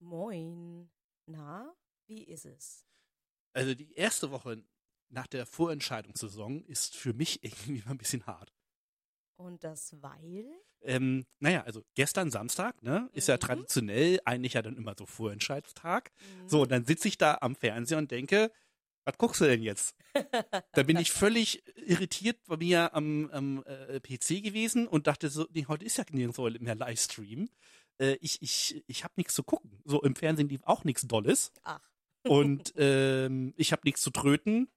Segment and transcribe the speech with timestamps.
[0.00, 0.90] Moin.
[1.26, 1.74] Na,
[2.06, 2.84] wie ist es?
[3.52, 4.62] Also die erste Woche
[5.08, 8.52] nach der Vorentscheidungssaison ist für mich irgendwie mal ein bisschen hart.
[9.36, 10.46] Und das weil?
[10.82, 13.40] Ähm, naja, also gestern Samstag, ne, ist ja Mhm.
[13.40, 16.12] traditionell eigentlich ja dann immer so Vorentscheidungstag.
[16.20, 16.48] Mhm.
[16.48, 18.52] So, und dann sitze ich da am Fernseher und denke,
[19.04, 19.96] was guckst du denn jetzt?
[20.74, 25.46] Da bin ich völlig irritiert bei mir am, am äh, PC gewesen und dachte so,
[25.50, 27.48] nee, heute ist ja nirgendwo mehr Livestream.
[27.98, 29.80] Äh, ich ich, ich habe nichts zu gucken.
[29.84, 31.80] So im Fernsehen lief auch nichts Dolles Ach,
[32.24, 34.68] und ähm, ich habe nichts zu tröten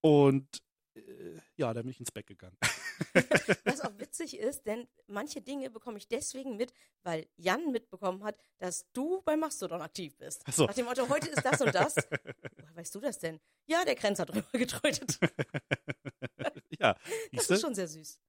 [0.00, 0.62] und
[0.94, 2.56] äh, ja, dann bin ich ins Bett gegangen.
[3.64, 6.72] was auch witzig ist, denn manche Dinge bekomme ich deswegen mit,
[7.02, 10.42] weil Jan mitbekommen hat, dass du bei Mastodon aktiv bist.
[10.46, 10.66] Ach so.
[10.66, 11.96] Nach dem Motto, heute ist das und das.
[12.56, 13.40] Woher weißt du das denn?
[13.66, 15.18] Ja, der Krenz hat drüber getrötet.
[16.78, 16.96] ja,
[17.32, 18.20] Das ist schon sehr süß.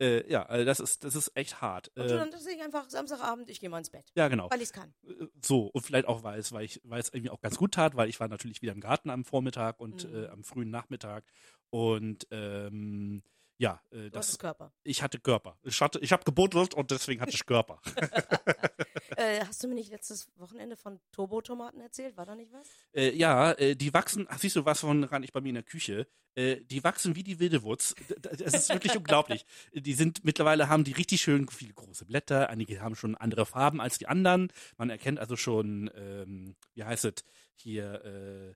[0.00, 1.88] Äh, ja, also das ist das ist echt hart.
[1.94, 4.50] Und Äh, dann dachte ich einfach Samstagabend, ich gehe mal ins Bett, ja, genau.
[4.50, 4.94] weil ich es kann.
[5.06, 7.72] Äh, So, und vielleicht auch, weil es, weil ich, weil es irgendwie auch ganz gut
[7.74, 10.24] tat, weil ich war natürlich wieder im Garten am Vormittag und Mhm.
[10.24, 11.24] äh, am frühen Nachmittag.
[11.70, 13.22] Und ähm,
[13.60, 14.72] ja, äh, Du hast das, Körper.
[14.82, 15.58] ich hatte Körper.
[15.62, 17.80] Ich hatte, ich habe gebuddelt und deswegen hatte ich Körper.
[19.16, 22.16] Äh, hast du mir nicht letztes Wochenende von Turbotomaten erzählt?
[22.16, 22.68] War da nicht was?
[22.92, 25.56] äh, ja, äh, die wachsen, ach, siehst du, was von ran ich bei mir in
[25.56, 29.44] der Küche, äh, die wachsen wie die wilde d- Das ist wirklich unglaublich.
[29.74, 33.80] Die sind, mittlerweile haben die richtig schön viele große Blätter, einige haben schon andere Farben
[33.80, 34.52] als die anderen.
[34.78, 37.14] Man erkennt also schon, ähm, wie heißt es,
[37.56, 38.54] hier, äh,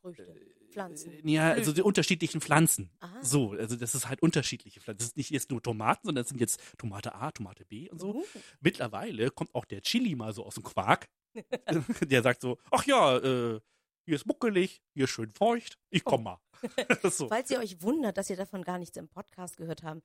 [0.00, 0.34] Früchte,
[0.76, 1.12] Pflanzen.
[1.24, 2.90] Äh, Ja, also die unterschiedlichen Pflanzen.
[3.00, 3.22] Aha.
[3.22, 4.98] So, also das ist halt unterschiedliche Pflanzen.
[4.98, 7.98] Das ist nicht jetzt nur Tomaten, sondern das sind jetzt Tomate A, Tomate B und
[7.98, 8.16] so.
[8.16, 8.24] Uh,
[8.60, 11.08] Mittlerweile kommt auch der Chili mal so aus dem Quark.
[12.02, 13.60] der sagt so, ach ja, äh,
[14.04, 16.38] hier ist muckelig, hier ist schön feucht, ich komm mal.
[17.10, 17.28] so.
[17.28, 20.02] Falls ihr euch wundert, dass ihr davon gar nichts im Podcast gehört haben.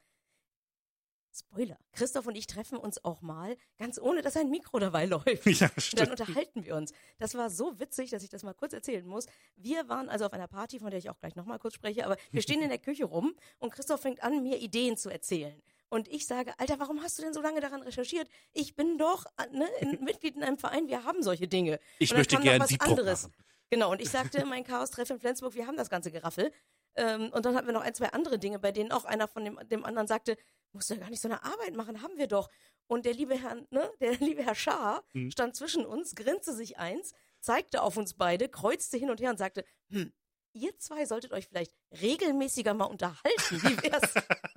[1.34, 1.78] Spoiler.
[1.94, 5.46] Christoph und ich treffen uns auch mal, ganz ohne, dass ein Mikro dabei läuft.
[5.46, 6.10] Ja, Und dann stimmt.
[6.12, 6.92] unterhalten wir uns.
[7.20, 9.28] Das war so witzig, dass ich das mal kurz erzählen muss.
[9.56, 12.18] Wir waren also auf einer Party, von der ich auch gleich nochmal kurz spreche, aber
[12.32, 15.62] wir stehen in der Küche rum und Christoph fängt an, mir Ideen zu erzählen.
[15.90, 18.28] Und ich sage, Alter, warum hast du denn so lange daran recherchiert?
[18.54, 21.80] Ich bin doch ne, ein Mitglied in einem Verein, wir haben solche Dinge.
[22.00, 23.24] Ich möchte kam noch gern was anderes.
[23.24, 23.34] machen.
[23.70, 26.52] Genau, und ich sagte, mein Chaos-Treff in Flensburg, wir haben das ganze Geraffel.
[26.96, 29.46] Ähm, und dann hatten wir noch ein, zwei andere Dinge, bei denen auch einer von
[29.46, 30.36] dem, dem anderen sagte,
[30.74, 32.50] musst du ja gar nicht so eine Arbeit machen, haben wir doch.
[32.88, 35.32] Und der liebe Herr, ne, der liebe Herr Schaar Mhm.
[35.32, 39.38] stand zwischen uns, grinste sich eins, zeigte auf uns beide, kreuzte hin und her und
[39.38, 40.14] sagte, hm,
[40.54, 43.62] ihr zwei solltet euch vielleicht regelmäßiger mal unterhalten.
[43.64, 44.14] Wie wär's?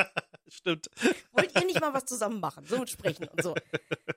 [0.54, 0.88] Stimmt.
[1.32, 2.64] Wollt ihr nicht mal was zusammen machen?
[2.66, 3.54] So mit Sprechen und so.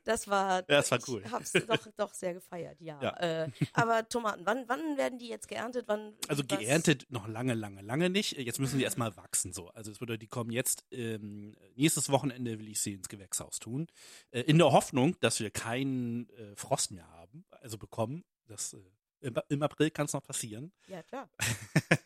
[0.06, 1.24] Das war, Ja, das war ich cool.
[1.32, 3.02] hab's doch, doch sehr gefeiert, ja.
[3.02, 3.18] Ja.
[3.46, 5.86] Äh, aber Tomaten, wann, wann werden die jetzt geerntet?
[5.88, 8.34] Wann, Also was- geerntet noch lange, lange, lange nicht.
[8.38, 9.70] Jetzt müssen die erstmal wachsen so.
[9.70, 13.88] Also es würde, die kommen jetzt ähm, nächstes Wochenende will ich sie ins Gewächshaus tun.
[14.32, 18.24] Äh, in der Hoffnung, dass wir keinen äh, Frost mehr haben, also bekommen.
[18.48, 18.78] Das äh,
[19.22, 20.72] im, im April kann es noch passieren.
[20.88, 21.30] Ja, klar.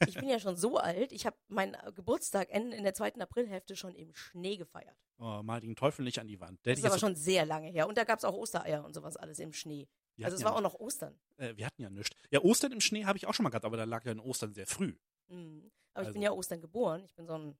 [0.08, 1.12] Ich bin ja schon so alt.
[1.12, 4.98] Ich habe meinen äh, Geburtstag in, in der zweiten Aprilhälfte schon im Schnee gefeiert.
[5.18, 6.66] Oh, mal den Teufel nicht an die Wand.
[6.66, 7.88] Der Das ist aber ich schon sehr lange her.
[7.88, 9.88] Und da gab es auch Ostereier und sowas alles im Schnee.
[10.16, 11.20] wir Also es hatten war auch ja, noch Ostern.
[11.38, 12.16] äh, wir hatten ja nichts.
[12.32, 14.20] Ja, Ostern im Schnee habe ich auch schon mal gehabt, aber da lag ja in
[14.20, 14.96] Ostern sehr früh.
[15.28, 15.72] Mhm.
[15.94, 17.04] Aber ich Also- bin ja Ostern geboren.
[17.06, 17.58] Ich bin so ein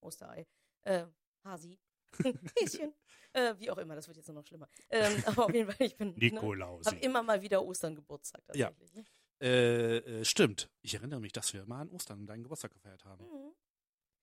[0.00, 0.46] Osterei.
[0.82, 1.04] Äh,
[1.44, 1.78] Hasi.
[2.58, 2.94] Häschen.
[3.32, 4.68] Äh, wie auch immer, das wird jetzt nur noch schlimmer.
[4.90, 6.10] Ähm, aber auf jeden Fall, ich bin.
[6.10, 6.90] Ne, Nikolausi.
[6.90, 8.68] habe immer mal wieder Ostern Geburtstag Ja.
[8.68, 8.94] tatsächlich.
[8.94, 9.04] ne?
[9.46, 10.70] Äh, äh, stimmt.
[10.82, 13.24] Ich erinnere mich, dass wir mal an Ostern deinen Geburtstag gefeiert haben.
[13.24, 13.52] Mhm.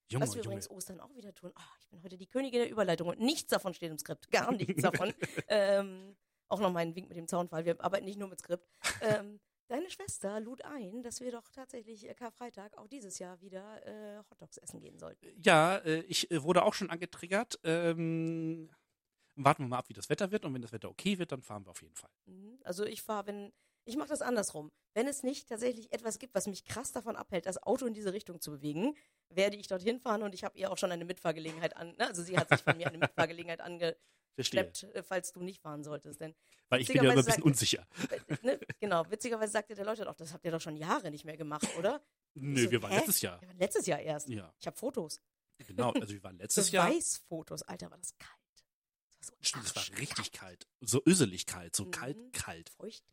[0.09, 0.45] Junge, Was wir Junge.
[0.55, 1.51] übrigens Ostern auch wieder tun.
[1.55, 4.29] Ah, ich bin heute die Königin der Überleitung und nichts davon steht im Skript.
[4.31, 5.13] Gar nichts davon.
[5.47, 6.15] ähm,
[6.49, 7.65] auch noch meinen Wink mit dem Zaunfall.
[7.65, 8.67] Wir arbeiten nicht nur mit Skript.
[9.01, 9.39] Ähm,
[9.73, 14.22] deine Schwester lud ein, dass wir doch tatsächlich äh, Karfreitag auch dieses Jahr wieder äh,
[14.29, 15.28] Hotdogs essen gehen sollten.
[15.41, 17.59] Ja, äh, ich äh, wurde auch schon angetriggert.
[17.63, 18.69] Ähm,
[19.35, 20.45] warten wir mal ab, wie das Wetter wird.
[20.45, 22.11] Und wenn das Wetter okay wird, dann fahren wir auf jeden Fall.
[22.25, 22.59] Mhm.
[22.63, 23.51] Also ich fahre, wenn.
[23.85, 24.72] Ich mache das andersrum.
[24.94, 28.13] Wenn es nicht tatsächlich etwas gibt, was mich krass davon abhält, das Auto in diese
[28.13, 28.95] Richtung zu bewegen,
[29.28, 31.90] werde ich dorthin fahren und ich habe ihr auch schon eine Mitfahrgelegenheit an.
[31.97, 32.07] Ne?
[32.07, 33.97] Also sie hat sich von mir eine Mitfahrgelegenheit Verstehe.
[34.33, 36.19] Angeschleppt, äh, falls du nicht fahren solltest.
[36.21, 36.35] Denn
[36.69, 37.87] Weil ich bin ja immer ein bisschen unsicher.
[38.28, 41.25] Äh, ne, genau, witzigerweise sagte der Leute auch, das habt ihr doch schon Jahre nicht
[41.25, 42.03] mehr gemacht, oder?
[42.35, 42.97] Nö, so, wir waren hä?
[42.97, 43.40] letztes Jahr.
[43.41, 44.29] Wir waren letztes Jahr erst.
[44.29, 45.22] Ja, Ich habe Fotos.
[45.59, 45.91] genau.
[45.91, 46.87] Also wir waren letztes Jahr.
[46.87, 47.61] Beweisfotos.
[47.63, 48.40] Alter, war das kalt.
[49.19, 50.67] Das war, so Stimmt, es war richtig kalt.
[50.81, 51.91] So öselig kalt, so Mhm.
[51.91, 52.69] kalt, kalt.
[52.69, 53.09] Feuchtkalt.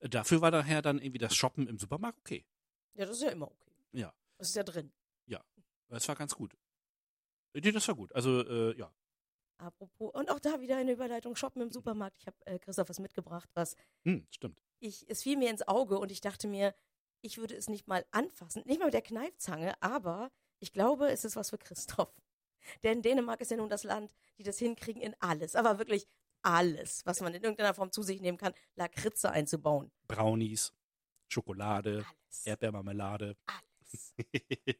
[0.00, 2.44] Äh, Dafür war daher dann irgendwie das Shoppen im Supermarkt okay.
[2.94, 3.72] Ja, das ist ja immer okay.
[3.92, 4.12] Ja.
[4.36, 4.92] Das ist ja drin.
[5.88, 6.56] Das war ganz gut.
[7.54, 8.12] Nee, das war gut.
[8.12, 8.92] Also, äh, ja.
[9.58, 12.16] Apropos, und auch da wieder eine Überleitung, Shoppen im Supermarkt.
[12.18, 13.74] Ich habe äh, Christoph was mitgebracht, was
[14.04, 14.62] Hm, stimmt.
[14.80, 16.74] ich, es fiel mir ins Auge und ich dachte mir,
[17.22, 20.30] ich würde es nicht mal anfassen, nicht mal mit der Kneifzange, aber
[20.60, 22.12] ich glaube, es ist was für Christoph.
[22.82, 26.06] Denn Dänemark ist ja nun das Land, die das hinkriegen in alles, aber wirklich
[26.42, 29.90] alles, was man in irgendeiner Form zu sich nehmen kann, Lakritze einzubauen.
[30.06, 30.72] Brownies,
[31.28, 32.46] Schokolade, Alles.
[32.46, 33.36] Erdbeermarmelade.
[33.46, 34.14] Alles.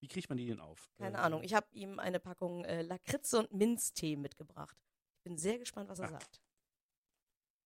[0.00, 0.90] Wie kriegt man die denn auf?
[0.98, 1.42] Keine Äh, Ahnung.
[1.42, 4.76] Ich habe ihm eine Packung äh, Lakritze und Minztee mitgebracht.
[5.18, 6.12] Ich bin sehr gespannt, was er Ah.
[6.12, 6.40] sagt.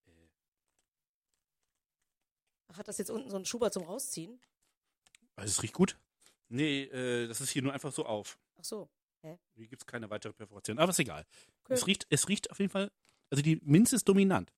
[0.06, 0.10] Äh.
[2.68, 4.40] Ach, hat das jetzt unten so einen Schuber zum Rausziehen?
[5.36, 5.98] Also es riecht gut.
[6.48, 8.38] Nee, äh, das ist hier nur einfach so auf.
[8.56, 8.88] Ach so.
[9.54, 10.78] Hier gibt es keine weitere Perforation.
[10.78, 11.24] Aber ist egal.
[11.64, 11.72] Okay.
[11.72, 12.92] Es, riecht, es riecht auf jeden Fall.
[13.30, 14.52] Also die Minze ist dominant.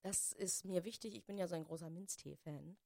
[0.00, 1.14] Das ist mir wichtig.
[1.14, 2.78] Ich bin ja so ein großer Minztee-Fan.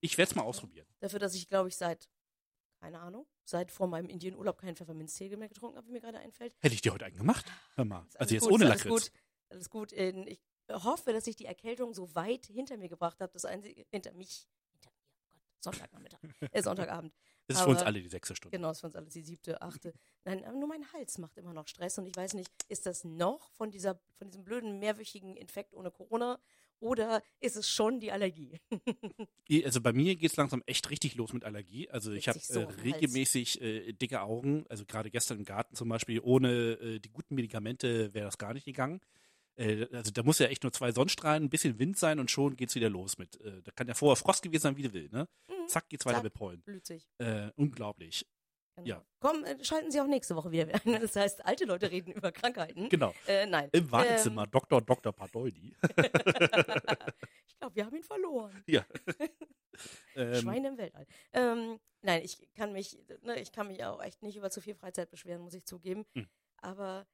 [0.00, 0.86] Ich werde es mal ausprobieren.
[1.00, 2.08] Dafür, dass ich, glaube ich, seit,
[2.78, 6.54] keine Ahnung, seit vor meinem Indienurlaub keinen Pfefferminztee mehr getrunken habe, wie mir gerade einfällt.
[6.60, 7.46] Hätte ich dir heute einen gemacht?
[7.74, 8.06] Hör mal.
[8.16, 9.10] Also jetzt gut, ohne ist alles Lakritz.
[9.10, 9.20] Gut,
[9.50, 9.92] alles gut.
[9.92, 10.40] In- Ich
[10.70, 13.32] hoffe, dass ich die Erkältung so weit hinter mir gebracht habe.
[13.32, 16.20] Das einzige, hinter mich, hinter mir, oh Gott, Sonntagnachmittag,
[16.52, 17.14] äh, Sonntagabend.
[17.46, 18.56] Das ist für uns aber- alle die sechste Stunde.
[18.56, 19.94] Genau, ist für uns alles die siebte, achte.
[20.24, 23.04] Nein, aber nur mein Hals macht immer noch Stress und ich weiß nicht, ist das
[23.04, 26.38] noch von dieser, von diesem blöden mehrwöchigen Infekt ohne Corona
[26.80, 28.58] oder ist es schon die Allergie?
[29.64, 31.88] Also bei mir geht es langsam echt richtig los mit Allergie.
[31.88, 34.66] Also ich habe so äh, regelmäßig äh, dicke Augen.
[34.68, 38.52] Also gerade gestern im Garten zum Beispiel, ohne äh, die guten Medikamente wäre das gar
[38.52, 39.00] nicht gegangen.
[39.56, 42.56] Äh, also da muss ja echt nur zwei Sonnenstrahlen, ein bisschen Wind sein und schon
[42.56, 43.40] geht's wieder los mit.
[43.40, 45.08] Äh, da kann ja vorher Frost gewesen sein, wie du will.
[45.10, 45.28] Ne?
[45.48, 46.24] Mhm, Zack, geht's weiter Zack.
[46.24, 46.60] mit Pollen.
[46.62, 47.08] Blüht sich.
[47.18, 48.26] Äh, unglaublich.
[48.84, 48.98] Genau.
[48.98, 49.04] Ja.
[49.20, 51.00] Komm, äh, schalten Sie auch nächste Woche wieder ein.
[51.00, 52.88] Das heißt, alte Leute reden über Krankheiten.
[52.88, 53.14] Genau.
[53.26, 53.68] Äh, nein.
[53.72, 54.80] Im Wartezimmer, Dr.
[54.80, 55.12] Dr.
[55.12, 55.76] Pardoldi.
[57.46, 58.62] ich glaube, wir haben ihn verloren.
[58.66, 58.84] ja.
[60.14, 61.06] ähm, Schweine im Weltall.
[61.32, 64.74] Ähm, nein, ich kann mich, ne, ich kann mich auch echt nicht über zu viel
[64.74, 66.06] Freizeit beschweren, muss ich zugeben.
[66.14, 66.28] Hm.
[66.58, 67.06] Aber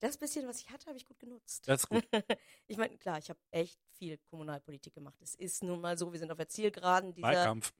[0.00, 1.66] das bisschen, was ich hatte, habe ich gut genutzt.
[1.66, 2.06] das ist gut.
[2.66, 5.20] ich meine, klar, ich habe echt viel Kommunalpolitik gemacht.
[5.22, 7.28] Es ist nun mal so, wir sind auf der Zielgeraden dieser.
[7.28, 7.72] Wahlkampf.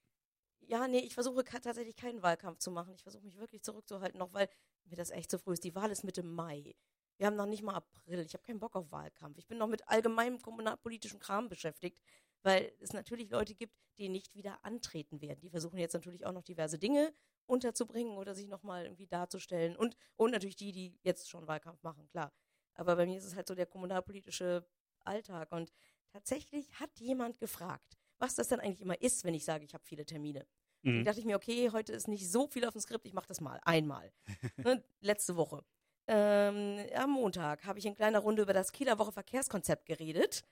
[0.67, 2.95] Ja, nee, ich versuche tatsächlich keinen Wahlkampf zu machen.
[2.95, 4.49] Ich versuche mich wirklich zurückzuhalten, noch weil
[4.85, 5.65] mir das echt zu früh ist.
[5.65, 6.75] Die Wahl ist Mitte Mai.
[7.17, 8.21] Wir haben noch nicht mal April.
[8.21, 9.39] Ich habe keinen Bock auf Wahlkampf.
[9.39, 12.01] Ich bin noch mit allgemeinem kommunalpolitischen Kram beschäftigt,
[12.43, 15.41] weil es natürlich Leute gibt, die nicht wieder antreten werden.
[15.41, 17.15] Die versuchen jetzt natürlich auch noch diverse Dinge
[17.47, 19.77] unterzubringen oder sich nochmal irgendwie darzustellen.
[19.77, 22.33] Und, und natürlich die, die jetzt schon Wahlkampf machen, klar.
[22.75, 24.67] Aber bei mir ist es halt so der kommunalpolitische
[25.01, 25.53] Alltag.
[25.53, 25.73] Und
[26.13, 29.85] tatsächlich hat jemand gefragt, was das dann eigentlich immer ist, wenn ich sage, ich habe
[29.85, 30.47] viele Termine.
[30.83, 31.05] Mhm.
[31.05, 33.29] Da dachte ich mir, okay, heute ist nicht so viel auf dem Skript, ich mache
[33.29, 34.13] das mal, einmal.
[34.57, 35.63] ne, letzte Woche.
[36.07, 40.45] Ähm, am Montag habe ich in kleiner Runde über das Kieler Woche Verkehrskonzept geredet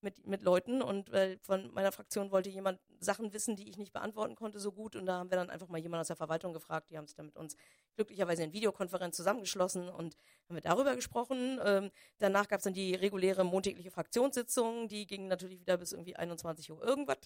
[0.00, 3.92] mit, mit Leuten und weil von meiner Fraktion wollte jemand Sachen wissen, die ich nicht
[3.92, 6.52] beantworten konnte so gut und da haben wir dann einfach mal jemanden aus der Verwaltung
[6.52, 7.56] gefragt, die haben sich dann mit uns
[7.98, 10.16] glücklicherweise in Videokonferenz zusammengeschlossen und
[10.48, 11.58] haben wir darüber gesprochen.
[11.64, 16.14] Ähm, danach gab es dann die reguläre montägliche Fraktionssitzung, die ging natürlich wieder bis irgendwie
[16.14, 17.18] 21 Uhr irgendwas.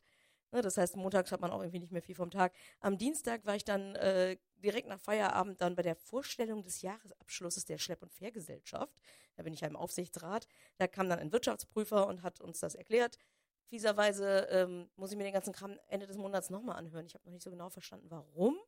[0.51, 2.55] Ne, das heißt, montags hat man auch irgendwie nicht mehr viel vom Tag.
[2.81, 7.67] Am Dienstag war ich dann äh, direkt nach Feierabend dann bei der Vorstellung des Jahresabschlusses
[7.67, 9.01] der Schlepp- und Fährgesellschaft.
[9.37, 10.49] Da bin ich ja im Aufsichtsrat.
[10.79, 13.19] Da kam dann ein Wirtschaftsprüfer und hat uns das erklärt.
[13.67, 17.07] Fieserweise ähm, muss ich mir den ganzen Kram Ende des Monats nochmal anhören.
[17.07, 18.59] Ich habe noch nicht so genau verstanden, warum,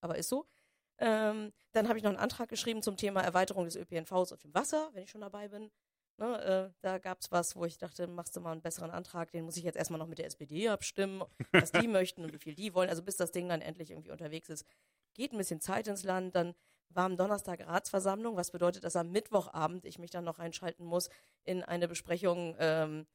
[0.00, 0.46] aber ist so.
[1.02, 4.54] Ähm, dann habe ich noch einen Antrag geschrieben zum Thema Erweiterung des ÖPNVs auf dem
[4.54, 5.70] Wasser, wenn ich schon dabei bin.
[6.18, 9.32] Ne, äh, da gab es was, wo ich dachte, machst du mal einen besseren Antrag,
[9.32, 12.38] den muss ich jetzt erstmal noch mit der SPD abstimmen, was die möchten und wie
[12.38, 12.88] viel die wollen.
[12.88, 14.64] Also bis das Ding dann endlich irgendwie unterwegs ist,
[15.14, 16.36] geht ein bisschen Zeit ins Land.
[16.36, 16.54] Dann
[16.90, 21.08] war am Donnerstag Ratsversammlung, was bedeutet, dass am Mittwochabend ich mich dann noch einschalten muss
[21.42, 23.06] in eine Besprechung, ähm,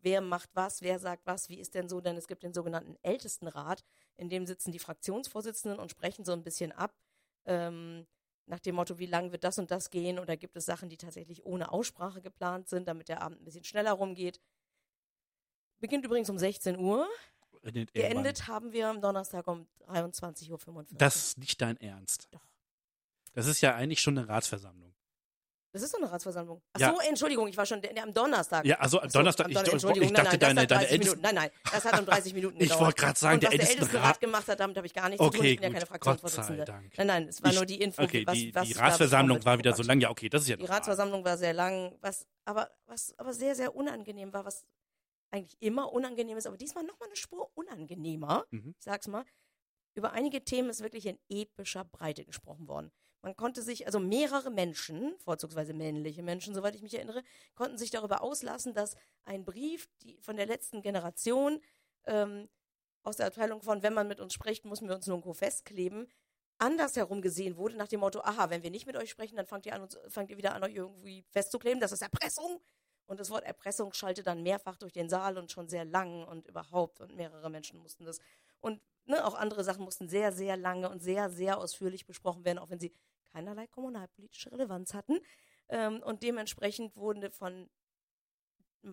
[0.00, 2.96] wer macht was, wer sagt was, wie ist denn so, denn es gibt den sogenannten
[3.02, 3.84] Ältestenrat,
[4.16, 6.94] in dem sitzen die Fraktionsvorsitzenden und sprechen so ein bisschen ab,
[7.48, 8.06] ähm,
[8.46, 10.96] nach dem Motto, wie lang wird das und das gehen oder gibt es Sachen, die
[10.96, 14.40] tatsächlich ohne Aussprache geplant sind, damit der Abend ein bisschen schneller rumgeht.
[15.80, 17.06] Beginnt übrigens um 16 Uhr.
[17.62, 18.22] Endet irgendwann.
[18.22, 20.86] Geendet haben wir am Donnerstag um 23.45 Uhr.
[20.92, 22.28] Das ist nicht dein Ernst.
[22.30, 22.46] Doch.
[23.34, 24.87] Das ist ja eigentlich schon eine Ratsversammlung.
[25.70, 26.62] Das ist doch eine Ratsversammlung.
[26.72, 26.94] Ach Ja.
[26.94, 28.64] so, Entschuldigung, ich war schon der, der am Donnerstag.
[28.64, 30.62] Ja, also am so, Donnerstag, am ich, ich, Entschuldigung, ich nein, dachte, nein, deine, das
[30.62, 31.20] hat deine 30 Ältesten.
[31.20, 31.22] Minuten.
[31.22, 32.80] Nein, nein, das hat um 30 Minuten Ich gedauert.
[32.80, 33.94] wollte gerade sagen, Und der was der Ältestenrat.
[33.94, 35.38] Ältestenrat gemacht hat, damit habe ich gar nichts zu tun.
[35.40, 35.88] Okay, Ich bin ja keine gut.
[35.88, 36.64] Fraktionsvorsitzende.
[36.96, 39.44] Nein, nein, es war Ich- nur die Info, Okay, was, die, was die ich Ratsversammlung
[39.44, 40.00] war wieder so lang.
[40.00, 40.64] Ja, okay, das ist ja Die.
[40.64, 44.64] Ratsversammlung war sehr lang, was aber, was aber sehr, sehr unangenehm war, was
[45.30, 48.46] eigentlich immer unangenehm ist, aber diesmal nochmal eine Spur unangenehmer.
[48.50, 48.74] Mhm.
[48.78, 49.24] Ich sag's mal.
[49.94, 52.90] Über einige Themen ist wirklich in epischer Breite gesprochen worden.
[53.22, 57.22] Man konnte sich, also mehrere Menschen, vorzugsweise männliche Menschen, soweit ich mich erinnere,
[57.54, 58.94] konnten sich darüber auslassen, dass
[59.24, 61.60] ein Brief die, von der letzten Generation
[62.06, 62.48] ähm,
[63.02, 66.08] aus der Abteilung von, wenn man mit uns spricht, müssen wir uns nirgendwo festkleben,
[66.58, 69.66] andersherum gesehen wurde, nach dem Motto, aha, wenn wir nicht mit euch sprechen, dann fangt
[69.66, 71.80] ihr, an, fangt ihr wieder an, euch irgendwie festzukleben.
[71.80, 72.60] Das ist Erpressung.
[73.06, 76.46] Und das Wort Erpressung schallte dann mehrfach durch den Saal und schon sehr lang und
[76.46, 77.00] überhaupt.
[77.00, 78.18] Und mehrere Menschen mussten das.
[78.60, 82.58] Und ne, auch andere Sachen mussten sehr, sehr lange und sehr, sehr ausführlich besprochen werden,
[82.58, 82.92] auch wenn sie
[83.32, 85.18] keinerlei kommunalpolitische Relevanz hatten.
[85.68, 87.70] Ähm, und dementsprechend wurden von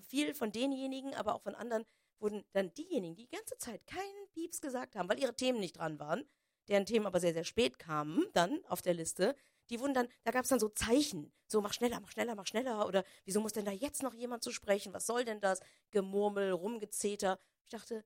[0.08, 1.86] viel von denjenigen, aber auch von anderen,
[2.20, 5.78] wurden dann diejenigen, die die ganze Zeit keinen Pieps gesagt haben, weil ihre Themen nicht
[5.78, 6.28] dran waren,
[6.68, 9.36] deren Themen aber sehr, sehr spät kamen, dann auf der Liste,
[9.70, 12.48] die wurden dann, da gab es dann so Zeichen, so mach schneller, mach schneller, mach
[12.48, 15.60] schneller oder wieso muss denn da jetzt noch jemand zu sprechen, was soll denn das,
[15.92, 17.40] Gemurmel, Rumgezeter.
[17.64, 18.06] Ich dachte,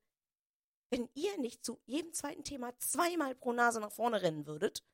[0.90, 4.84] wenn ihr nicht zu jedem zweiten Thema zweimal pro Nase nach vorne rennen würdet,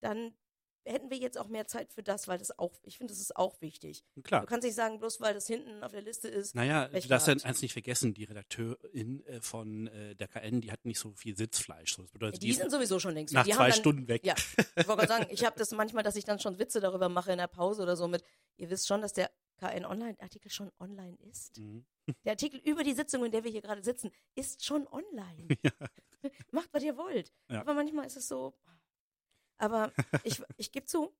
[0.00, 0.34] dann
[0.84, 3.36] hätten wir jetzt auch mehr Zeit für das, weil das auch, ich finde, das ist
[3.36, 4.04] auch wichtig.
[4.22, 4.42] Klar.
[4.42, 6.54] Du kannst nicht sagen, bloß weil das hinten auf der Liste ist.
[6.54, 10.72] Naja, du darfst ja eins nicht vergessen, die Redakteurin äh, von äh, der KN, die
[10.72, 11.96] hat nicht so viel Sitzfleisch.
[11.96, 13.34] Das bedeutet, Die sind sowieso schon längst.
[13.34, 14.24] nach die zwei dann, Stunden weg.
[14.24, 14.34] Ja,
[14.76, 17.32] ich wollte gerade sagen, ich habe das manchmal, dass ich dann schon Witze darüber mache
[17.32, 18.24] in der Pause oder so mit,
[18.56, 21.58] ihr wisst schon, dass der KN Online-Artikel schon online ist.
[21.58, 21.84] Mhm.
[22.24, 25.48] Der Artikel über die Sitzung, in der wir hier gerade sitzen, ist schon online.
[26.24, 26.30] Ja.
[26.52, 27.32] Macht, was ihr wollt.
[27.50, 27.62] Ja.
[27.62, 28.54] Aber manchmal ist es so.
[29.62, 29.92] Aber
[30.24, 31.14] ich, ich gebe zu,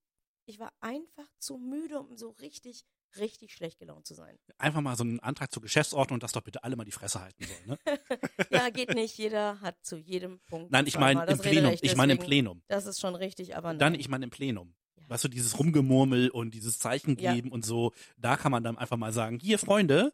[0.47, 2.85] ich war einfach zu müde, um so richtig,
[3.17, 4.37] richtig schlecht gelaunt zu sein.
[4.59, 7.45] Einfach mal so einen Antrag zur Geschäftsordnung, dass doch bitte alle mal die Fresse halten
[7.45, 7.67] sollen.
[7.67, 7.79] Ne?
[8.51, 9.17] Ja, geht nicht.
[9.17, 10.73] Jeder hat zu jedem Punkt.
[10.73, 11.77] Nein, ich meine im Plenum.
[11.81, 12.63] Ich meine im Plenum.
[12.69, 14.01] Das ist schon richtig, aber Dann, nein.
[14.01, 14.75] ich meine im Plenum.
[14.97, 15.09] Ja.
[15.09, 17.33] Weißt du, dieses Rumgemurmel und dieses Zeichen Ja.
[17.35, 20.13] geben und so, da kann man dann einfach mal sagen, hier Freunde,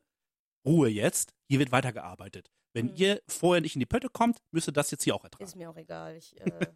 [0.67, 2.51] Ruhe jetzt, hier wird weitergearbeitet.
[2.75, 2.97] Wenn Mhm.
[2.97, 5.45] ihr vorher nicht in die Pötte kommt, müsst ihr das jetzt hier auch ertragen.
[5.45, 6.17] Ist mir auch egal.
[6.17, 6.67] Ich, äh,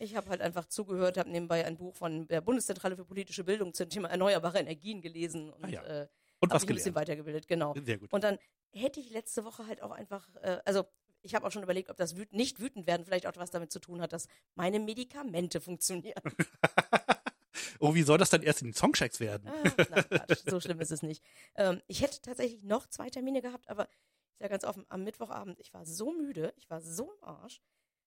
[0.00, 3.74] ich habe halt einfach zugehört, habe nebenbei ein Buch von der Bundeszentrale für politische Bildung
[3.74, 5.82] zum Thema erneuerbare Energien gelesen und Ah ja.
[5.84, 6.08] äh,
[6.40, 6.96] Und was mich ein bisschen gelernt.
[7.08, 7.74] weitergebildet, genau.
[7.84, 8.12] Sehr gut.
[8.12, 8.38] Und dann
[8.72, 10.84] hätte ich letzte Woche halt auch einfach, äh, also
[11.22, 13.72] ich habe auch schon überlegt, ob das wüt nicht wütend werden vielleicht auch was damit
[13.72, 16.22] zu tun hat, dass meine Medikamente funktionieren.
[17.80, 19.48] oh, wie soll das dann erst in den Songchecks werden?
[19.48, 21.22] Ah, na, Quatsch, so schlimm ist es nicht.
[21.56, 25.58] Ähm, ich hätte tatsächlich noch zwei Termine gehabt, aber ich sage ganz offen, am Mittwochabend,
[25.58, 27.60] ich war so müde, ich war so im Arsch.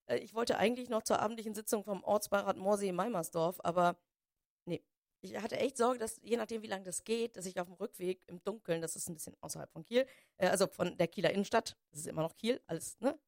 [0.06, 3.96] Äh, ich wollte eigentlich noch zur abendlichen Sitzung vom Ortsbeirat Moorsee in Meimersdorf, aber
[4.66, 4.82] nee.
[5.22, 7.74] Ich hatte echt Sorge, dass je nachdem, wie lange das geht, dass ich auf dem
[7.76, 10.06] Rückweg im Dunkeln, das ist ein bisschen außerhalb von Kiel,
[10.38, 13.18] äh, also von der Kieler Innenstadt, das ist immer noch Kiel, alles, ne?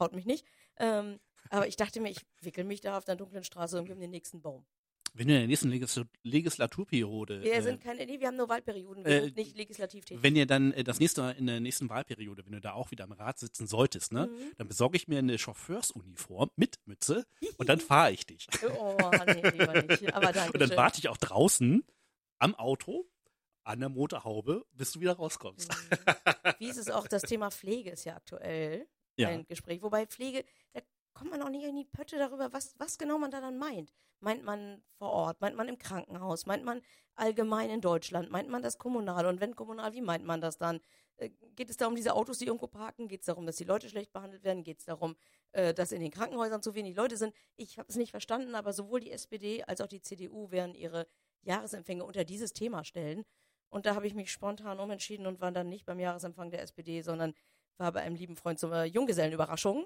[0.00, 0.46] Haut mich nicht.
[0.78, 4.00] Ähm, aber ich dachte mir, ich wickel mich da auf der dunklen Straße irgendwie um
[4.00, 4.66] den nächsten Baum.
[5.12, 8.48] Wenn du in der nächsten Legis Legislaturperiode, Wir äh, sind keine, nee, wir haben nur
[8.48, 10.22] Wahlperioden, wir äh, sind nicht legislativ tätig.
[10.22, 12.90] wenn ihr dann äh, das nächste Mal in der nächsten Wahlperiode, wenn du da auch
[12.90, 14.52] wieder im Rat sitzen solltest, ne, Mhm.
[14.58, 17.26] dann besorge ich mir eine Chauffeursuniform mit Mütze
[17.56, 18.46] und dann fahre ich dich.
[18.78, 20.14] Oh, nee, lieber nicht.
[20.14, 20.76] Aber danke Und dann schön.
[20.76, 21.84] warte ich auch draußen
[22.38, 23.06] am Auto
[23.64, 25.70] an der Motorhaube, bis du wieder rauskommst.
[25.70, 26.52] Mhm.
[26.58, 28.86] Wie ist es auch, das Thema Pflege ist ja aktuell
[29.16, 29.28] Ja.
[29.28, 29.82] ein Gespräch.
[29.82, 30.80] Wobei Pflege, da
[31.20, 33.92] kommt man auch nicht in die Pötte darüber, was, was genau man da dann meint.
[34.20, 36.80] Meint man vor Ort, meint man im Krankenhaus, meint man
[37.14, 39.26] allgemein in Deutschland, meint man das kommunal?
[39.26, 40.80] Und wenn kommunal, wie meint man das dann?
[41.18, 43.06] Äh, Geht es darum, diese Autos, die irgendwo parken?
[43.06, 44.64] Geht es darum, dass die Leute schlecht behandelt werden?
[44.64, 45.14] Geht es darum,
[45.52, 47.34] äh, dass in den Krankenhäusern zu wenig Leute sind?
[47.56, 51.06] Ich habe es nicht verstanden, aber sowohl die SPD als auch die CDU werden ihre
[51.42, 53.26] Jahresempfänge unter dieses Thema stellen.
[53.68, 57.02] Und da habe ich mich spontan umentschieden und war dann nicht beim Jahresempfang der SPD,
[57.02, 57.34] sondern
[57.76, 59.84] war bei einem lieben Freund zum äh, Junggesellenüberraschung.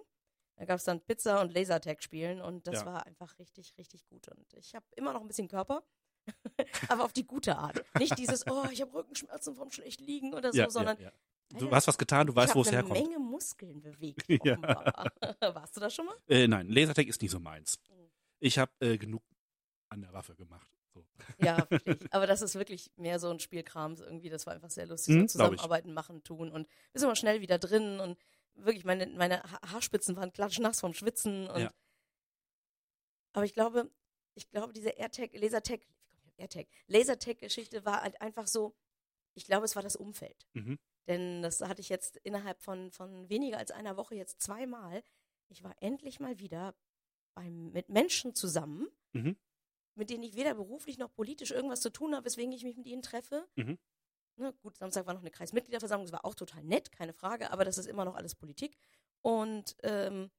[0.56, 2.86] Da gab es dann Pizza und Lasertag spielen und das Ja.
[2.86, 4.28] war einfach richtig, richtig gut.
[4.28, 5.82] Und ich habe immer noch ein bisschen Körper,
[6.88, 7.84] aber auf die gute Art.
[7.98, 11.10] Nicht dieses, oh, ich habe Rückenschmerzen vom schlecht liegen oder so, ja, sondern ja.
[11.58, 13.00] Du hast was getan, du ich weißt, habe wo es eine herkommt.
[13.00, 14.24] Menge Muskeln bewegt.
[14.44, 14.54] Ja.
[14.54, 15.12] offenbar.
[15.54, 16.16] Warst du das schon mal?
[16.28, 17.78] Äh, nein, Lasertag ist nicht so meins.
[17.90, 18.10] Mhm.
[18.40, 19.22] Ich habe äh, genug
[19.90, 20.68] an der Waffe gemacht.
[20.92, 21.04] So.
[21.38, 22.12] Ja, verstehe ich.
[22.14, 24.30] Aber das ist wirklich mehr so ein Spielkram irgendwie.
[24.30, 25.14] Das war einfach sehr lustig.
[25.14, 25.30] Mhm, so ich.
[25.32, 26.50] zusammenarbeiten, machen, tun.
[26.50, 28.16] Und wir sind immer schnell wieder drin und
[28.54, 31.48] wirklich, meine, meine Ha- Haarspitzen waren klatschnass vom Schwitzen.
[31.48, 31.72] Und Ja.
[33.32, 33.90] Aber ich glaube,
[34.34, 35.80] ich glaube, diese AirTag, Lasertag,
[36.36, 36.66] AirTag?
[36.86, 38.74] Lasertag-Geschichte war halt einfach so,
[39.34, 40.46] ich glaube, es war das Umfeld.
[40.54, 40.78] Mhm.
[41.06, 45.02] Denn das hatte ich jetzt innerhalb von, von weniger als einer Woche jetzt zweimal.
[45.48, 46.74] Ich war endlich mal wieder
[47.34, 49.36] beim, mit Menschen zusammen, Mhm.
[49.96, 52.86] mit denen ich weder beruflich noch politisch irgendwas zu tun habe, weswegen ich mich mit
[52.86, 53.46] ihnen treffe.
[53.56, 53.78] Mhm.
[54.36, 57.64] Ne, gut, Samstag war noch eine Kreismitgliederversammlung, das war auch total nett, keine Frage, aber
[57.64, 58.76] das ist immer noch alles Politik.
[59.22, 60.30] Und ähm,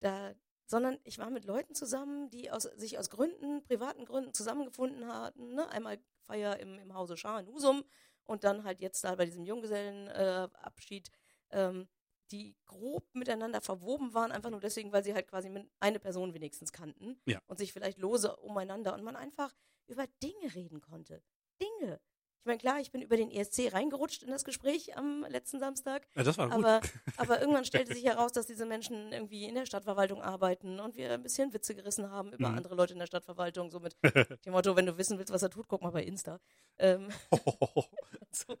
[0.00, 0.34] da,
[0.66, 5.54] sondern ich war mit Leuten zusammen, die aus, sich aus Gründen, privaten Gründen zusammengefunden hatten.
[5.54, 5.68] Ne?
[5.68, 7.84] Einmal Feier im, im Hause Schar in Husum
[8.24, 11.10] und dann halt jetzt da bei diesem Junggesellenabschied,
[11.50, 11.88] äh, ähm,
[12.30, 16.72] die grob miteinander verwoben waren, einfach nur deswegen, weil sie halt quasi eine Person wenigstens
[16.72, 17.42] kannten Ja.
[17.46, 19.54] und sich vielleicht lose umeinander und man einfach
[19.86, 21.22] über Dinge reden konnte.
[21.60, 22.00] Dinge.
[22.42, 26.08] Ich meine, klar, ich bin über den ESC reingerutscht in das Gespräch am letzten Samstag,
[26.16, 26.58] Ja, das war gut.
[26.64, 26.80] aber,
[27.16, 31.12] aber irgendwann stellte sich heraus, dass diese Menschen irgendwie in der Stadtverwaltung arbeiten und wir
[31.12, 32.56] ein bisschen Witze gerissen haben über Mhm.
[32.56, 33.94] andere Leute in der Stadtverwaltung, so mit
[34.44, 36.40] dem Motto, wenn du wissen willst, was er tut, guck mal bei Insta.
[36.78, 37.10] Ähm,
[38.32, 38.56] so,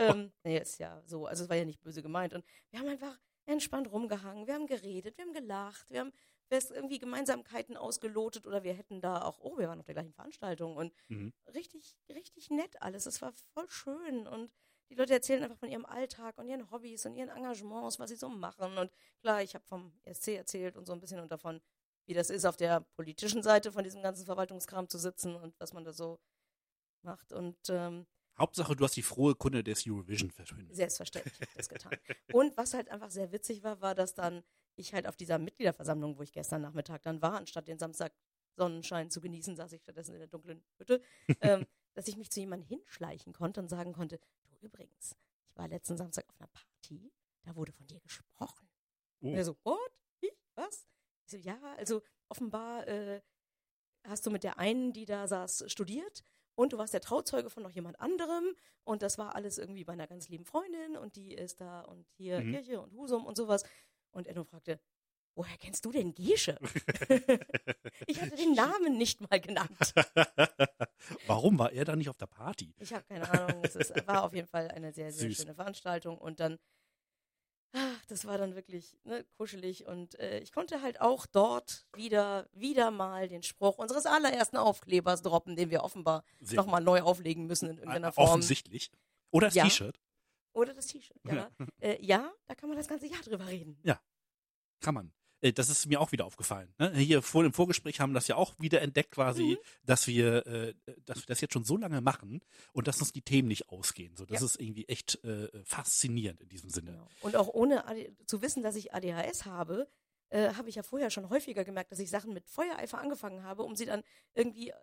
[0.00, 2.32] ähm, nee, ist ja so, also es war ja nicht böse gemeint.
[2.32, 6.12] Und wir haben einfach entspannt rumgehangen, wir haben geredet, wir haben gelacht, wir haben
[6.48, 10.12] es irgendwie Gemeinsamkeiten ausgelotet oder wir hätten da auch, oh, wir waren auf der gleichen
[10.12, 11.32] Veranstaltung und Mhm.
[11.54, 13.06] richtig, richtig nett alles.
[13.06, 14.50] Es war voll schön und
[14.90, 18.16] die Leute erzählen einfach von ihrem Alltag und ihren Hobbys und ihren Engagements, was sie
[18.16, 18.78] so machen.
[18.78, 21.60] Und klar, ich habe vom ESC erzählt und so ein bisschen und davon,
[22.06, 25.72] wie das ist, auf der politischen Seite von diesem ganzen Verwaltungskram zu sitzen und was
[25.72, 26.20] man da so
[27.02, 27.32] macht.
[27.32, 28.06] Und ähm,
[28.38, 30.76] Hauptsache, du hast die frohe Kunde des Eurovision verkündet.
[30.76, 31.98] Selbstverständlich habe ich das getan.
[32.32, 34.44] Und was halt einfach sehr witzig war, war, dass dann
[34.76, 38.12] ich halt auf dieser Mitgliederversammlung, wo ich gestern Nachmittag dann war, anstatt den Samstag
[38.56, 41.02] Sonnenschein zu genießen, saß ich stattdessen in der dunklen Hütte,
[41.40, 44.18] ähm, dass ich mich zu jemandem hinschleichen konnte und sagen konnte,
[44.48, 45.16] du übrigens,
[45.46, 48.68] ich war letzten Samstag auf einer Party, da wurde von dir gesprochen.
[49.20, 49.28] Oh.
[49.28, 49.78] Und er so, what?
[50.20, 50.32] Ich?
[50.54, 50.86] Was?
[51.26, 53.20] Ich so, ja, also offenbar äh,
[54.04, 57.62] hast du mit der einen, die da saß, studiert und du warst der Trauzeuge von
[57.62, 58.44] noch jemand anderem
[58.84, 62.08] und das war alles irgendwie bei einer ganz lieben Freundin und die ist da und
[62.16, 62.52] hier Mhm.
[62.52, 63.64] Kirche und Husum und sowas.
[64.16, 64.80] Und Enno fragte,
[65.34, 66.58] woher kennst du denn Gesche?
[68.06, 69.92] ich hatte den Namen nicht mal genannt.
[71.26, 72.74] Warum war er da nicht auf der Party?
[72.78, 73.62] Ich habe keine Ahnung.
[73.62, 75.36] Es ist, war auf jeden Fall eine sehr, sehr Süß.
[75.36, 76.58] schöne Veranstaltung und dann,
[77.72, 82.48] ach, das war dann wirklich ne, kuschelig und äh, ich konnte halt auch dort wieder,
[82.52, 87.68] wieder mal den Spruch unseres allerersten Aufklebers droppen, den wir offenbar nochmal neu auflegen müssen
[87.68, 88.28] in irgendeiner Äh, Form.
[88.30, 88.90] Offensichtlich.
[89.30, 89.64] Oder das Ja.
[89.64, 90.00] T-Shirt.
[90.56, 91.50] Oder das T-Shirt, ja.
[91.80, 93.78] Äh, ja, da kann man das ganze Jahr drüber reden.
[94.80, 95.12] Kann man.
[95.42, 96.72] Äh, Das ist mir auch wieder aufgefallen.
[96.78, 96.94] ne?
[96.96, 99.58] Hier vor im Vorgespräch haben das ja auch wieder entdeckt, quasi, Mhm.
[99.84, 102.40] dass wir, äh, dass wir das jetzt schon so lange machen
[102.72, 104.16] und dass uns die Themen nicht ausgehen.
[104.16, 104.46] So, das Ja.
[104.46, 106.92] ist irgendwie echt äh, faszinierend in diesem Sinne.
[106.92, 107.08] Genau.
[107.20, 109.88] Und auch ohne AD zu wissen, dass ich ADHS habe,
[110.30, 113.62] äh, habe ich ja vorher schon häufiger gemerkt, dass ich Sachen mit Feuereifer angefangen habe,
[113.62, 114.02] um sie dann
[114.34, 114.74] irgendwie äh,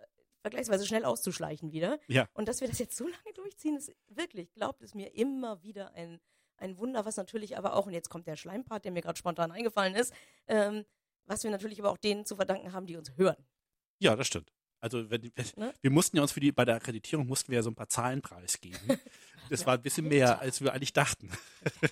[0.44, 2.00] vergleichsweise schnell auszuschleichen wieder.
[2.08, 2.30] Ja.
[2.34, 5.92] Und dass wir das jetzt so lange durchziehen, ist wirklich, glaubt es mir, immer wieder
[5.94, 6.20] ein,
[6.58, 9.52] ein Wunder, was natürlich aber auch, und jetzt kommt der Schleimpart, der mir gerade spontan
[9.52, 10.14] eingefallen ist,
[10.48, 10.86] ähm,
[11.26, 13.44] was wir natürlich aber auch denen zu verdanken haben, die uns hören.
[14.00, 14.52] Ja, das stimmt.
[14.82, 15.74] Also wenn, wenn, Ne?
[15.80, 17.90] wir mussten ja uns für die bei der Akkreditierung mussten wir ja so ein paar
[17.90, 18.80] Zahlen preisgeben.
[19.50, 21.30] Das war ein bisschen mehr, als wir eigentlich dachten.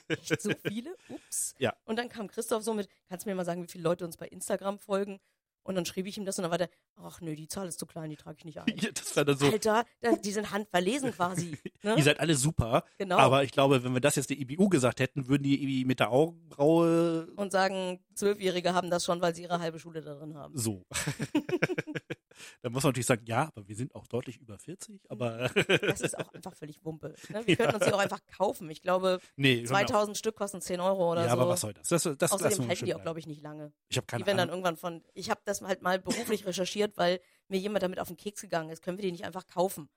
[0.08, 0.96] Echt so viele?
[1.10, 1.54] Ups.
[1.60, 1.76] Ja.
[1.84, 4.16] Und dann kam Christoph so mit, kannst du mir mal sagen, wie viele Leute uns
[4.16, 5.20] bei Instagram folgen?
[5.64, 7.80] Und dann schrieb ich ihm das und dann war der, ach nö, die Zahl ist
[7.80, 8.66] zu klein, die trage ich nicht ein.
[8.82, 9.46] Ja, das war dann so.
[9.46, 9.86] Alter,
[10.24, 11.58] die sind handverlesen quasi.
[11.84, 11.96] Ne?
[11.98, 13.18] Ihr seid alle super, Genau.
[13.18, 16.00] aber ich glaube, wenn wir das jetzt der IBU gesagt hätten, würden die irgendwie mit
[16.00, 20.56] der Augenbraue und sagen, Zwölfjährige haben das schon, weil sie ihre halbe Schule darin haben.
[20.56, 20.86] so.
[22.62, 25.50] Dann muss man natürlich sagen, ja, aber wir sind auch deutlich über 40, aber
[25.82, 27.16] Das ist auch einfach völlig Wumpe.
[27.30, 27.46] Ne?
[27.46, 28.70] Wir könnten uns die auch einfach kaufen.
[28.70, 29.64] Ich glaube, nee.
[29.64, 31.34] können wir 2000 Stück kosten 10 Euro oder ja, so.
[31.34, 31.88] aber was soll das?
[31.90, 33.74] Das, das Außerdem halten die auch, glaube ich, nicht lange.
[33.90, 36.98] Ich habe keine die werden dann irgendwann von, ich habe das halt mal beruflich recherchiert,
[36.98, 38.82] weil mir jemand damit auf den Keks gegangen ist.
[38.82, 39.90] Können wir die nicht einfach kaufen?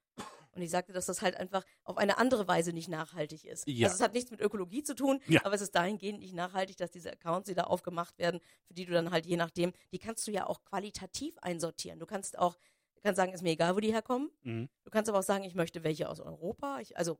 [0.55, 3.67] Und ich sagte, dass das halt einfach auf eine andere Weise nicht nachhaltig ist.
[3.67, 3.87] Ja.
[3.89, 5.45] Also es hat nichts mit Ökologie zu tun, Ja.
[5.45, 8.87] aber es ist dahingehend nicht nachhaltig, dass diese Accounts, die da aufgemacht werden, für die
[8.87, 11.99] du dann halt je nachdem, die kannst du ja auch qualitativ einsortieren.
[11.99, 12.57] Du kannst auch,
[12.95, 14.31] du kannst sagen, ist mir egal, wo die herkommen.
[14.43, 14.69] Mhm.
[14.85, 16.79] Du kannst aber auch sagen, ich möchte welche aus Europa.
[16.81, 17.19] Ich, also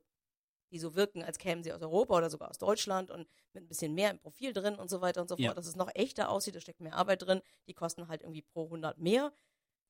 [0.71, 3.67] die so wirken, als kämen sie aus Europa oder sogar aus Deutschland und mit ein
[3.67, 5.53] bisschen mehr im Profil drin und so weiter und so fort, Ja.
[5.53, 8.65] dass es noch echter aussieht, da steckt mehr Arbeit drin, die kosten halt irgendwie pro
[8.65, 9.31] 100 mehr.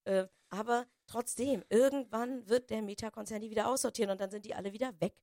[0.06, 4.74] Äh, aber trotzdem, irgendwann wird der Meta-Konzern die wieder aussortieren und dann sind die alle
[4.74, 5.15] wieder weg.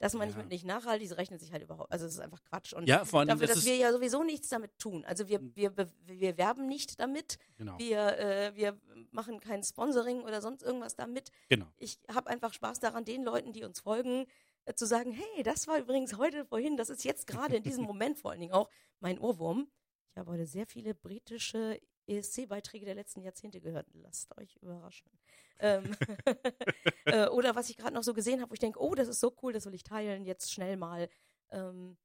[0.00, 0.42] Das meine ich Ja.
[0.42, 2.72] mit nicht nachhaltig, das rechnet sich halt überhaupt, also es ist einfach Quatsch.
[2.72, 5.04] Und Ja, vor allem, dafür, das dass wir ja sowieso nichts damit tun.
[5.04, 8.78] Also wir, wir, wir, wir werben nicht damit, genau, wir, äh, wir
[9.12, 11.66] machen kein Sponsoring oder sonst irgendwas damit genau.
[11.78, 14.26] ich habe einfach Spaß daran, den Leuten, die uns folgen,
[14.64, 17.84] äh, zu sagen, hey, das war übrigens heute vorhin, das ist jetzt gerade in diesem
[17.86, 18.68] Moment vor allen Dingen auch
[19.00, 19.70] mein Ohrwurm.
[20.10, 23.86] Ich habe heute sehr viele britische ESC-Beiträge der letzten Jahrzehnte gehört.
[23.94, 25.10] Lasst euch überraschen.
[25.58, 25.96] Ähm,
[27.06, 29.20] äh, oder was ich gerade noch so gesehen habe, wo ich denke, oh, das ist
[29.20, 31.08] so cool, das will ich teilen, jetzt schnell mal.
[31.50, 31.96] Ähm,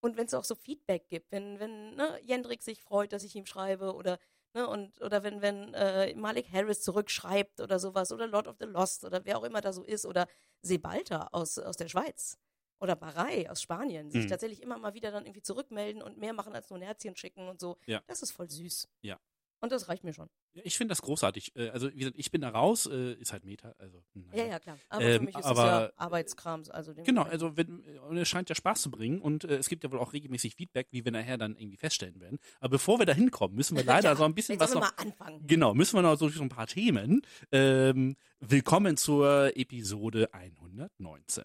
[0.00, 3.34] und wenn es auch so Feedback gibt, wenn, wenn ne, Jendrik sich freut, dass ich
[3.34, 4.18] ihm schreibe oder
[4.54, 8.64] Ne, und, oder wenn, wenn äh, Malik Harris zurückschreibt oder sowas, oder Lord of the
[8.64, 10.26] Lost oder wer auch immer da so ist, oder
[10.62, 12.38] Sebalta aus, aus der Schweiz
[12.80, 14.28] oder Barei aus Spanien, sich Mhm.
[14.28, 17.46] tatsächlich immer mal wieder dann irgendwie zurückmelden und mehr machen als nur ein Herzchen schicken
[17.46, 17.76] und so.
[17.86, 18.02] Ja.
[18.06, 18.88] Das ist voll süß.
[19.02, 19.20] Ja.
[19.60, 20.28] Und das reicht mir schon.
[20.54, 21.56] Ich finde das großartig.
[21.56, 24.02] Äh, Also, wie gesagt, ich bin da raus, äh, ist halt Meta, also.
[24.14, 24.44] naja.
[24.44, 24.78] Ja, ja, klar.
[24.88, 26.70] Aber Ähm, für mich ist aber- das ja Arbeitskrams.
[26.70, 27.82] Also Genau, also wenn,
[28.16, 30.86] es scheint ja Spaß zu bringen und äh, es gibt ja wohl auch regelmäßig Feedback,
[30.92, 32.38] wie wir nachher dann irgendwie feststellen werden.
[32.60, 34.84] Aber bevor wir da hinkommen, müssen wir leider Ja, so ein bisschen Jetzt was sollen
[34.84, 34.96] wir noch.
[34.96, 35.46] mal anfangen.
[35.46, 37.22] Genau, müssen wir noch so so ein paar Themen.
[37.50, 41.44] Ähm, willkommen zur Episode 119.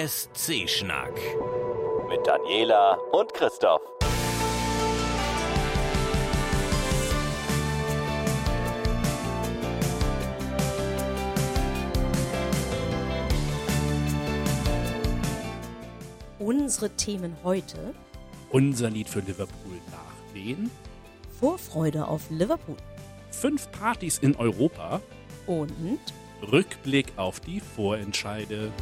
[0.00, 1.12] ESC-Schnack.
[2.08, 3.82] Mit Daniela und Christoph.
[16.38, 17.94] Unsere Themen heute:
[18.48, 19.48] Unser Lied für Liverpool
[19.90, 20.70] nach wen?
[21.38, 22.76] Vorfreude auf Liverpool
[23.32, 25.02] Fünf Partys in Europa.
[25.46, 26.00] und
[26.50, 28.72] Rückblick auf die Vorentscheide.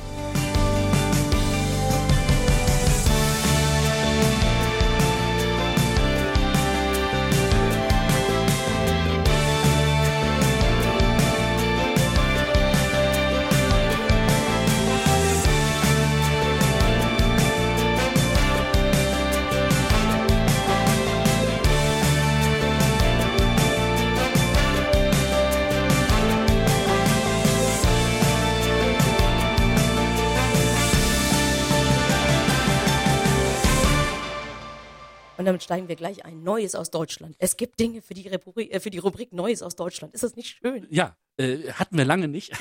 [35.68, 36.42] Steigen wir gleich ein.
[36.42, 37.36] Neues aus Deutschland.
[37.38, 40.14] Es gibt Dinge für die, Republik, äh, für die Rubrik Neues aus Deutschland.
[40.14, 40.86] Ist das nicht schön?
[40.88, 42.52] Ja, äh, hatten wir lange nicht.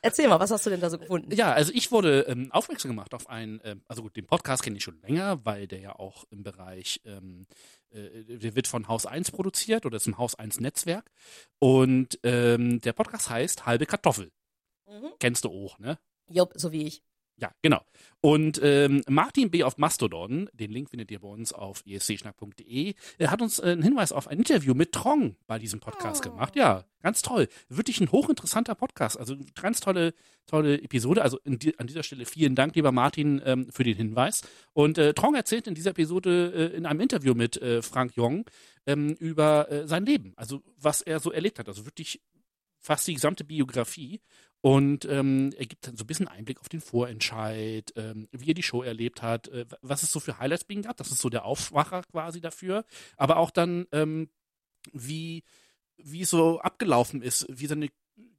[0.00, 1.30] Erzähl mal, was hast du denn da so gefunden?
[1.34, 4.78] Ja, also ich wurde ähm, aufmerksam gemacht auf einen, ähm, also gut, den Podcast kenne
[4.78, 7.46] ich schon länger, weil der ja auch im Bereich, ähm,
[7.90, 11.10] äh, der wird von Haus 1 produziert oder ist im Haus 1 Netzwerk.
[11.58, 14.32] Und ähm, der Podcast heißt Halbe Kartoffel.
[14.86, 15.10] Mhm.
[15.18, 15.98] Kennst du auch, ne?
[16.30, 17.02] Job, so wie ich.
[17.36, 17.80] Ja, genau.
[18.20, 19.64] Und ähm, Martin B.
[19.64, 23.82] auf Mastodon, den Link findet ihr bei uns auf escschnack.de, er hat uns äh, einen
[23.82, 26.30] Hinweis auf ein Interview mit Trong bei diesem Podcast Oh.
[26.30, 26.54] gemacht.
[26.54, 27.48] Ja, ganz toll.
[27.68, 29.18] Wirklich ein hochinteressanter Podcast.
[29.18, 30.14] Also ganz tolle,
[30.46, 31.22] tolle Episode.
[31.22, 34.42] Also die, an dieser Stelle vielen Dank, lieber Martin, ähm, für den Hinweis.
[34.72, 38.48] Und äh, Trong erzählt in dieser Episode äh, in einem Interview mit äh, Frank Jong
[38.86, 40.32] ähm, über äh, sein Leben.
[40.36, 41.68] Also was er so erlebt hat.
[41.68, 42.22] Also wirklich
[42.78, 44.20] fast die gesamte Biografie.
[44.64, 48.54] Und ähm, er gibt dann so ein bisschen Einblick auf den Vorentscheid, ähm, wie er
[48.54, 50.96] die Show erlebt hat, äh, was es so für Highlights bei ihm gab.
[50.96, 52.86] Das ist so der Aufwacher quasi dafür.
[53.18, 54.30] Aber auch dann, ähm,
[54.94, 55.44] wie,
[55.98, 57.90] wie es so abgelaufen ist, wie seine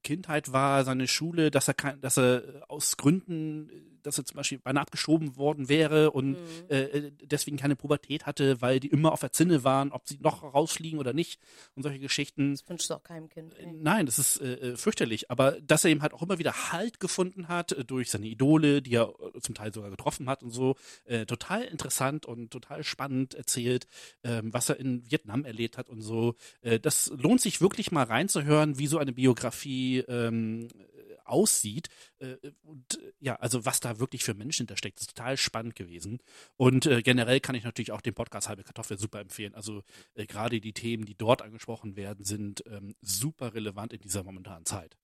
[0.01, 4.60] Kindheit war, seine Schule, dass er kein, dass er aus Gründen, dass er zum Beispiel
[4.60, 6.38] beinahe abgeschoben worden wäre und Mhm.
[6.70, 10.44] äh, deswegen keine Pubertät hatte, weil die immer auf der Zinne waren, ob sie noch
[10.44, 11.39] rausfliegen oder nicht
[11.76, 12.52] und solche Geschichten.
[12.52, 13.54] Das wünschst du auch keinem Kind.
[13.60, 13.74] Nee.
[13.82, 15.32] Nein, das ist äh, äh, fürchterlich.
[15.32, 18.82] Aber dass er eben halt auch immer wieder Halt gefunden hat äh, durch seine Idole,
[18.82, 20.76] die er äh, zum Teil sogar getroffen hat und so.
[21.06, 23.88] Äh, total interessant und total spannend erzählt,
[24.24, 26.36] ähm, was er in Vietnam erlebt hat und so.
[26.62, 30.94] Äh, das lohnt sich wirklich mal reinzuhören, wie so eine Biografie ähm, äh,
[31.25, 31.89] aussieht.
[32.19, 36.19] Äh, und äh, ja, also was da wirklich für Menschen hintersteckt, ist total spannend gewesen.
[36.57, 39.55] Und äh, generell kann ich natürlich auch den Podcast Halbe Kartoffel super empfehlen.
[39.55, 39.83] Also
[40.13, 44.65] äh, gerade die Themen, die dort angesprochen werden, sind ähm, super relevant in dieser momentanen
[44.65, 44.97] Zeit.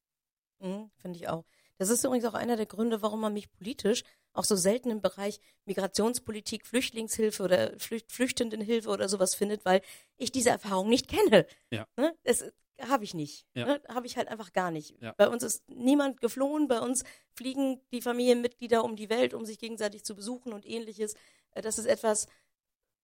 [0.59, 1.45] Mhm, Finde ich auch.
[1.77, 4.03] Das ist übrigens auch einer der Gründe, warum man mich politisch
[4.33, 9.81] auch so selten im Bereich Migrationspolitik, Flüchtlingshilfe oder Flücht Flüchtendenhilfe oder sowas findet, weil
[10.17, 11.45] ich diese Erfahrung nicht kenne.
[11.71, 11.87] Ja.
[11.97, 12.15] Ne?
[12.23, 12.45] Das
[12.87, 13.45] habe ich nicht.
[13.53, 13.65] Ja.
[13.65, 13.81] Ne?
[13.89, 14.95] Habe ich halt einfach gar nicht.
[15.01, 15.13] Ja.
[15.17, 19.59] Bei uns ist niemand geflohen, bei uns fliegen die Familienmitglieder um die Welt, um sich
[19.59, 21.15] gegenseitig zu besuchen und ähnliches.
[21.51, 22.27] Äh, Das ist etwas,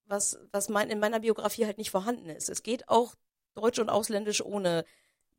[0.05, 2.49] was, was mein, in meiner Biografie halt nicht vorhanden ist.
[2.49, 3.15] Es geht auch
[3.55, 4.85] deutsch und ausländisch ohne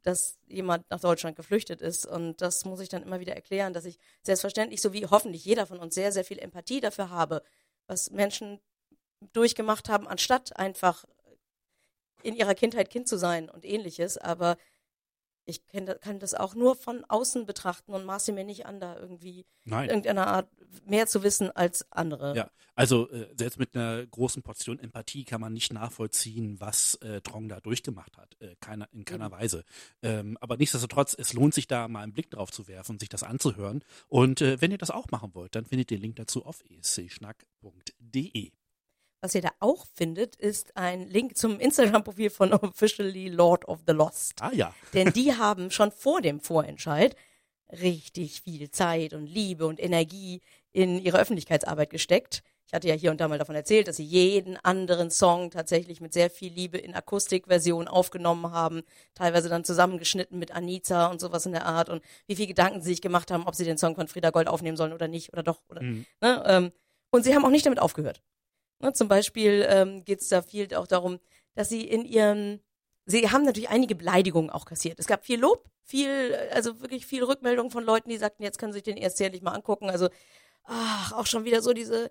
[0.03, 2.07] dass jemand nach Deutschland geflüchtet ist.
[2.07, 5.67] Und das muss ich dann immer wieder erklären, dass ich selbstverständlich, so wie hoffentlich jeder
[5.67, 7.43] von uns, sehr, sehr viel Empathie dafür habe,
[7.87, 8.61] was Menschen
[9.33, 11.05] durchgemacht haben, anstatt einfach
[12.23, 14.19] in ihrer Kindheit Kind zu sein und ähnliches.
[14.19, 14.57] Aber
[15.49, 19.47] ich kann das auch nur von außen betrachten und maße mir nicht an, da irgendwie
[19.65, 19.89] Nein.
[19.89, 20.51] irgendeiner Art
[20.85, 22.37] mehr zu wissen als andere.
[22.37, 27.23] Ja, also äh, selbst mit einer großen Portion Empathie kann man nicht nachvollziehen, was äh,
[27.23, 28.37] Trong da durchgemacht hat.
[28.41, 29.37] Äh, keiner, in keiner Eben.
[29.37, 29.65] Weise.
[30.03, 33.09] Ähm, aber nichtsdestotrotz, es lohnt sich da mal einen Blick drauf zu werfen und sich
[33.09, 33.83] das anzuhören.
[34.07, 36.63] Und äh, wenn ihr das auch machen wollt, dann findet ihr den Link dazu auf
[36.69, 38.53] escschnack.de.
[39.21, 43.93] Was ihr da auch findet, ist ein Link zum Instagram-Profil von Officially Lord of the
[43.93, 44.35] Lost.
[44.41, 44.73] Ah ja.
[44.95, 47.17] Denn die haben schon vor dem Vorentscheid
[47.73, 50.41] richtig viel Zeit und Liebe und Energie
[50.73, 52.43] in ihre Öffentlichkeitsarbeit gesteckt.
[52.67, 56.01] Ich hatte ja hier und da mal davon erzählt, dass sie jeden anderen Song tatsächlich
[56.03, 58.83] mit sehr viel Liebe in Akustikversion aufgenommen haben,
[59.15, 62.91] teilweise dann zusammengeschnitten mit Anita und sowas in der Art und wie viel Gedanken sie
[62.91, 65.43] sich gemacht haben, ob sie den Song von Frieda Gold aufnehmen sollen oder nicht oder
[65.43, 65.61] doch.
[65.71, 66.05] Oder, Mhm.
[66.21, 66.73] ne, ähm,
[67.11, 68.21] und sie haben auch nicht damit aufgehört.
[68.81, 71.19] Ne, zum Beispiel ähm, geht es da viel auch darum,
[71.55, 72.61] dass sie in ihren
[73.11, 74.99] Sie haben natürlich einige Beleidigungen auch kassiert.
[75.01, 78.73] Es gab viel Lob, viel, also wirklich viel Rückmeldungen von Leuten, die sagten, jetzt können
[78.73, 79.89] Sie sich den erst jährlich mal angucken.
[79.89, 80.11] Also,
[80.65, 82.11] ach, auch schon wieder so diese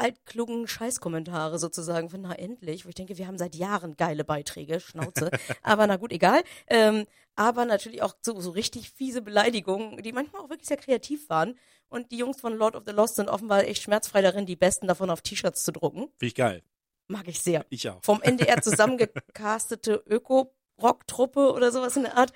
[0.00, 4.80] altklugen Scheißkommentare sozusagen von, na endlich, wo ich denke, wir haben seit Jahren geile Beiträge,
[4.80, 5.30] Schnauze.
[5.62, 6.42] aber na gut, egal.
[6.66, 11.28] Ähm, aber natürlich auch so, so richtig fiese Beleidigungen, die manchmal auch wirklich sehr kreativ
[11.28, 11.58] waren.
[11.88, 14.86] Und die Jungs von Lord of the Lost sind offenbar echt schmerzfrei darin, die besten
[14.86, 16.00] davon auf T-Shirts zu drucken.
[16.18, 16.62] Finde ich geil.
[17.08, 18.02] Mag ich sehr Ich auch.
[18.02, 22.32] vom NDR zusammengecastete Öko-Rock-Truppe oder sowas in der Art.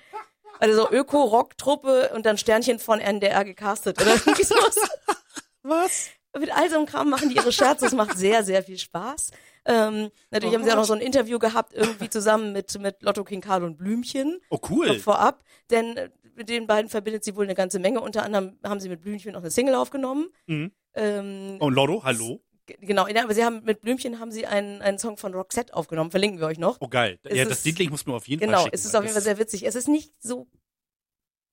[0.59, 4.75] Also so Öko-Rock-Truppe und dann Sternchen von NDR gecastet oder sowas.
[5.63, 6.09] Was?
[6.39, 7.85] Mit all so einem Kram machen die ihre Scherze.
[7.85, 9.31] Es macht sehr, sehr viel Spaß.
[9.67, 13.01] Ähm, natürlich Oh haben sie auch noch so ein Interview gehabt, irgendwie zusammen mit, mit
[13.01, 14.39] Lotto King Karl und Blümchen.
[14.49, 14.99] Oh, cool.
[14.99, 18.01] Vorab, denn äh, mit den beiden verbindet sie wohl eine ganze Menge.
[18.01, 20.27] Unter anderem haben sie mit Blümchen noch eine Single aufgenommen.
[20.47, 20.71] Mhm.
[20.93, 22.41] Ähm, Und Lotto, hallo?
[22.81, 26.11] genau, ja, aber sie haben mit Blümchen haben sie einen, einen Song von Roxette aufgenommen.
[26.11, 26.77] Verlinken wir euch noch.
[26.79, 27.19] Oh, geil.
[27.23, 28.75] Es Ja, ist- das Liedling muss mir auf jeden Fall Genau, schicken.
[28.75, 29.65] es ist auf jeden Fall das- sehr witzig.
[29.65, 30.47] Es ist nicht so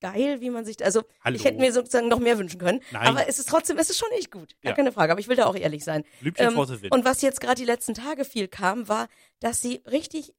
[0.03, 1.37] geil, wie man sich, also Hallo.
[1.37, 2.81] ich hätte mir sozusagen noch mehr wünschen können.
[2.91, 3.07] Nein.
[3.09, 4.55] Aber es ist trotzdem, es ist schon echt gut.
[4.61, 4.77] Gar Ja.
[4.77, 5.13] keine Frage.
[5.13, 6.05] Aber ich will da auch ehrlich sein.
[6.37, 9.09] Ähm, und was jetzt gerade die letzten Tage viel kam, war,
[9.41, 10.35] dass sie richtig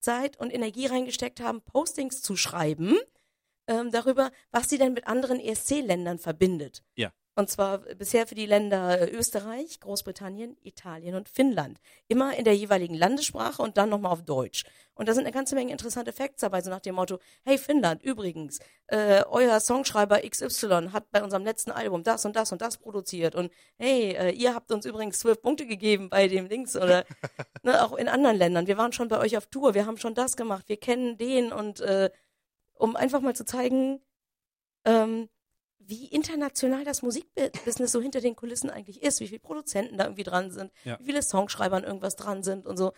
[0.00, 2.96] Zeit und Energie reingesteckt haben, Postings zu schreiben
[3.68, 6.82] ähm, darüber, was sie denn mit anderen ESC-Ländern verbindet.
[6.96, 7.12] Ja.
[7.34, 11.80] Und zwar bisher für die Länder äh, Österreich, Großbritannien, Italien und Finnland.
[12.08, 14.64] Immer in der jeweiligen Landessprache und dann nochmal auf Deutsch.
[14.94, 18.02] Und da sind eine ganze Menge interessante Facts dabei, so nach dem Motto, hey Finnland,
[18.02, 22.76] übrigens, äh, euer Songschreiber XY hat bei unserem letzten Album das und das und das
[22.76, 27.06] produziert und hey, äh, ihr habt uns übrigens zwölf Punkte gegeben bei dem Dings oder
[27.62, 28.66] ne, auch in anderen Ländern.
[28.66, 31.52] Wir waren schon bei euch auf Tour, wir haben schon das gemacht, wir kennen den
[31.52, 32.10] und äh,
[32.74, 34.02] um einfach mal zu zeigen,
[34.84, 35.28] ähm,
[35.86, 40.22] wie international das Musikbusiness so hinter den Kulissen eigentlich ist, wie viele Produzenten da irgendwie
[40.22, 40.98] dran sind, Ja.
[41.00, 42.92] wie viele Songschreiber an irgendwas dran sind und so.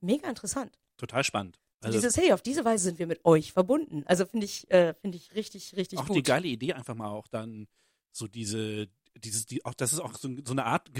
[0.00, 0.78] Mega interessant.
[0.96, 1.58] Total spannend.
[1.80, 4.04] Also dieses, hey, auf diese Weise sind wir mit euch verbunden.
[4.06, 6.16] Also finde ich, äh, finde ich richtig, richtig auch gut.
[6.16, 7.66] die geile Idee, einfach mal auch dann
[8.10, 10.90] so diese, dieses, die, auch das ist auch so, so eine Art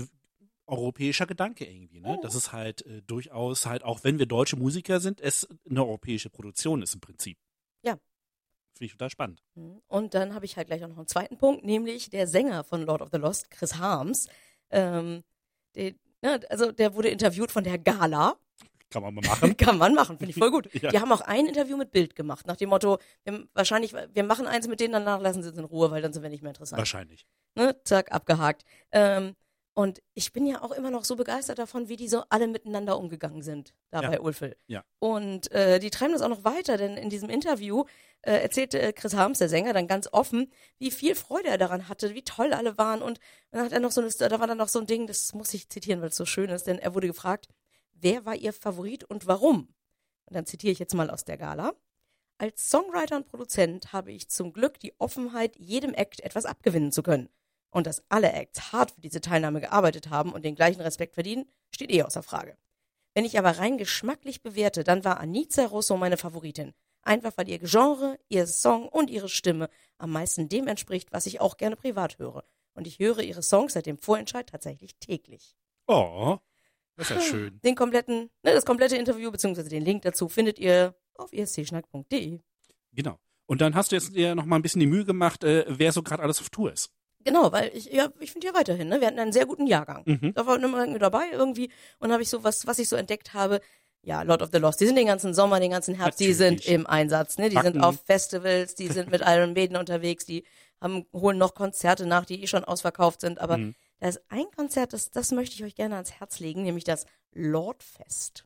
[0.66, 2.16] europäischer Gedanke irgendwie, ne?
[2.16, 2.22] Mhm.
[2.22, 6.30] Dass es halt äh, durchaus halt, auch wenn wir deutsche Musiker sind, es eine europäische
[6.30, 7.38] Produktion ist im Prinzip.
[8.74, 8.78] Ja.
[8.78, 9.42] Finde ich total spannend.
[9.54, 9.80] Mhm.
[9.87, 12.82] Und dann habe ich halt gleich auch noch einen zweiten Punkt, nämlich der Sänger von
[12.82, 14.28] Lord of the Lost, Chris Harms.
[14.70, 15.22] Ähm,
[15.74, 18.37] der, ne, also der wurde interviewt von der Gala.
[18.90, 19.56] Kann man mal machen.
[19.56, 20.68] Kann man machen, finde ich voll gut.
[20.82, 20.90] Ja.
[20.90, 24.46] Die haben auch ein Interview mit Bild gemacht, nach dem Motto, wir, wahrscheinlich, wir machen
[24.46, 26.50] eins mit denen, danach lassen sie uns in Ruhe, weil dann sind wir nicht mehr
[26.50, 26.78] interessant.
[26.78, 27.26] Wahrscheinlich.
[27.54, 27.76] Ne?
[27.84, 28.64] Zack, abgehakt.
[28.92, 29.34] Ähm,
[29.74, 32.96] und ich bin ja auch immer noch so begeistert davon, wie die so alle miteinander
[32.98, 34.08] umgegangen sind, da Ja.
[34.10, 34.56] bei Ulfel.
[34.66, 34.84] Ja.
[35.00, 37.84] Und äh, die treiben das auch noch weiter, denn in diesem Interview
[38.22, 41.88] äh, erzählte äh, Chris Harms, der Sänger, dann ganz offen, wie viel Freude er daran
[41.88, 43.02] hatte, wie toll alle waren.
[43.02, 43.18] Und
[43.50, 45.52] dann hat er noch so eine, da war dann noch so ein Ding, das muss
[45.54, 47.48] ich zitieren, weil es so schön ist, denn er wurde gefragt,
[47.92, 49.74] wer war ihr Favorit und warum?
[50.26, 51.74] Und dann zitiere ich jetzt mal aus der Gala.
[52.38, 57.02] Als Songwriter und Produzent habe ich zum Glück die Offenheit, jedem Act etwas abgewinnen zu
[57.02, 57.28] können.
[57.74, 61.44] Und dass alle Acts hart für diese Teilnahme gearbeitet haben und den gleichen Respekt verdienen,
[61.72, 62.56] steht eh außer Frage.
[63.14, 66.72] Wenn ich aber rein geschmacklich bewerte, dann war Anica Rosso meine Favoritin.
[67.02, 71.40] Einfach weil ihr Genre, ihr Song und ihre Stimme am meisten dem entspricht, was ich
[71.40, 72.44] auch gerne privat höre.
[72.74, 75.56] Und ich höre ihre Songs seit dem Vorentscheid tatsächlich täglich.
[75.88, 76.38] Oh,
[76.94, 77.60] das ist ja schön.
[77.64, 79.68] Den kompletten, ne, das komplette Interview bzw.
[79.68, 82.38] den Link dazu findet ihr auf escschnack.de.
[82.92, 83.18] Genau.
[83.46, 85.90] Und dann hast du jetzt dir noch mal ein bisschen die Mühe gemacht, äh, wer
[85.90, 86.92] so gerade alles auf Tour ist.
[87.24, 89.00] Genau, weil ich, ja, ich finde ja weiterhin, ne?
[89.00, 90.02] Wir hatten einen sehr guten Jahrgang.
[90.04, 90.34] Mhm.
[90.34, 93.32] Da war immer irgendwie dabei irgendwie und habe ich so was, was ich so entdeckt
[93.34, 93.60] habe.
[94.02, 96.56] Ja, Lord of the Lost, die sind den ganzen Sommer, den ganzen Herbst, die sind
[96.56, 96.74] Natürlich.
[96.74, 97.48] im Einsatz, ne?
[97.48, 97.72] Die Backen.
[97.72, 100.44] sind auf Festivals, die sind mit Iron Maiden unterwegs, die
[100.80, 103.38] haben, holen noch Konzerte nach, die eh schon ausverkauft sind.
[103.40, 103.74] Aber Mhm.
[104.00, 107.06] da ist ein Konzert, das, das möchte ich euch gerne ans Herz legen, nämlich das
[107.32, 108.44] Lordfest.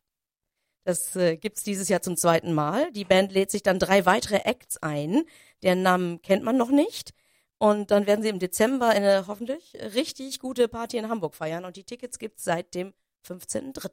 [0.85, 2.91] Das äh, gibt's dieses Jahr zum zweiten Mal.
[2.93, 5.25] Die Band lädt sich dann drei weitere Acts ein.
[5.63, 7.13] Deren Namen kennt man noch nicht.
[7.59, 11.65] Und dann werden sie im Dezember eine hoffentlich richtig gute Party in Hamburg feiern.
[11.65, 12.95] Und die Tickets gibt's seit dem
[13.27, 13.91] 15.03.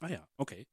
[0.00, 0.66] Ah ja, okay.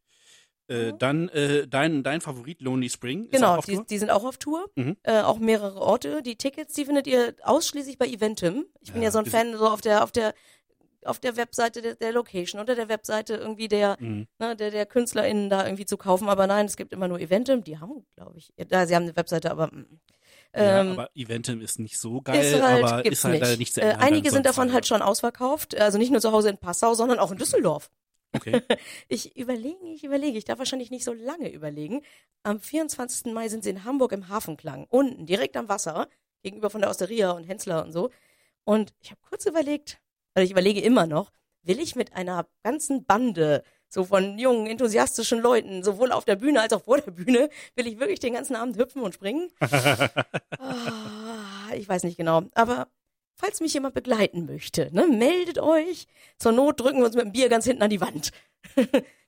[0.67, 0.99] Äh, Mhm.
[0.99, 3.29] Dann äh, dein, dein Favorit Lonely Spring.
[3.29, 4.69] Genau, die, die sind auch auf Tour.
[4.75, 4.95] Mhm.
[5.03, 6.21] Äh, auch mehrere Orte.
[6.21, 8.65] Die Tickets, die findet ihr ausschließlich bei Eventim.
[8.81, 10.33] Ich bin Ja, ja, so ein Fan so auf der, auf der,
[11.05, 14.27] auf der Webseite der, der Location oder der Webseite irgendwie der, Mhm.
[14.39, 16.29] ne, der, der KünstlerInnen da irgendwie zu kaufen.
[16.29, 17.63] Aber nein, es gibt immer nur Eventim.
[17.65, 19.99] Die haben, glaube ich, ja, sie haben eine Webseite, aber, mm.
[20.55, 23.41] Ja, ähm, aber Eventim ist nicht so geil, ist halt, aber ist halt nicht.
[23.41, 25.75] leider nicht zu äh, einige sind davon halt schon ausverkauft.
[25.79, 27.89] Also nicht nur zu Hause in Passau, sondern auch in Düsseldorf.
[28.35, 28.61] Okay.
[29.07, 30.37] Ich überlege, ich überlege.
[30.37, 32.01] Ich darf wahrscheinlich nicht so lange überlegen.
[32.43, 33.33] Am 24.
[33.33, 34.85] Mai sind sie in Hamburg im Hafenklang.
[34.89, 36.07] Unten, direkt am Wasser.
[36.41, 38.09] Gegenüber von der Osteria und Hensler und so.
[38.63, 40.01] Und ich habe kurz überlegt,
[40.33, 41.31] also ich überlege immer noch,
[41.63, 46.61] will ich mit einer ganzen Bande so von jungen, enthusiastischen Leuten, sowohl auf der Bühne
[46.61, 49.49] als auch vor der Bühne, will ich wirklich den ganzen Abend hüpfen und springen?
[50.59, 52.43] Ah, ich weiß nicht genau.
[52.53, 52.87] Aber
[53.35, 56.07] falls mich jemand begleiten möchte, ne, meldet euch.
[56.37, 58.31] Zur Not drücken wir uns mit dem Bier ganz hinten an die Wand.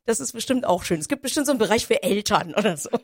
[0.08, 1.00] Das ist bestimmt auch schön.
[1.00, 2.90] Es gibt bestimmt so einen Bereich für Eltern oder so.
[2.92, 3.00] ja,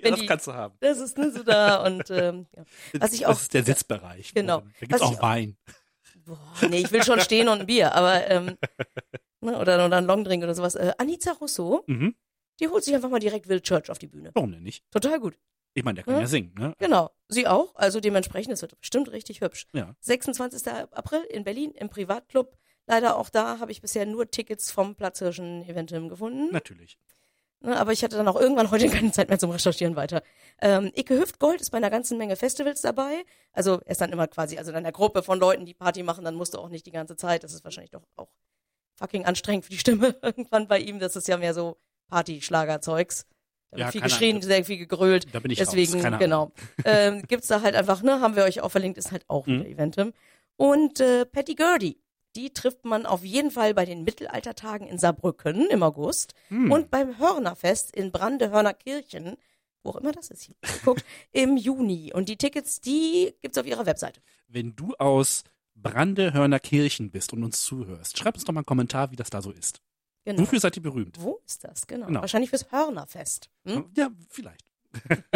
[0.00, 0.74] wenn das die- kannst du haben.
[0.80, 2.64] Das ist ne, so da und ähm, ja.
[3.00, 4.32] Was ich auch- das ist der Sitzbereich.
[4.32, 4.60] Genau.
[4.60, 5.58] Da gibt's ich auch auch- Wein.
[6.28, 8.56] Boah, nee, ich will schon stehen und ein Bier, aber ähm,
[9.40, 10.74] ne, oder, oder ein Longdrink oder sowas.
[10.74, 12.14] Äh, Anita Rousseau, Mhm.
[12.60, 14.30] die holt sich einfach mal direkt Will Church auf die Bühne.
[14.34, 14.84] Warum denn nicht?
[14.90, 15.38] Total gut.
[15.74, 16.20] Ich meine, der kann Ja.
[16.20, 16.72] ja singen, ne?
[16.78, 17.74] Genau, sie auch.
[17.76, 19.66] Also dementsprechend, es wird bestimmt richtig hübsch.
[19.72, 19.94] Ja.
[20.00, 20.66] 26.
[20.92, 22.56] April in Berlin im Privatclub.
[22.86, 26.48] Leider auch da habe ich bisher nur Tickets vom Platzhirschen Eventim gefunden.
[26.52, 26.98] Natürlich.
[27.60, 30.22] Ne, aber ich hatte dann auch irgendwann heute keine Zeit mehr zum Recherchieren weiter.
[30.60, 33.24] Ähm, Icke Hüftgold ist bei einer ganzen Menge Festivals dabei.
[33.52, 36.24] Also er ist dann immer quasi, also in einer Gruppe von Leuten, die Party machen,
[36.24, 37.42] dann musst du auch nicht die ganze Zeit.
[37.42, 38.28] Das ist wahrscheinlich doch auch
[38.96, 40.98] fucking anstrengend für die Stimme irgendwann bei ihm.
[41.00, 41.78] Das ist ja mehr so
[42.10, 43.26] Party-Schlagerzeugs.
[43.70, 44.42] Da wird Ja, viel geschrien, Ahnung.
[44.42, 45.26] sehr viel gegrölt.
[45.34, 46.18] Da bin ich Deswegen, raus.
[46.18, 46.52] Genau.
[46.84, 49.60] Ähm, gibt's da halt einfach, ne, haben wir euch auch verlinkt, ist halt auch Mhm.
[49.60, 50.12] wieder Eventim.
[50.56, 52.00] Und äh, Patty Gurdy,
[52.36, 56.70] die trifft man auf jeden Fall bei den Mittelaltertagen in Saarbrücken im August Hm.
[56.70, 59.36] und beim Hörnerfest in Brandehörner Kirchen,
[59.82, 62.12] wo auch immer das ist, hier guckt, im Juni.
[62.12, 64.20] Und die Tickets, die gibt's auf ihrer Webseite.
[64.46, 69.10] Wenn du aus Brandehörner Kirchen bist und uns zuhörst, schreib uns doch mal einen Kommentar,
[69.10, 69.80] wie das da so ist.
[70.24, 70.42] Genau.
[70.42, 71.16] Wofür seid ihr berühmt?
[71.20, 71.86] Wo ist das?
[71.86, 72.06] Genau.
[72.06, 72.20] Genau.
[72.20, 73.48] Wahrscheinlich fürs Hörnerfest.
[73.64, 73.86] Hm?
[73.96, 74.70] Ja, vielleicht.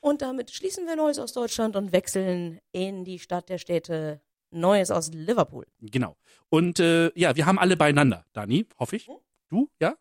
[0.00, 4.90] Und damit schließen wir Neues aus Deutschland und wechseln in die Stadt der Städte Neues
[4.90, 5.66] aus Liverpool.
[5.80, 6.16] Genau.
[6.48, 9.08] Und äh, ja, wir haben alle beieinander, Dani, hoffe ich.
[9.48, 9.96] Du, ja?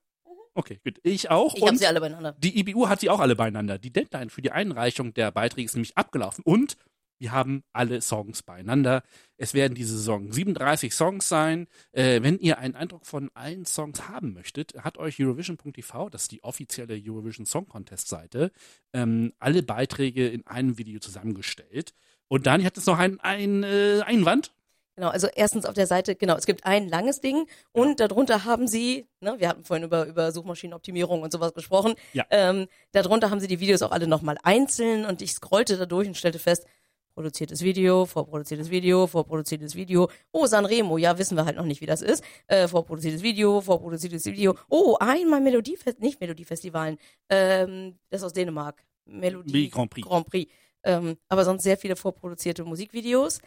[0.54, 1.00] Okay, gut.
[1.04, 1.54] Ich auch.
[1.54, 2.36] Ich habe sie alle beieinander.
[2.40, 3.78] die IBU hat sie auch alle beieinander.
[3.78, 6.44] Die Deadline für die Einreichung der Beiträge ist nämlich abgelaufen.
[6.44, 6.78] Und
[7.20, 9.04] wir haben alle Songs beieinander.
[9.38, 11.68] Es werden diese Saison 37 Songs sein.
[11.92, 16.32] Äh, wenn ihr einen Eindruck von allen Songs haben möchtet, hat euch Eurovision.tv, das ist
[16.32, 18.52] die offizielle Eurovision Song Contest Seite,
[18.94, 21.94] ähm, alle Beiträge in einem Video zusammengestellt.
[22.28, 24.52] Und Dani hat jetzt noch einen, einen äh, Einwand.
[24.96, 28.68] Genau, also erstens auf der Seite, genau, es gibt ein langes Ding und darunter haben
[28.68, 32.26] sie, ne, wir hatten vorhin über, über Suchmaschinenoptimierung und sowas gesprochen, Ja.
[32.32, 36.08] ähm, darunter haben sie die Videos auch alle nochmal einzeln und ich scrollte da durch
[36.08, 36.66] und stellte fest,
[37.14, 41.86] produziertes Video, vorproduziertes Video, vorproduziertes Video, oh, Sanremo, ja, wissen wir halt noch nicht, wie
[41.86, 46.98] das ist, äh, vorproduziertes Video, vorproduziertes Video, oh, einmal Melodiefest, nicht Melodiefestivalen,
[47.30, 50.08] ähm, das aus Dänemark, Melodie Grand Prix.
[50.08, 50.52] Grand Prix.
[50.84, 53.40] Ähm, aber sonst sehr viele vorproduzierte Musikvideos.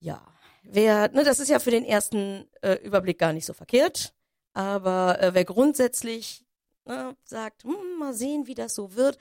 [0.00, 0.22] Ja,
[0.62, 4.14] wer, ne, das ist ja für den ersten äh, Überblick gar nicht so verkehrt.
[4.54, 6.44] Aber äh, wer grundsätzlich
[6.84, 9.18] ne, sagt, hm, mal sehen, wie das so wird,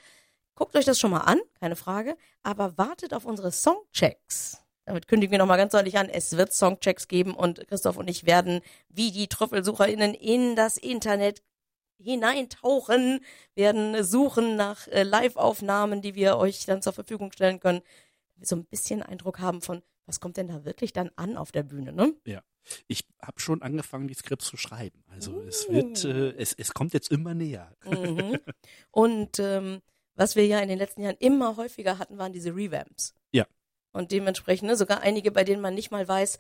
[0.56, 2.18] guckt euch das schon mal an, keine Frage.
[2.44, 4.58] Aber wartet auf unsere Songchecks.
[4.86, 8.26] Damit kündigen wir nochmal ganz deutlich an, es wird Songchecks geben und Christoph und ich
[8.26, 11.44] werden wie die TrüffelsucherInnen in das Internet
[12.04, 13.20] hineintauchen,
[13.56, 17.82] werden suchen nach äh, Live-Aufnahmen, die wir euch dann zur Verfügung stellen können.
[18.36, 21.52] Wir so ein bisschen Eindruck haben von, was kommt denn da wirklich dann an auf
[21.52, 22.14] der Bühne, ne?
[22.88, 25.04] Ich habe schon angefangen, die Skripts zu schreiben.
[25.08, 25.74] Also es Uh.
[25.74, 27.76] wird, äh, es, es kommt jetzt immer näher.
[27.86, 28.38] Mhm.
[28.92, 29.82] Und ähm,
[30.16, 33.16] was wir ja in den letzten Jahren immer häufiger hatten, waren diese Revamps.
[33.32, 33.48] Ja.
[33.94, 36.38] Und dementsprechend ne, sogar einige, bei denen man nicht mal weiß,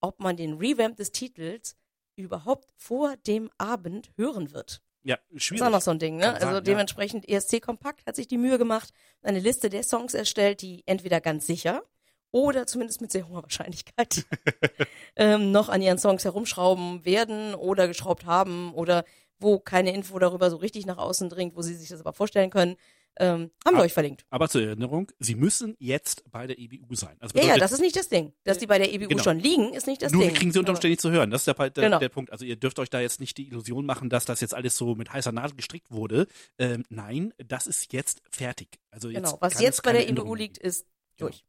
[0.00, 1.76] ob man den Revamp des Titels
[2.16, 4.82] überhaupt vor dem Abend hören wird.
[5.04, 5.60] Ja, Das schwierig.
[5.60, 6.24] ist auch noch so ein Ding, ne?
[6.24, 6.60] Kann Also sein, ja.
[6.62, 8.90] dementsprechend ESC Kompakt hat sich die Mühe gemacht,
[9.22, 11.82] eine Liste der Songs erstellt, die entweder ganz sicher
[12.30, 14.24] oder zumindest mit sehr hoher Wahrscheinlichkeit
[15.16, 19.04] ähm, noch an ihren Songs herumschrauben werden oder geschraubt haben oder
[19.38, 22.50] wo keine Info darüber so richtig nach außen dringt, wo sie sich das aber vorstellen
[22.50, 22.76] können,
[23.16, 24.24] ähm, haben wir Ah, euch verlinkt.
[24.30, 27.16] Aber zur Erinnerung, sie müssen jetzt bei der EBU sein.
[27.20, 28.32] Also Ja, ja, bedeutet, das ist nicht das Ding.
[28.44, 29.22] Dass die bei der EBU Genau.
[29.22, 30.30] schon liegen, ist nicht das nur Ding.
[30.32, 31.30] wir kriegen sie unterm Aber- Strich nicht zu hören.
[31.30, 31.98] Das ist der, der, Genau.
[31.98, 32.32] der Punkt.
[32.32, 34.94] Also ihr dürft euch da jetzt nicht die Illusion machen, dass das jetzt alles so
[34.94, 36.26] mit heißer Nadel gestrickt wurde.
[36.58, 38.68] Ähm, nein, das ist jetzt fertig.
[38.90, 41.28] Also jetzt Genau, was jetzt bei der EBU liegt, ist Genau.
[41.30, 41.44] durch.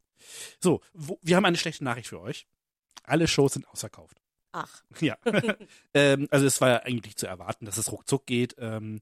[0.60, 2.48] So, wo, wir haben eine schlechte Nachricht für euch.
[3.04, 4.22] Alle Shows sind ausverkauft.
[4.52, 5.18] Ach, Ja.
[5.94, 8.56] ähm, also es war ja eigentlich zu erwarten, dass es ruckzuck geht.
[8.58, 9.02] Ähm,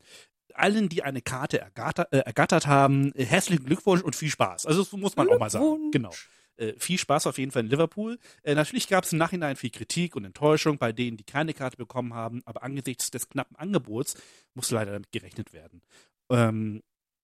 [0.55, 4.65] allen, die eine Karte ergatter, äh, ergattert haben, äh, herzlichen Glückwunsch und viel Spaß.
[4.65, 5.91] Also das muss man auch mal sagen.
[5.91, 6.11] Genau.
[6.55, 8.19] Äh, viel Spaß auf jeden Fall in Liverpool.
[8.43, 11.77] Äh, natürlich gab es im Nachhinein viel Kritik und Enttäuschung bei denen, die keine Karte
[11.77, 14.15] bekommen haben, aber angesichts des knappen Angebots
[14.53, 15.81] muss leider damit gerechnet werden.
[16.29, 16.83] Ähm,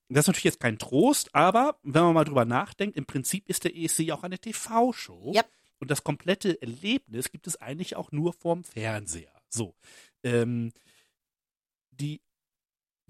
[0.10, 3.64] das ist natürlich jetzt kein Trost, aber wenn man mal drüber nachdenkt, im Prinzip ist
[3.64, 5.34] der ESC ja auch eine TV-Show.
[5.36, 5.48] Yep.
[5.80, 9.32] Und das komplette Erlebnis gibt es eigentlich auch nur vorm Fernseher.
[9.50, 9.76] So.
[10.24, 10.72] Ähm,
[11.92, 12.22] die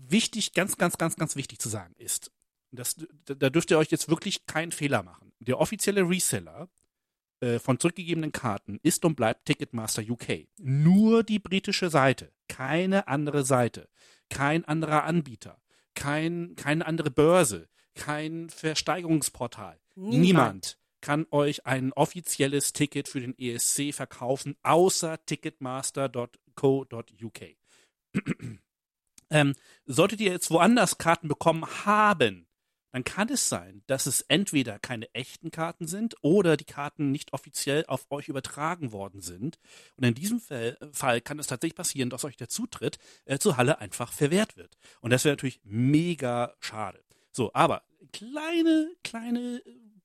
[0.07, 2.31] wichtig, ganz, ganz, ganz, ganz wichtig zu sagen ist,
[2.71, 5.33] das, da, dürft ihr euch jetzt wirklich keinen Fehler machen.
[5.39, 6.69] Der offizielle Reseller
[7.41, 10.47] äh, von zurückgegebenen Karten ist und bleibt Ticketmaster UK.
[10.57, 13.89] Nur die britische Seite, keine andere Seite,
[14.29, 15.59] kein anderer Anbieter,
[15.95, 19.79] kein, keine andere Börse, kein Versteigerungsportal.
[19.95, 20.21] Niemand.
[20.21, 27.41] Niemand kann euch ein offizielles Ticket für den ESC verkaufen, außer ticketmaster.co.uk.
[29.29, 29.55] ähm,
[29.85, 32.47] solltet ihr jetzt woanders Karten bekommen haben,
[32.91, 37.33] dann kann es sein, dass es entweder keine echten Karten sind oder die Karten nicht
[37.33, 39.59] offiziell auf euch übertragen worden sind.
[39.95, 43.57] Und in diesem Fall, Fall kann es tatsächlich passieren, dass euch der Zutritt äh, zur
[43.57, 44.75] Halle einfach verwehrt wird.
[45.01, 47.03] Und das wäre natürlich mega schade.
[47.31, 49.61] So, aber kleine, kleine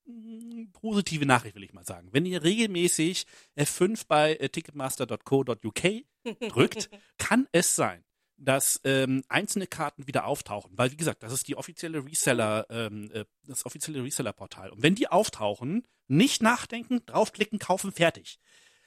[0.06, 2.08] äh, positive Nachricht will ich mal sagen.
[2.12, 5.82] Wenn ihr regelmäßig F5 bei äh, ticketmaster.co.uk
[6.50, 8.03] drückt, kann es sein,
[8.36, 13.10] dass ähm, einzelne Karten wieder auftauchen, weil wie gesagt, das ist die offizielle Reseller, ähm,
[13.12, 14.70] äh, das offizielle Reseller-Portal.
[14.70, 18.38] Und wenn die auftauchen, nicht nachdenken, draufklicken, kaufen, fertig.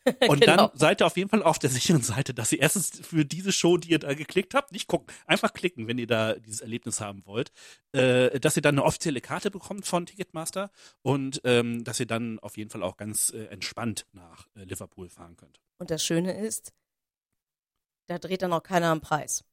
[0.30, 0.56] Und Genau.
[0.68, 3.52] dann seid ihr auf jeden Fall auf der sicheren Seite, dass ihr erstens für diese
[3.52, 7.02] Show, die ihr da geklickt habt, nicht gucken, einfach klicken, wenn ihr da dieses Erlebnis
[7.02, 7.52] haben wollt,
[7.92, 10.72] äh, dass ihr dann eine offizielle Karte bekommt von Ticketmaster
[11.02, 15.10] und ähm, dass ihr dann auf jeden Fall auch ganz äh, entspannt nach äh, Liverpool
[15.10, 15.60] fahren könnt.
[15.78, 16.72] Und das Schöne ist,
[18.08, 19.44] da dreht dann auch keiner am Preis.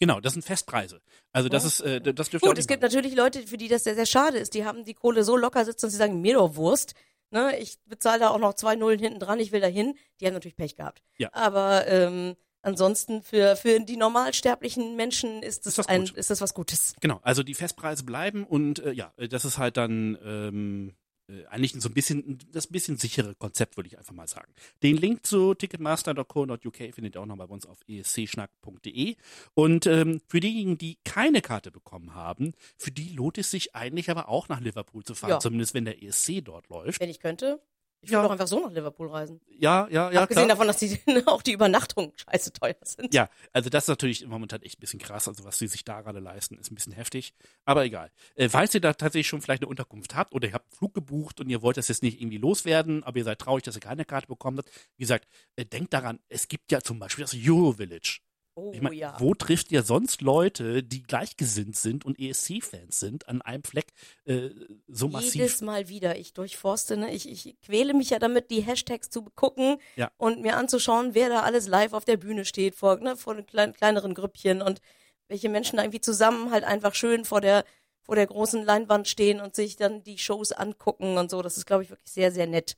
[0.00, 1.00] Genau, das sind Festpreise.
[1.32, 3.68] Also das ist, äh, das dürft ihr auch Gut, es gibt natürlich Leute, für die
[3.68, 4.54] das sehr, sehr schade ist.
[4.54, 6.94] Die haben die Kohle so locker sitzen, dass sie sagen, mir doch Wurst.
[7.30, 9.96] Ne, ich bezahle da auch noch zwei Nullen hinten dran, ich will da hin.
[10.20, 11.02] Die haben natürlich Pech gehabt.
[11.18, 11.30] Ja.
[11.32, 16.54] Aber ähm, ansonsten für, für die normalsterblichen Menschen ist das, Ist ein, ist das was
[16.54, 16.94] Gutes.
[17.00, 20.94] Genau, also die Festpreise bleiben und äh, ja, das ist halt dann ähm,
[21.42, 24.52] äh, eigentlich so ein bisschen das bisschen sichere Konzept, würde ich einfach mal sagen.
[24.82, 29.16] Den Link zu ticketmaster.co.uk findet ihr auch noch bei uns auf escschnack.de.
[29.54, 34.10] Und ähm, für diejenigen, die keine Karte bekommen haben, für die lohnt es sich eigentlich
[34.10, 35.40] aber auch nach Liverpool zu fahren, Ja.
[35.40, 37.00] zumindest wenn der ESC dort läuft.
[37.00, 37.60] Wenn ich könnte,
[38.04, 38.18] ich Ja.
[38.18, 39.40] würde doch einfach so nach Liverpool reisen.
[39.58, 40.22] Ja, ja, ja.
[40.22, 40.56] Abgesehen klar.
[40.56, 43.12] davon, dass die, auch die Übernachtungen scheiße teuer sind.
[43.14, 45.26] Ja, also das ist natürlich momentan echt ein bisschen krass.
[45.28, 47.34] Also was sie sich da gerade leisten, ist ein bisschen heftig.
[47.64, 48.10] Aber egal.
[48.36, 50.94] Äh, falls ihr da tatsächlich schon vielleicht eine Unterkunft habt oder ihr habt einen Flug
[50.94, 53.80] gebucht und ihr wollt das jetzt nicht irgendwie loswerden, aber ihr seid traurig, dass ihr
[53.80, 55.26] keine Karte bekommen habt, wie gesagt,
[55.56, 58.20] äh, denkt daran, es gibt ja zum Beispiel das Euro Village.
[58.56, 59.16] Oh Ich meine, ja.
[59.18, 63.86] wo trifft ihr sonst Leute, die gleichgesinnt sind und ESC-Fans sind, an einem Fleck
[64.26, 64.50] äh,
[64.86, 65.34] so massiv?
[65.34, 66.16] Jedes Mal wieder.
[66.16, 67.12] Ich durchforste, ne?
[67.12, 70.10] ich, ich quäle mich ja damit, die Hashtags zu gucken Ja.
[70.18, 73.46] und mir anzuschauen, wer da alles live auf der Bühne steht, vor, ne, vor den
[73.46, 74.80] klein, kleineren Grüppchen und
[75.26, 77.64] welche Menschen da irgendwie zusammen halt einfach schön vor der,
[78.02, 81.42] vor der großen Leinwand stehen und sich dann die Shows angucken und so.
[81.42, 82.76] Das ist, glaube ich, wirklich sehr, sehr nett.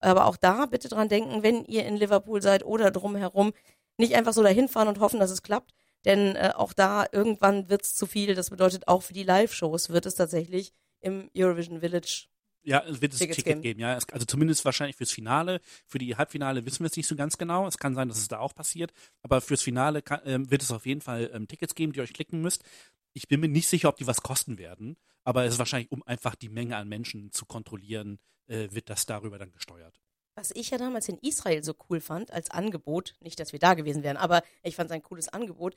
[0.00, 3.54] Aber auch da bitte dran denken, wenn ihr in Liverpool seid oder drumherum,
[3.98, 5.72] nicht einfach so dahin fahren und hoffen, dass es klappt.
[6.04, 8.34] Denn äh, auch da irgendwann wird's zu viel.
[8.34, 12.26] Das bedeutet, auch für die Live-Shows wird es tatsächlich im Eurovision Village.
[12.62, 13.62] Ja, es wird es Tickets Ticket geben.
[13.62, 13.96] geben, ja.
[13.96, 15.60] Es, also zumindest wahrscheinlich fürs Finale.
[15.86, 17.66] Für die Halbfinale wissen wir es nicht so ganz genau.
[17.66, 18.92] Es kann sein, dass es da auch passiert.
[19.22, 22.02] Aber fürs Finale kann, ähm, wird es auf jeden Fall ähm, Tickets geben, die ihr
[22.02, 22.64] euch klicken müsst.
[23.12, 24.96] Ich bin mir nicht sicher, ob die was kosten werden.
[25.24, 29.06] Aber es ist wahrscheinlich, um einfach die Menge an Menschen zu kontrollieren, äh, wird das
[29.06, 30.00] darüber dann gesteuert.
[30.34, 33.74] Was ich ja damals in Israel so cool fand als Angebot, nicht, dass wir da
[33.74, 35.76] gewesen wären, aber ich fand es ein cooles Angebot.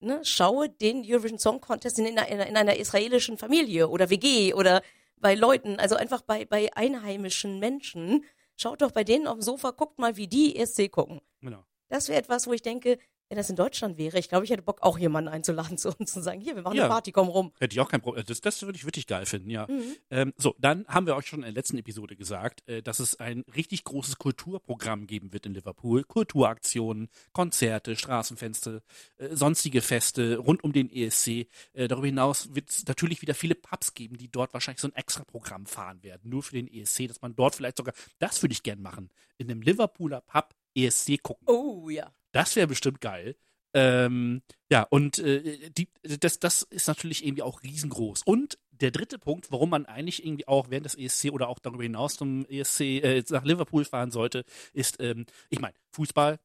[0.00, 4.54] Ne, schaue den Eurovision Song Contest in, in, einer, in einer israelischen Familie oder WG
[4.54, 4.82] oder
[5.16, 8.24] bei Leuten, also einfach bei, bei einheimischen Menschen.
[8.56, 11.20] Schaut doch bei denen auf dem Sofa, guckt mal, wie die ESC gucken.
[11.40, 11.64] Genau.
[11.88, 12.98] Das wäre etwas, wo ich denke,
[13.28, 16.16] wenn das in Deutschland wäre, ich glaube, ich hätte Bock, auch jemanden einzuladen zu uns
[16.16, 16.84] und sagen, hier, wir machen Ja.
[16.84, 17.52] eine Party, komm rum.
[17.60, 18.24] Hätte ich auch kein Problem.
[18.26, 19.66] Das, das würde ich wirklich geil finden, ja.
[19.68, 19.96] Mhm.
[20.10, 23.20] Ähm, so, dann haben wir euch schon in der letzten Episode gesagt, äh, dass es
[23.20, 26.04] ein richtig großes Kulturprogramm geben wird in Liverpool.
[26.04, 28.82] Kulturaktionen, Konzerte, Straßenfeste,
[29.18, 31.48] äh, sonstige Feste rund um den ESC.
[31.74, 34.94] Äh, darüber hinaus wird es natürlich wieder viele Pubs geben, die dort wahrscheinlich so ein
[34.94, 38.62] Extra-Programm fahren werden, nur für den ESC, dass man dort vielleicht sogar, das würde ich
[38.62, 41.46] gern machen, in einem Liverpooler Pub ESC gucken.
[41.46, 42.10] Oh ja.
[42.32, 43.36] Das wäre bestimmt geil.
[43.74, 48.22] Ähm, ja, und äh, die, das, das ist natürlich irgendwie auch riesengroß.
[48.24, 51.82] Und der dritte Punkt, warum man eigentlich irgendwie auch während des ESC oder auch darüber
[51.82, 56.38] hinaus zum ESC äh, nach Liverpool fahren sollte, ist, ähm, ich meine, Fußball,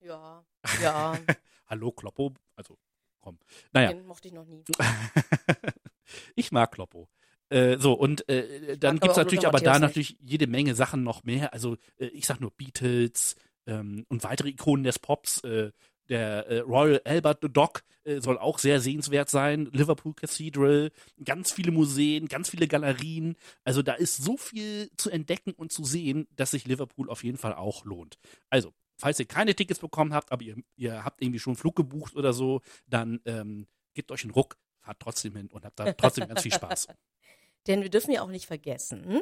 [0.00, 0.44] Ja,
[0.82, 1.18] ja,
[1.66, 2.76] hallo Kloppo, also
[3.20, 3.38] komm.
[3.72, 4.64] Naja, den mochte ich noch nie.
[6.34, 7.08] ich mag Kloppo.
[7.50, 11.24] Äh, so, und äh, dann aber auch natürlich aber da natürlich jede Menge Sachen noch
[11.24, 11.52] mehr.
[11.52, 13.34] Also äh, ich sag nur Beatles
[13.70, 15.42] ähm, und weitere Ikonen des Pops.
[15.44, 15.70] Äh,
[16.08, 19.66] der äh, Royal Albert Dock äh, soll auch sehr sehenswert sein.
[19.66, 20.90] Liverpool Cathedral,
[21.24, 23.36] ganz viele Museen, ganz viele Galerien.
[23.62, 27.38] Also da ist so viel zu entdecken und zu sehen, dass sich Liverpool auf jeden
[27.38, 28.18] Fall auch lohnt.
[28.50, 31.76] Also, falls ihr keine Tickets bekommen habt, aber ihr, ihr habt irgendwie schon einen Flug
[31.76, 35.92] gebucht oder so, dann ähm, gebt euch einen Ruck, fahrt trotzdem hin und habt da
[35.92, 36.88] trotzdem ganz viel Spaß.
[37.68, 39.20] Denn wir dürfen ja auch nicht vergessen,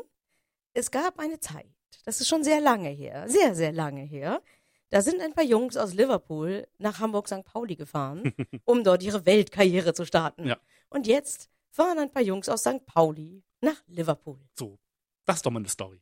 [0.72, 1.74] es gab eine Zeit,
[2.04, 4.42] das ist schon sehr lange her, sehr, sehr lange her,
[4.90, 7.44] da sind ein paar Jungs aus Liverpool nach Hamburg-St.
[7.44, 8.32] Pauli gefahren,
[8.64, 10.46] um dort ihre Weltkarriere zu starten.
[10.46, 10.58] Ja.
[10.88, 12.86] Und jetzt fahren ein paar Jungs aus St.
[12.86, 14.78] Pauli nach Liverpool, So,
[15.26, 16.00] das ist doch mal eine Story.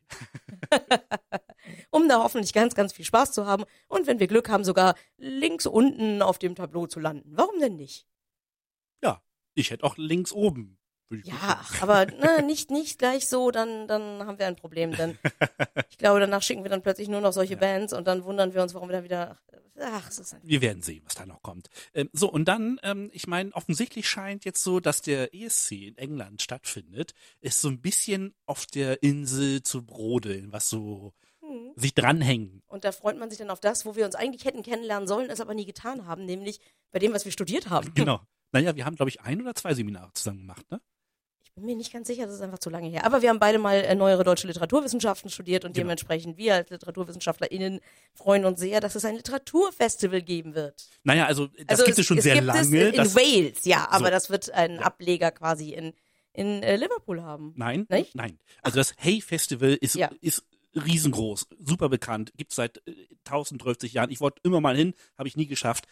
[1.91, 4.95] um da hoffentlich ganz, ganz viel Spaß zu haben und wenn wir Glück haben, sogar
[5.17, 7.31] links unten auf dem Tableau zu landen.
[7.35, 8.07] Warum denn nicht?
[9.03, 9.21] Ja,
[9.53, 10.76] ich hätte auch links oben.
[11.23, 14.91] Ja, aber ne, nicht, nicht gleich so, dann, dann haben wir ein Problem.
[14.91, 15.17] Denn
[15.89, 18.61] ich glaube, danach schicken wir dann plötzlich nur noch solche Bands und dann wundern wir
[18.61, 19.37] uns, warum wir dann wieder.
[19.79, 21.69] ach, es ist ein Wir werden sehen, was da noch kommt.
[21.93, 25.97] Ähm, so, und dann, ähm, ich meine, offensichtlich scheint jetzt so, dass der ESC in
[25.97, 31.13] England stattfindet, ist so ein bisschen auf der Insel zu brodeln, was so
[31.47, 31.71] Hm.
[31.75, 32.61] sich dranhängen.
[32.67, 35.29] Und da freut man sich dann auf das, wo wir uns eigentlich hätten kennenlernen sollen,
[35.29, 36.59] es aber nie getan haben, nämlich
[36.91, 37.93] bei dem, was wir studiert haben.
[37.93, 38.19] Genau.
[38.53, 40.79] Naja, wir haben, glaube ich, ein oder zwei Seminare zusammen gemacht, ne?
[41.57, 43.03] Ich bin mir nicht ganz sicher, das ist einfach zu lange her.
[43.03, 45.85] Aber wir haben beide mal äh, neuere deutsche Literaturwissenschaften studiert und Genau.
[45.85, 47.79] dementsprechend wir als LiteraturwissenschaftlerInnen
[48.13, 50.87] freuen uns sehr, dass es ein Literaturfestival geben wird.
[51.03, 52.59] Naja, also das also gibt es, schon sehr gibt lange.
[52.61, 54.11] Es in, in Wales, ja, aber So.
[54.11, 55.93] das wird einen Ableger quasi in,
[56.31, 57.53] in äh, Liverpool haben.
[57.57, 58.13] nein, Nicht?
[58.13, 58.37] nein.
[58.61, 60.11] Also das Hey Festival ist, Ja.
[60.21, 60.43] ist
[60.75, 62.93] riesengroß, super bekannt, gibt seit äh,
[63.25, 64.11] 1030 Jahren.
[64.11, 65.85] Ich wollte immer mal hin, habe ich nie geschafft.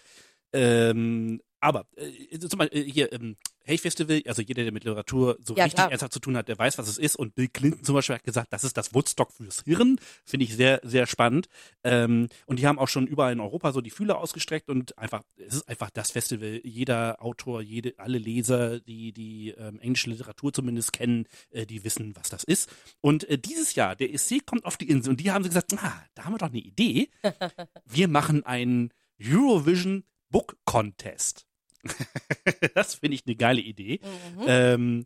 [0.53, 5.39] Ähm, aber äh, zum Beispiel äh, hier ähm, Hey Festival, also jeder, der mit Literatur
[5.41, 5.89] so Ja, richtig klar.
[5.89, 7.16] ernsthaft zu tun hat, der weiß, was es ist.
[7.16, 9.97] Und Bill Clinton zum Beispiel hat gesagt, das ist das Woodstock fürs Hirn.
[10.24, 11.47] Finde ich sehr, sehr spannend.
[11.84, 15.24] Ähm, und die haben auch schon überall in Europa so die Fühler ausgestreckt und einfach,
[15.38, 16.61] es ist einfach das Festival.
[16.63, 22.16] Jeder Autor, jede, alle Leser, die die ähm, englische Literatur zumindest kennen, äh, die wissen,
[22.16, 22.70] was das ist.
[23.01, 25.74] Und äh, dieses Jahr, der ESC kommt auf die Insel und die haben sie gesagt,
[25.78, 27.09] ah, da haben wir doch eine Idee.
[27.86, 31.47] Wir machen einen Eurovision Book Contest.
[32.75, 33.99] das finde ich eine geile Idee.
[34.03, 34.43] Mhm.
[34.47, 35.05] Ähm,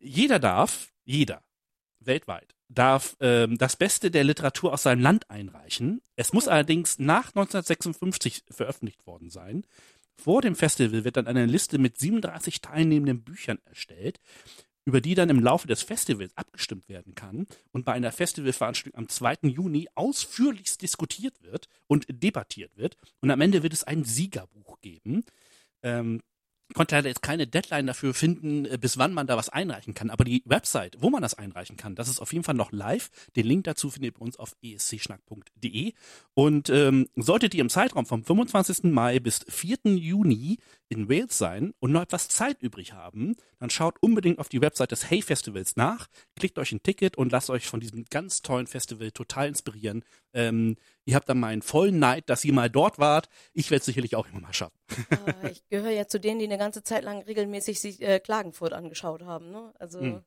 [0.00, 1.42] jeder darf, jeder,
[2.00, 6.00] weltweit, darf ähm, das Beste der Literatur aus seinem Land einreichen.
[6.16, 9.64] Es muss allerdings nach 1956 veröffentlicht worden sein.
[10.16, 14.20] Vor dem Festival wird dann eine Liste mit 37 teilnehmenden Büchern erstellt,
[14.84, 19.08] über die dann im Laufe des Festivals abgestimmt werden kann und bei einer Festivalveranstaltung am
[19.08, 19.38] 2.
[19.42, 22.96] Juni ausführlichst diskutiert wird und debattiert wird.
[23.20, 25.24] Und am Ende wird es ein Siegerbuch geben.
[25.82, 26.20] Ähm,
[26.74, 30.10] konnte leider jetzt keine Deadline dafür finden, äh, bis wann man da was einreichen kann.
[30.10, 33.10] Aber die Website, wo man das einreichen kann, das ist auf jeden Fall noch live.
[33.36, 35.92] Den Link dazu findet ihr bei uns auf escschnack.de.
[36.34, 38.84] Und ähm, solltet ihr im Zeitraum vom 25.
[38.84, 39.78] Mai bis 4.
[39.84, 40.58] Juni
[40.92, 44.92] in Wales sein und noch etwas Zeit übrig haben, dann schaut unbedingt auf die Website
[44.92, 48.66] des Hey Festivals nach, klickt euch ein Ticket und lasst euch von diesem ganz tollen
[48.66, 50.04] Festival total inspirieren.
[50.32, 53.28] Ähm, ihr habt dann meinen vollen Neid, dass ihr mal dort wart.
[53.52, 54.78] Ich werde es sicherlich auch immer mal schaffen.
[55.10, 58.72] Ah, ich gehöre ja zu denen, die eine ganze Zeit lang regelmäßig sich äh, Klagenfurt
[58.72, 59.50] angeschaut haben.
[59.50, 59.72] Ne?
[59.78, 60.22] Also Hm.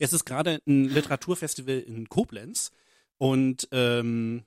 [0.00, 2.72] Es ist gerade ein Literaturfestival in Koblenz
[3.18, 4.44] und ähm,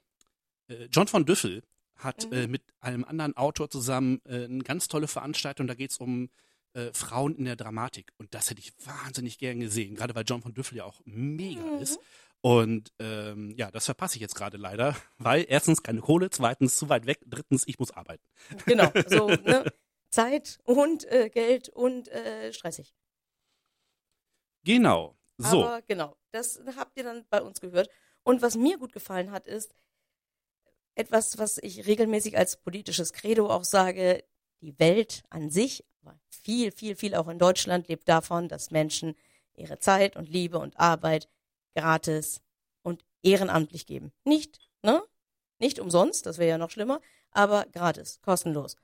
[0.68, 1.62] äh, John von Düffel
[2.04, 2.34] hat Mhm.
[2.34, 5.68] äh, mit einem anderen Autor zusammen äh, eine ganz tolle Veranstaltung.
[5.68, 6.30] Da geht es um
[6.74, 8.12] äh, Frauen in der Dramatik.
[8.18, 11.62] Und das hätte ich wahnsinnig gern gesehen, gerade weil John von Düffel ja auch mega
[11.62, 11.82] Mhm.
[11.82, 12.00] ist.
[12.42, 16.90] Und ähm, ja, das verpasse ich jetzt gerade leider, weil erstens keine Kohle, zweitens zu
[16.90, 18.24] weit weg, drittens ich muss arbeiten.
[18.66, 19.72] genau, so ne?
[20.10, 22.94] Zeit und äh, Geld und äh, stressig.
[24.64, 25.18] Genau.
[25.38, 25.66] So.
[25.66, 27.90] Aber genau, das habt ihr dann bei uns gehört.
[28.24, 29.76] Und was mir gut gefallen hat, ist
[30.96, 34.24] etwas, was ich regelmäßig als politisches Credo auch sage,
[34.62, 39.16] die Welt an sich, aber viel, viel, viel auch in Deutschland lebt davon, dass Menschen
[39.56, 41.30] ihre Zeit und Liebe und Arbeit
[41.76, 42.42] gratis
[42.82, 44.12] und ehrenamtlich geben.
[44.24, 45.02] Nicht, ne?
[45.60, 47.00] Nicht umsonst, das wäre ja noch schlimmer,
[47.32, 48.76] aber gratis, kostenlos.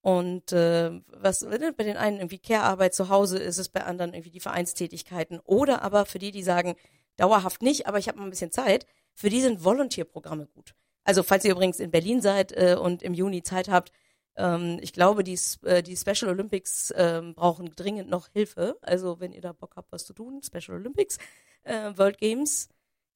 [0.00, 4.14] Und äh, was ne, bei den einen irgendwie Care-Arbeit zu Hause ist es, bei anderen
[4.14, 5.40] irgendwie die Vereinstätigkeiten.
[5.40, 6.76] Oder aber für die, die sagen,
[7.16, 10.74] dauerhaft nicht, aber ich habe mal ein bisschen Zeit, für die sind Volontierprogramme gut.
[11.08, 13.92] Also falls ihr übrigens in Berlin seid äh, und im Juni Zeit habt,
[14.36, 18.76] ähm, ich glaube, die, äh, die Special Olympics ähm, brauchen dringend noch Hilfe.
[18.82, 21.16] Also wenn ihr da Bock habt, was zu tun, Special Olympics,
[21.62, 22.68] äh, World Games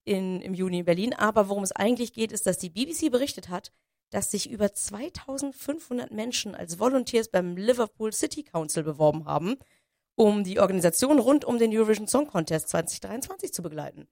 [0.04, 1.12] in, im Juni in Berlin.
[1.12, 3.72] Aber worum es eigentlich geht, ist, dass die BBC berichtet hat,
[4.08, 9.56] dass sich über 2500 Menschen als Volunteers beim Liverpool City Council beworben haben,
[10.14, 14.08] um die Organisation rund um den Eurovision Song Contest 2023 zu begleiten.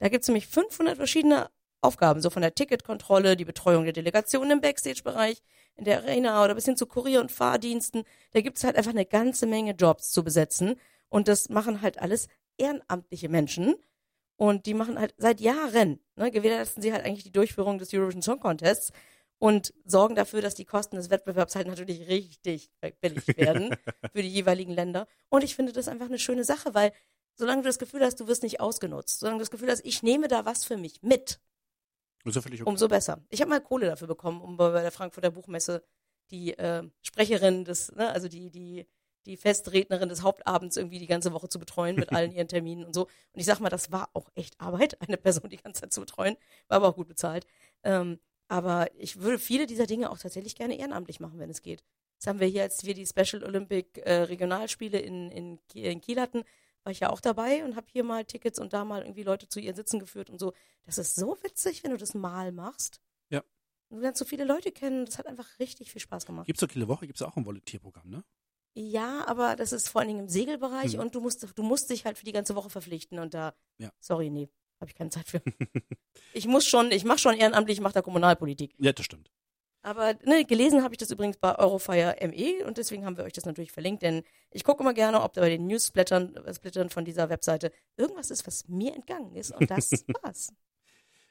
[0.00, 1.48] Da gibt es nämlich 500 verschiedene
[1.84, 5.42] Aufgaben, so von der Ticketkontrolle, die Betreuung der Delegationen im Backstage-Bereich,
[5.76, 8.04] in der Arena oder bis hin zu Kurier- und Fahrdiensten.
[8.32, 10.76] Da gibt es halt einfach eine ganze Menge Jobs zu besetzen.
[11.08, 12.28] Und das machen halt alles
[12.58, 13.74] ehrenamtliche Menschen.
[14.36, 18.22] Und die machen halt seit Jahren, ne, gewährleisten sie halt eigentlich die Durchführung des Eurovision
[18.22, 18.92] Song Contests
[19.38, 22.70] und sorgen dafür, dass die Kosten des Wettbewerbs halt natürlich richtig
[23.00, 23.76] billig werden
[24.12, 25.06] für die jeweiligen Länder.
[25.28, 26.92] Und ich finde das einfach eine schöne Sache, weil
[27.36, 30.02] solange du das Gefühl hast, du wirst nicht ausgenutzt, solange du das Gefühl hast, ich
[30.02, 31.40] nehme da was für mich mit,
[32.24, 32.62] ja okay.
[32.64, 33.22] umso besser.
[33.28, 35.84] Ich habe mal Kohle dafür bekommen, um bei der Frankfurter Buchmesse
[36.30, 38.86] die äh, Sprecherin des, ne, also die, die,
[39.26, 42.94] die Festrednerin des Hauptabends irgendwie die ganze Woche zu betreuen mit allen ihren Terminen und
[42.94, 43.02] so.
[43.02, 46.00] Und ich sag mal, das war auch echt Arbeit, eine Person die ganze Zeit zu
[46.00, 46.36] betreuen,
[46.68, 47.46] war aber auch gut bezahlt.
[47.82, 48.18] Ähm,
[48.48, 51.82] aber ich würde viele dieser Dinge auch tatsächlich gerne ehrenamtlich machen, wenn es geht.
[52.18, 56.20] Das haben wir hier, als wir die Special Olympic äh, Regionalspiele in, in, in Kiel
[56.20, 56.44] hatten,
[56.84, 59.48] war ich ja auch dabei und habe hier mal Tickets und da mal irgendwie Leute
[59.48, 60.52] zu ihren Sitzen geführt und so.
[60.84, 63.00] Das ist so witzig, wenn du das mal machst.
[63.30, 63.42] Ja.
[63.88, 65.06] Du lernst so viele Leute kennen.
[65.06, 66.46] Das hat einfach richtig viel Spaß gemacht.
[66.46, 68.24] Gibt's doch jede Woche, gibt's auch ein Volontierprogramm, ne?
[68.76, 71.00] Ja, aber das ist vor allen Dingen im Segelbereich Mhm.
[71.00, 73.92] und du musst, du musst dich halt für die ganze Woche verpflichten und da, Ja.
[74.00, 74.48] sorry, nee,
[74.80, 75.40] habe ich keine Zeit für.
[76.34, 78.74] ich muss schon, ich mache schon ehrenamtlich, ich mache da Kommunalpolitik.
[78.78, 79.30] Ja, das stimmt.
[79.84, 83.34] Aber ne, gelesen habe ich das übrigens bei Eurofire ME und deswegen haben wir euch
[83.34, 86.88] das natürlich verlinkt, denn ich gucke immer gerne, ob da bei den Newsblättern äh, Splittern
[86.88, 89.90] von dieser Webseite irgendwas ist, was mir entgangen ist und das
[90.22, 90.54] war's.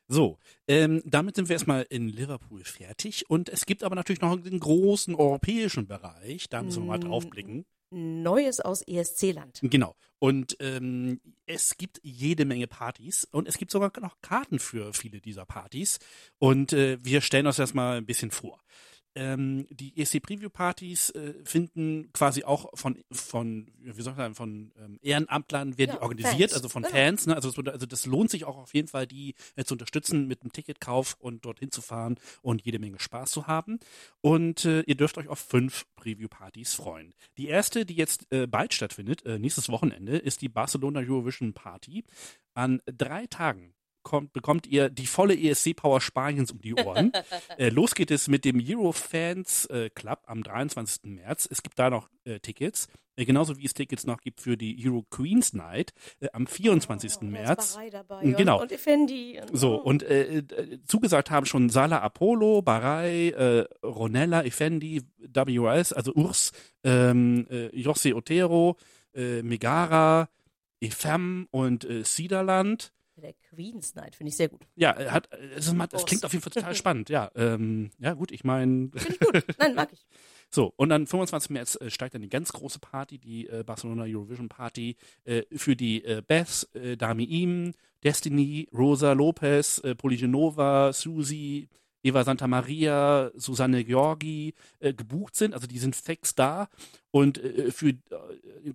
[0.07, 0.37] So,
[0.67, 3.27] ähm, damit sind wir erstmal in Liverpool fertig.
[3.27, 6.47] Und es gibt aber natürlich noch den großen europäischen Bereich.
[6.47, 7.09] Da müssen wir mal Mm.
[7.09, 7.65] draufblicken.
[7.93, 9.59] Neues aus ESC-Land.
[9.61, 9.95] Genau.
[10.19, 15.21] Und ähm, es gibt jede Menge Partys und es gibt sogar noch Karten für viele
[15.21, 15.99] dieser Partys.
[16.39, 18.59] Und äh, wir stellen uns das mal ein bisschen vor.
[19.15, 24.97] Ähm, die ESC-Preview-Partys äh, finden quasi auch von, von wie soll ich sagen, von ähm,
[25.01, 26.53] Ehrenamtlern werden Ja, die organisiert, Fans.
[26.53, 26.95] also von Genau.
[26.95, 27.27] Fans.
[27.27, 27.35] Ne?
[27.35, 30.41] Also, wurde- also das lohnt sich auch auf jeden Fall, die äh, zu unterstützen mit
[30.41, 33.79] einem Ticketkauf und dorthin zu fahren und jede Menge Spaß zu haben.
[34.21, 37.13] Und äh, ihr dürft euch auf fünf Preview-Partys freuen.
[37.37, 42.03] Die erste, die jetzt äh, bald stattfindet, äh, nächstes Wochenende, ist die Barcelona Eurovision Party.
[42.55, 43.73] An drei Tagen
[44.03, 47.11] kommt, bekommt ihr die volle ESC-Power Spaniens um die Ohren.
[47.57, 51.03] äh, los geht es mit dem Eurofans äh, Club am 23.
[51.05, 51.47] März.
[51.49, 52.87] Es gibt da noch äh, Tickets.
[53.15, 57.13] Äh, genauso wie es Tickets noch gibt für die Euro Queens Night äh, am 24.
[57.21, 57.77] Oh, März.
[57.91, 58.57] Dabei Genau.
[58.57, 59.39] Und, und Effendi.
[59.41, 60.43] Und, So, und äh,
[60.85, 66.51] zugesagt haben schon Sala Apollo, Barai, äh, Ronella, Effendi, WS, also Urs,
[66.83, 68.77] ähm, äh, José Otero,
[69.15, 70.27] Megara,
[70.83, 72.91] Efem und äh, Siderland.
[73.15, 74.61] Der Queen's Night finde ich sehr gut.
[74.75, 76.05] Ja, äh, hat, äh, es das Urs.
[76.05, 77.09] klingt auf jeden Fall total spannend.
[77.09, 79.45] Ja, ähm, ja gut, ich meine, Finde ich gut.
[79.59, 80.05] Nein, mag ich.
[80.49, 81.51] so, und dann 25.
[81.51, 85.75] März äh, steigt dann die ganz große Party, die äh, Barcelona Eurovision Party, äh, für
[85.75, 91.69] die äh, Beth, Dami Im, Destiny, Rosa Lopez, äh, Poligenova, Susi,
[92.03, 95.53] Eva Santa Maria, Susanne Georgi äh, gebucht sind.
[95.53, 96.67] Also die sind fix da.
[97.11, 97.95] Und äh, für äh,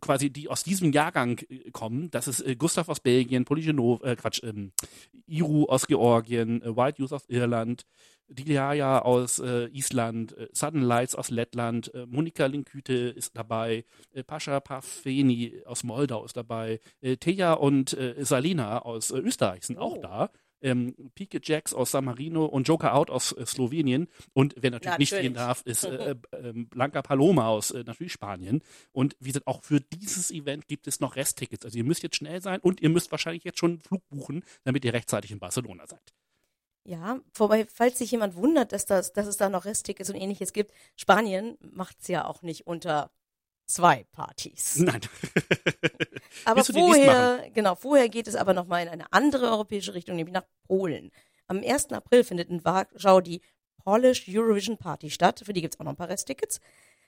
[0.01, 4.17] quasi die aus diesem Jahrgang äh, kommen, das ist äh, Gustav aus Belgien, Poligenova, äh,
[4.17, 4.73] Quatsch, ähm,
[5.27, 7.83] Iru aus Georgien, äh, White Youth aus Irland,
[8.29, 13.87] Diljaya aus äh, Island, Sudden Lights aus Lettland, Monika Linküte ist dabei,
[14.27, 16.79] Pascha Pafeni aus Moldau ist dabei,
[17.21, 20.01] Teja und Salina aus Österreich sind auch Oh.
[20.03, 20.31] da.
[20.61, 24.09] Ähm, Pike Jacks aus San Marino und Joker Out aus äh, Slowenien.
[24.33, 25.33] Und wer natürlich, nicht Natürlich.
[25.33, 28.63] gehen darf, ist äh, äh, Blanca Paloma aus äh, natürlich Spanien.
[28.93, 31.65] Und wie gesagt, auch für dieses Event gibt es noch Resttickets.
[31.65, 34.45] Also ihr müsst jetzt schnell sein und ihr müsst wahrscheinlich jetzt schon einen Flug buchen,
[34.65, 36.15] damit ihr rechtzeitig in Barcelona seid.
[36.85, 40.55] Ja, wobei, falls sich jemand wundert, dass, das, dass es da noch Resttickets und ähnliches
[40.55, 43.11] gibt, Spanien macht's ja auch nicht unter
[43.67, 44.77] zwei Partys.
[44.79, 45.03] Nein.
[46.45, 50.47] Aber vorher, genau, vorher geht es aber nochmal in eine andere europäische Richtung, nämlich nach
[50.67, 51.11] Polen.
[51.47, 51.93] Am 1.
[51.93, 53.41] April findet in Warschau die
[53.83, 55.43] Polish Eurovision Party statt.
[55.45, 56.61] Für die gibt's auch noch ein paar Resttickets.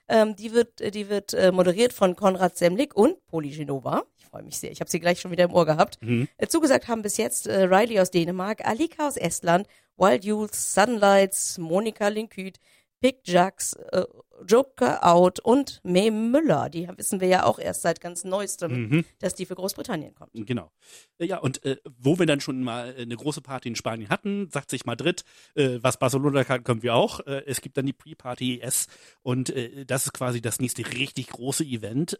[0.07, 4.03] Ähm, die wird, die wird äh, moderiert von Konrad Semlik und Poli Genova.
[4.17, 4.71] Ich freue mich sehr.
[4.71, 6.01] Ich habe sie gleich schon wieder im Ohr gehabt.
[6.01, 6.27] Mhm.
[6.37, 9.67] Äh, zugesagt haben bis jetzt äh, Riley aus Dänemark, Alika aus Estland,
[9.97, 12.59] Wild Youth, Sunlights, Monika Linküt,
[13.01, 14.03] Pick Jacks, äh,
[14.47, 16.69] Joker Out und May Müller.
[16.69, 19.05] Die wissen wir ja auch erst seit ganz neuestem, Mhm.
[19.19, 20.31] dass die für Großbritannien kommt.
[20.33, 20.71] Genau.
[21.17, 24.09] Äh, Ja, und äh, wo wir dann schon mal äh, eine große Party in Spanien
[24.09, 25.23] hatten, sagt sich Madrid,
[25.55, 27.19] äh, was Barcelona kann, können wir auch.
[27.21, 28.87] Äh, es gibt dann die Pre-Party ES
[29.23, 32.17] und äh, das ist quasi das nächste richtig große Event.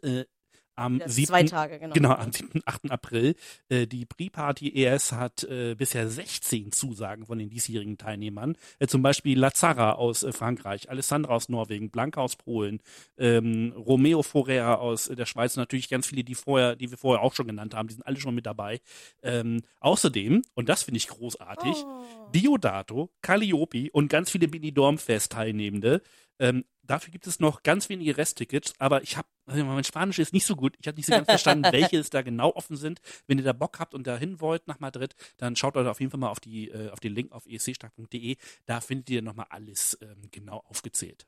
[0.74, 1.26] Am Das 7.
[1.28, 1.94] zwei Tage, genau.
[1.94, 2.62] Genau, am 7.
[2.64, 2.90] 8.
[2.90, 3.34] April.
[3.68, 8.56] Äh, die Pre-Party ES hat äh, bisher 16 Zusagen von den diesjährigen Teilnehmern.
[8.78, 12.80] Äh, zum Beispiel Lazara aus äh, Frankreich, Alessandra aus Norwegen, Blanca aus Polen,
[13.18, 17.22] ähm, Romeo Forera aus äh, der Schweiz, natürlich ganz viele, die vorher, die wir vorher
[17.22, 18.80] auch schon genannt haben, die sind alle schon mit dabei.
[19.22, 22.30] Ähm, außerdem, und das finde ich großartig, Oh.
[22.34, 26.02] Diodato, Calliope und ganz viele Benidorm-Fest-Teilnehmende.
[26.38, 30.32] Ähm, dafür gibt es noch ganz wenige Resttickets, aber ich habe, also mein Spanisch ist
[30.32, 30.76] nicht so gut.
[30.80, 33.00] Ich habe nicht so ganz verstanden, welche es da genau offen sind.
[33.26, 36.10] Wenn ihr da Bock habt und dahin wollt nach Madrid, dann schaut euch auf jeden
[36.10, 38.36] Fall mal auf, die, äh, auf den Link auf escstark.de.
[38.66, 41.26] Da findet ihr nochmal alles ähm, genau aufgezählt.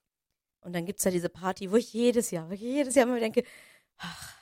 [0.60, 3.44] Und dann gibt's ja diese Party, wo ich jedes Jahr, wirklich jedes Jahr immer denke,
[3.98, 4.34] ach,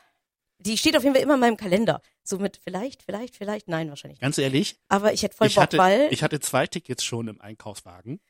[0.59, 2.01] die steht auf jeden Fall immer in meinem Kalender.
[2.23, 4.23] So mit vielleicht, vielleicht, vielleicht, nein, wahrscheinlich nicht.
[4.23, 7.27] Ganz ehrlich, Aber ich hätte voll ich Bock, hatte, weil, ich hatte zwei Tickets schon
[7.27, 8.21] im Einkaufswagen.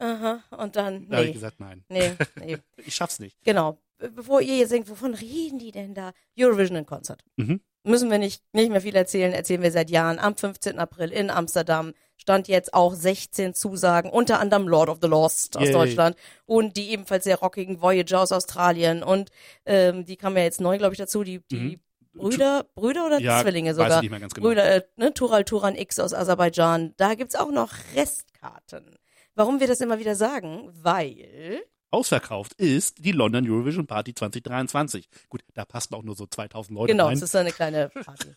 [0.00, 2.56] Aha, und dann, Da habe ich nee, gesagt, nein, nee, nee.
[2.78, 3.36] ich schaff's nicht.
[3.44, 3.78] Genau.
[3.98, 6.12] Be- Bevor ihr jetzt denkt, wovon reden die denn da?
[6.38, 7.22] Eurovision in Concert.
[7.36, 7.60] Mhm.
[7.82, 10.18] Müssen wir nicht, nicht mehr viel erzählen, erzählen wir seit Jahren.
[10.18, 10.78] Am 15.
[10.78, 15.64] April in Amsterdam stand jetzt auch 16 Zusagen, unter anderem Lord of the Lost aus
[15.64, 15.72] Yay.
[15.72, 19.30] Deutschland und die ebenfalls sehr rockigen Voyager aus Australien und
[19.64, 21.78] ähm, die kamen ja jetzt neu, glaube ich, dazu, die, die
[22.12, 23.24] Brüder, Brüder oder Mhm.
[23.24, 23.96] Ja, Zwillinge weiß sogar?
[23.96, 24.48] ich nicht mehr ganz genau.
[24.48, 26.92] Brüder, äh, ne, Tural Turan X aus Aserbaidschan.
[26.98, 28.96] Da gibt's auch noch Restkarten.
[29.40, 30.68] Warum wir das immer wieder sagen?
[30.70, 35.08] Weil Ausverkauft ist die London Eurovision Party 2023.
[35.30, 37.16] Gut, da passen auch nur so 2000 Leute genau, rein.
[37.16, 38.28] es ist eine kleine Party.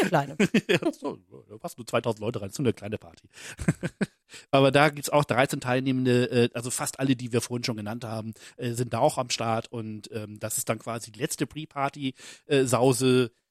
[0.00, 0.36] Eine kleine.
[0.68, 1.16] ja, so,
[1.48, 3.28] da passen nur 2000 Leute rein, das ist eine kleine Party.
[4.50, 8.04] Aber da gibt's auch 13 Teilnehmende, äh, also fast alle, die wir vorhin schon genannt
[8.04, 11.46] haben, äh, sind da auch am Start und ähm, das ist dann quasi die letzte
[11.46, 13.41] Pre-Party-Sause äh,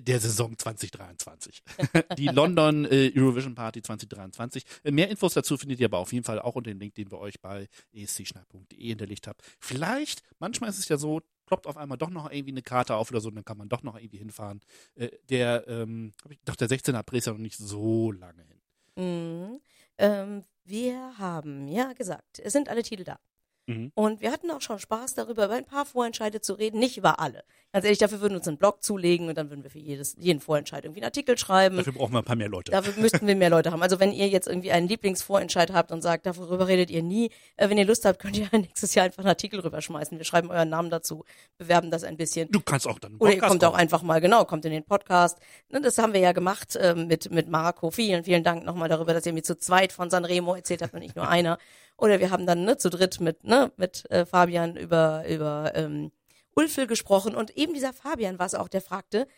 [0.00, 1.62] der Saison 2023.
[2.16, 4.64] die London äh, Eurovision Party 2023.
[4.84, 7.10] Äh, mehr Infos dazu findet ihr aber auf jeden Fall auch unter dem Link, den
[7.10, 9.38] wir euch bei escschnack.de hinterlegt haben.
[9.60, 13.10] Vielleicht, manchmal ist es ja so, ploppt auf einmal doch noch irgendwie eine Karte auf
[13.10, 14.60] oder so, dann kann man doch noch irgendwie hinfahren.
[14.94, 16.94] Äh, der, ähm, gedacht, der 16.
[16.94, 18.60] April ist ja noch nicht so lange hin.
[18.96, 19.60] Mhm.
[19.98, 23.18] Ähm, wir haben ja gesagt, es sind alle Titel da.
[23.66, 23.92] Mhm.
[23.94, 27.20] Und wir hatten auch schon Spaß darüber, über ein paar Vorentscheide zu reden, nicht über
[27.20, 27.44] alle.
[27.72, 30.14] Ganz ehrlich, dafür würden wir uns einen Blog zulegen und dann würden wir für jedes,
[30.18, 31.78] jeden Vorentscheid irgendwie einen Artikel schreiben.
[31.78, 32.70] Dafür brauchen wir ein paar mehr Leute.
[32.70, 33.82] Dafür müssten wir mehr Leute haben.
[33.82, 37.70] Also wenn ihr jetzt irgendwie einen Lieblingsvorentscheid habt und sagt, darüber redet ihr nie, äh,
[37.70, 40.18] wenn ihr Lust habt, könnt ihr nächstes Jahr einfach einen Artikel rüberschmeißen.
[40.18, 41.24] Wir schreiben euren Namen dazu,
[41.56, 42.50] bewerben das ein bisschen.
[42.50, 45.38] Du kannst auch dann Oder ihr kommt auch einfach mal, genau, kommt in den Podcast.
[45.70, 47.90] Ne, Das haben wir ja gemacht ähm, mit, mit Marco.
[47.90, 51.00] Vielen, vielen Dank nochmal darüber, dass ihr mir zu zweit von Sanremo erzählt habt und
[51.00, 51.56] nicht nur einer.
[52.02, 56.10] Oder wir haben dann ne, zu dritt mit, ne, mit äh, Fabian über, über ähm,
[56.52, 57.36] Ulfel gesprochen.
[57.36, 59.28] Und eben dieser Fabian war es auch, der fragte,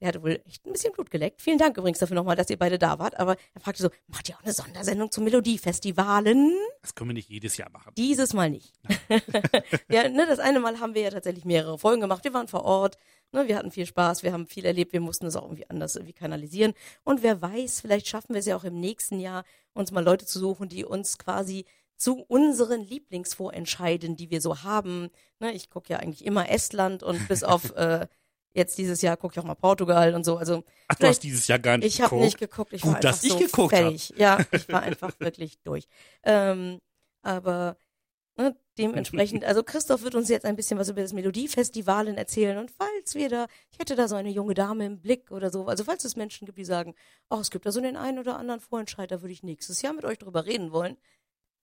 [0.00, 1.40] der hatte wohl echt ein bisschen Blut geleckt.
[1.40, 3.18] Vielen Dank übrigens dafür nochmal, dass ihr beide da wart.
[3.18, 6.52] Aber er fragte so, macht ihr auch eine Sondersendung zu Melodiefestivalen?
[6.82, 7.92] Das können wir nicht jedes Jahr machen.
[7.96, 8.74] Dieses Mal nicht.
[9.88, 12.24] ja, ne, das eine Mal haben wir ja tatsächlich mehrere Folgen gemacht.
[12.24, 12.98] Wir waren vor Ort,
[13.32, 15.96] ne, wir hatten viel Spaß, wir haben viel erlebt, wir mussten es auch irgendwie anders
[15.96, 16.74] irgendwie kanalisieren.
[17.04, 20.26] Und wer weiß, vielleicht schaffen wir es ja auch im nächsten Jahr, uns mal Leute
[20.26, 21.64] zu suchen, die uns quasi
[21.96, 25.10] zu unseren Lieblingsvorentscheiden, die wir so haben.
[25.38, 28.06] Ne, ich gucke ja eigentlich immer Estland und bis auf äh,
[28.54, 30.36] jetzt dieses Jahr gucke ich auch mal Portugal und so.
[30.38, 32.24] Also Ach, du hast dieses Jahr gar nicht ich habe geguckt.
[32.24, 32.72] nicht geguckt.
[32.72, 33.80] Ich Gut, war einfach dass ich so geguckt hab.
[33.80, 34.14] fertig.
[34.16, 35.86] Ja, ich war einfach wirklich durch.
[36.22, 36.80] Ähm,
[37.22, 37.76] aber
[38.36, 42.70] ne, dementsprechend, also Christoph wird uns jetzt ein bisschen was über das Melodiefestivalen erzählen und
[42.70, 45.84] falls wir da, ich hätte da so eine junge Dame im Blick oder so, also
[45.84, 46.94] falls es Menschen gibt, die sagen,
[47.28, 49.92] ach, es gibt da so den einen oder anderen Vorentscheid, da würde ich nächstes Jahr
[49.92, 50.96] mit euch drüber reden wollen,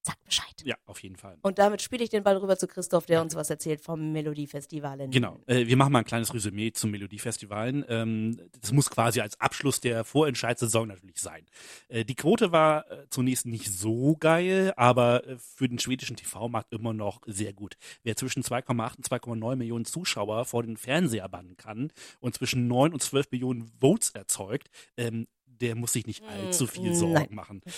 [0.04, 0.48] sagt Bescheid.
[0.64, 1.38] Ja, auf jeden Fall.
[1.42, 5.12] Und damit spiele ich den Ball rüber zu Christoph, der uns was erzählt vom Melodiefestivalen.
[5.12, 5.40] Genau.
[5.46, 7.86] Äh, wir machen mal ein kleines Resümee zum Melodiefestivalen.
[7.88, 11.46] Ähm, das muss quasi als Abschluss der Vorentscheidssaison natürlich sein.
[11.88, 16.74] Äh, die Quote war äh, zunächst nicht so geil, aber äh, für den schwedischen TV-Markt
[16.74, 17.76] immer noch sehr gut.
[18.04, 22.94] Wer zwischen 2,8 und 2,9 Millionen Zuschauer vor den Fernseher bannen kann und zwischen 9
[22.94, 27.36] und 12 Millionen Votes erzeugt, ähm, der muss sich nicht allzu viel Sorgen nein.
[27.36, 27.62] machen.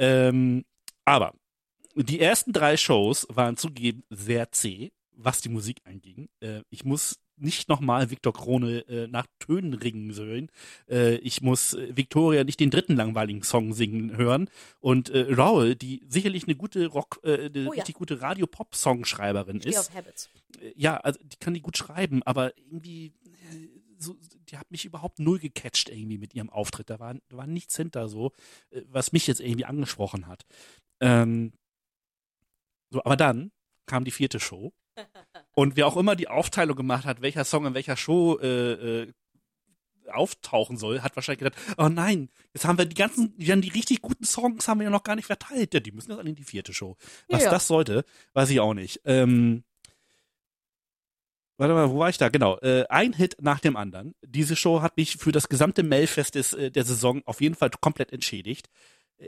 [0.00, 0.64] Ähm,
[1.04, 1.34] aber
[1.94, 6.28] die ersten drei Shows waren zugegeben sehr zäh, was die Musik anging.
[6.40, 10.50] Äh, ich muss nicht nochmal Viktor Krone äh, nach Tönen ringen sollen.
[10.88, 14.50] Äh, ich muss äh, Victoria nicht den dritten langweiligen Song singen hören.
[14.80, 17.82] Und äh, Raul, die sicherlich eine gute Rock, äh, eine Oh ja.
[17.82, 19.78] richtig gute Radio-Pop-Songschreiberin ist.
[19.78, 20.30] auf Habits.
[20.60, 23.68] Äh, ja, also die kann die gut schreiben, aber irgendwie äh,
[23.98, 24.16] so,
[24.48, 26.90] die hat mich überhaupt null gecatcht irgendwie mit ihrem Auftritt.
[26.90, 28.32] Da war, da war nichts hinter so,
[28.70, 30.44] äh, was mich jetzt irgendwie angesprochen hat.
[31.00, 31.52] Ähm,
[32.90, 33.50] so, aber dann
[33.86, 34.72] kam die vierte Show
[35.54, 39.12] und wer auch immer die Aufteilung gemacht hat, welcher Song in welcher Show äh, äh,
[40.10, 43.68] auftauchen soll, hat wahrscheinlich gedacht, oh nein, jetzt haben wir die ganzen, die, haben die
[43.68, 45.74] richtig guten Songs haben wir ja noch gar nicht verteilt.
[45.74, 46.96] Ja, die müssen jetzt in die vierte Show.
[47.28, 47.50] Was Ja.
[47.50, 49.00] das sollte, weiß ich auch nicht.
[49.04, 49.64] Ähm,
[51.60, 52.28] Warte mal, wo war ich da?
[52.28, 52.56] Genau.
[52.60, 54.14] Äh, ein Hit nach dem anderen.
[54.24, 57.70] Diese Show hat mich für das gesamte Mailfest des, äh, der Saison auf jeden Fall
[57.80, 58.68] komplett entschädigt.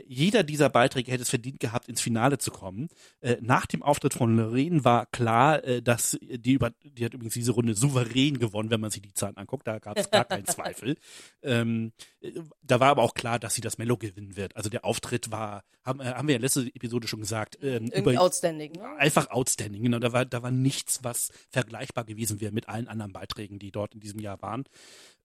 [0.07, 2.87] Jeder dieser Beiträge hätte es verdient gehabt, ins Finale zu kommen.
[3.19, 7.33] Äh, nach dem Auftritt von Lorraine war klar, äh, dass die, über, die hat übrigens
[7.33, 9.67] diese Runde souverän gewonnen, wenn man sich die Zahlen anguckt.
[9.67, 10.95] Da gab es gar keinen Zweifel.
[11.41, 12.31] Ähm, äh,
[12.63, 14.55] da war aber auch klar, dass sie das Mello gewinnen wird.
[14.55, 18.71] Also der Auftritt war, haben, haben wir ja letzte Episode schon gesagt, ähm, über, outstanding.
[18.73, 18.97] Ne?
[18.97, 19.83] einfach outstanding.
[19.83, 23.71] Genau, da war, da war nichts, was vergleichbar gewesen wäre mit allen anderen Beiträgen, die
[23.71, 24.63] dort in diesem Jahr waren.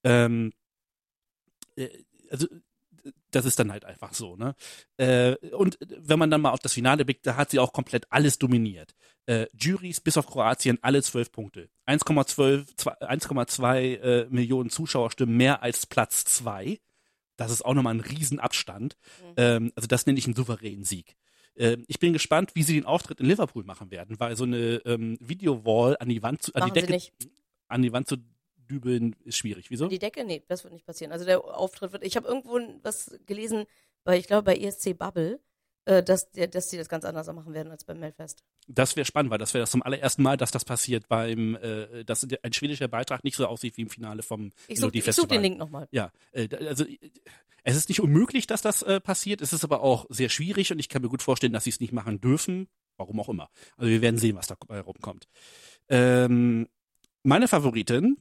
[0.02, 0.52] Ähm,
[1.76, 1.88] äh,
[2.30, 2.48] also
[3.30, 4.54] das ist dann halt einfach so, ne?
[4.96, 8.10] Äh, und wenn man dann mal auf das Finale blickt, da hat sie auch komplett
[8.10, 8.94] alles dominiert.
[9.26, 11.68] Äh, Juries bis auf Kroatien alle zwölf Punkte.
[11.86, 16.78] 1,12 zwei- 1,2 äh, Millionen Zuschauerstimmen mehr als Platz zwei.
[17.36, 18.96] Das ist auch nochmal ein Riesenabstand.
[19.36, 21.16] Ähm, also das nenne ich einen souveränen Sieg.
[21.56, 24.76] Ähm, ich bin gespannt, wie sie den Auftritt in Liverpool machen werden, weil so eine
[24.86, 27.12] ähm, Videowall an die Wand zu, an die Machen Decke,
[27.68, 28.16] an die Wand zu
[28.66, 29.70] dübeln ist schwierig.
[29.70, 29.88] Wieso?
[29.88, 30.24] Die Decke?
[30.24, 31.12] Nee, das wird nicht passieren.
[31.12, 32.04] Also der Auftritt wird.
[32.04, 33.64] Ich habe irgendwo was gelesen,
[34.04, 35.40] bei, ich glaube bei ESC Bubble,
[35.84, 38.42] äh, dass, dass die das ganz anders machen werden als beim Melfest.
[38.68, 42.04] Das wäre spannend, weil das wäre das zum allerersten Mal, dass das passiert beim, äh,
[42.04, 45.22] dass ein schwedischer Beitrag nicht so aussieht wie im Finale vom Ich suche Melodiefestival.
[45.28, 45.86] such den Link nochmal.
[45.92, 46.98] Ja, äh, da- also äh,
[47.68, 49.40] es ist nicht unmöglich, dass das äh, passiert.
[49.40, 51.80] Es ist aber auch sehr schwierig und ich kann mir gut vorstellen, dass sie es
[51.80, 52.68] nicht machen dürfen.
[52.96, 53.50] Warum auch immer.
[53.76, 55.26] Also wir werden sehen, was dabei rumkommt.
[55.88, 56.68] Ähm,
[57.22, 58.16] meine Favoritin,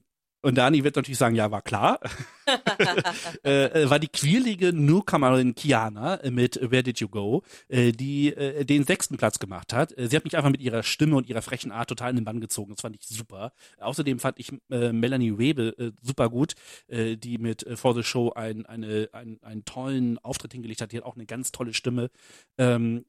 [0.46, 2.00] und Dani wird natürlich sagen, ja, war klar,
[3.43, 8.64] äh, äh, war die quirlige Newcomerin Kiana mit Where Did You Go, äh, die äh,
[8.64, 9.98] den sechsten Platz gemacht hat.
[9.98, 12.26] Äh, sie hat mich einfach mit ihrer Stimme und ihrer frechen Art total in den
[12.26, 12.74] Bann gezogen.
[12.76, 13.54] Das fand ich super.
[13.80, 16.54] Außerdem fand ich äh, Melanie Webe super gut,
[16.89, 20.91] die mit For the Show ein, eine, ein, einen tollen Auftritt hingelegt hat.
[20.91, 22.12] Die hat auch eine ganz tolle Stimme.
[22.60, 23.06] Ähm,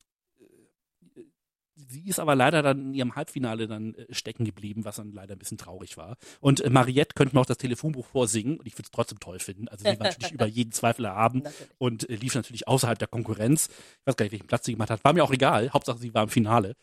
[1.79, 5.35] Sie ist aber leider dann in ihrem Halbfinale dann äh, stecken geblieben, was dann leider
[5.35, 6.17] ein bisschen traurig war.
[6.41, 9.39] Und äh, Mariette könnte mir auch das Telefonbuch vorsingen und ich würde es trotzdem toll
[9.39, 9.69] finden.
[9.69, 11.71] Also sie war natürlich über jeden Zweifel erhaben Natürlich.
[11.79, 13.69] und äh, lief natürlich außerhalb der Konkurrenz.
[14.01, 15.05] Ich weiß gar nicht, welchen Platz sie gemacht hat.
[15.05, 15.71] War mir auch egal.
[15.71, 16.77] Hauptsache, sie war im Finale.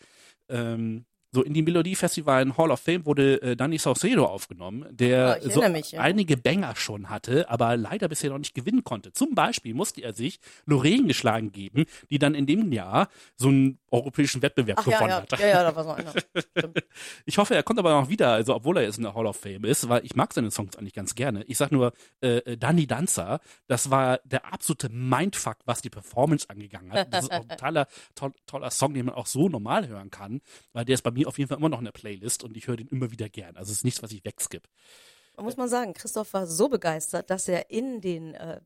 [0.48, 5.44] Ähm, so in die Melodiefestival in Hall of Fame wurde äh, Danny Saucedo aufgenommen, der
[5.44, 6.02] ich so mich, ja.
[6.02, 9.12] einige Banger schon hatte, aber leider bisher noch nicht gewinnen konnte.
[9.14, 13.80] Zum Beispiel musste er sich Lorraine geschlagen geben, die dann in dem Jahr so einen
[13.90, 15.40] europäischen Wettbewerb Ach ja, gewonnen ja, hat.
[15.40, 16.14] ja, ja, da war so einer.
[17.26, 19.38] Ich hoffe, er kommt aber noch wieder, also obwohl er jetzt in der Hall of
[19.38, 21.44] Fame ist, weil ich mag seine Songs eigentlich ganz gerne.
[21.44, 26.50] Ich sag nur, äh, äh, Danny Danzer, das war der absolute Mindfuck, was die Performance
[26.50, 27.14] angegangen hat.
[27.14, 30.42] Das ist auch ein toller, toll, toller Song, den man auch so normal hören kann,
[30.74, 32.68] weil der ist bei mir auf jeden Fall immer noch in der Playlist und ich
[32.68, 33.56] höre den immer wieder gern.
[33.56, 34.70] Also es ist nichts, was ich wegskippe.
[35.36, 38.62] Man muss mal sagen, Christoph war so begeistert, dass er in den äh,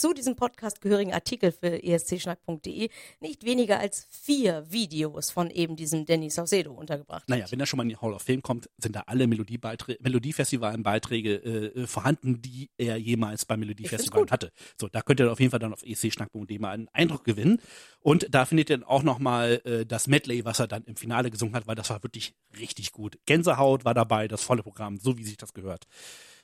[0.00, 2.88] zu diesem Podcast gehörigen Artikel für escschnack.de
[3.20, 7.52] nicht weniger als vier Videos von eben diesem Danny Saucedo untergebracht Naja, hat.
[7.52, 11.82] wenn er schon mal in die Hall of Fame kommt, sind da alle Melodiefestivalen-Beiträge äh,
[11.82, 14.52] äh, vorhanden, die er jemals beim Melodiefestival hatte.
[14.80, 17.60] So, da könnt ihr auf jeden Fall dann auf ecschnack.de mal einen Eindruck gewinnen.
[18.00, 21.30] Und da findet ihr dann auch nochmal äh, das Medley, was er dann im Finale
[21.30, 23.18] gesungen hat, weil das war wirklich richtig gut.
[23.26, 25.84] Gänsehaut war dabei, das volle Programm, so wie sich das gehört.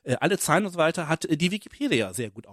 [0.03, 2.47] Äh, alle Zahlen und so weiter hat äh, die Wikipedia sehr gut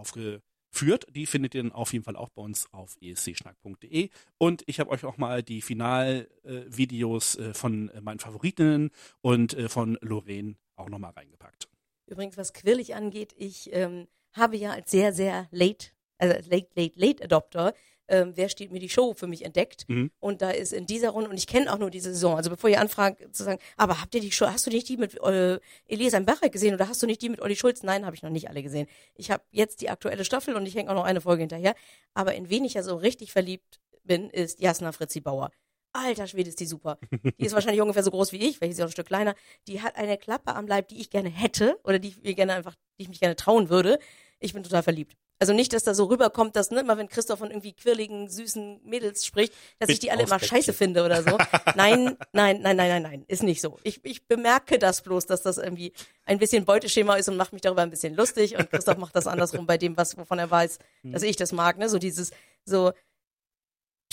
[0.73, 1.05] aufgeführt.
[1.11, 4.09] Die findet ihr dann auf jeden Fall auch bei uns auf escschnack.de.
[4.37, 9.69] Und ich habe euch auch mal die Finalvideos äh, von äh, meinen Favoritinnen und äh,
[9.69, 11.67] von Lorraine auch nochmal reingepackt.
[12.07, 16.67] Übrigens, was Quirlig angeht, ich ähm, habe ja als sehr, sehr late, also als late,
[16.75, 17.73] late, late Adopter,
[18.13, 19.89] ähm, wer steht mir die Show für mich entdeckt.
[19.89, 20.11] Mhm.
[20.19, 22.69] Und da ist in dieser Runde, und ich kenne auch nur diese Saison, also bevor
[22.69, 25.59] ihr anfragt zu sagen, aber habt ihr die Show, hast du nicht die mit äh,
[25.87, 27.81] Elisa Barrek gesehen oder hast du nicht die mit Olli Schulz?
[27.81, 28.87] Nein, habe ich noch nicht alle gesehen.
[29.15, 31.73] Ich habe jetzt die aktuelle Staffel und ich hänge auch noch eine Folge hinterher.
[32.13, 35.49] Aber in wen ich ja so richtig verliebt bin, ist Jasna Fritzi Bauer.
[35.91, 36.97] Alter Schwede ist die super.
[37.39, 39.35] Die ist wahrscheinlich ungefähr so groß wie ich, weil ich sie auch ein Stück kleiner.
[39.67, 42.53] Die hat eine Klappe am Leib, die ich gerne hätte oder die ich mir gerne
[42.53, 43.99] einfach, die ich mich gerne trauen würde.
[44.39, 45.15] Ich bin total verliebt.
[45.39, 48.81] Also nicht, dass da so rüberkommt, dass ne, immer wenn Christoph von irgendwie quirligen, süßen
[48.85, 51.37] Mädels spricht, dass ich die alle immer scheiße finde oder so.
[51.75, 53.77] Nein, nein, nein, nein, nein, nein, ist nicht so.
[53.83, 55.91] Ich, ich bemerke das bloß, dass das irgendwie
[56.25, 59.27] ein bisschen Beuteschema ist und macht mich darüber ein bisschen lustig und Christoph macht das
[59.27, 62.31] andersrum bei dem, was wovon er weiß, dass ich das mag, ne, so dieses
[62.63, 62.93] so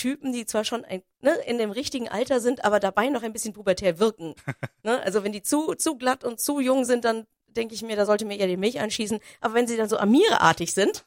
[0.01, 3.33] Typen, die zwar schon ein, ne, in dem richtigen Alter sind, aber dabei noch ein
[3.33, 4.33] bisschen pubertär wirken.
[4.83, 4.99] ne?
[5.03, 8.05] Also wenn die zu, zu glatt und zu jung sind, dann denke ich mir, da
[8.05, 9.19] sollte mir eher die Milch anschießen.
[9.39, 11.05] Aber wenn sie dann so Amire-artig sind,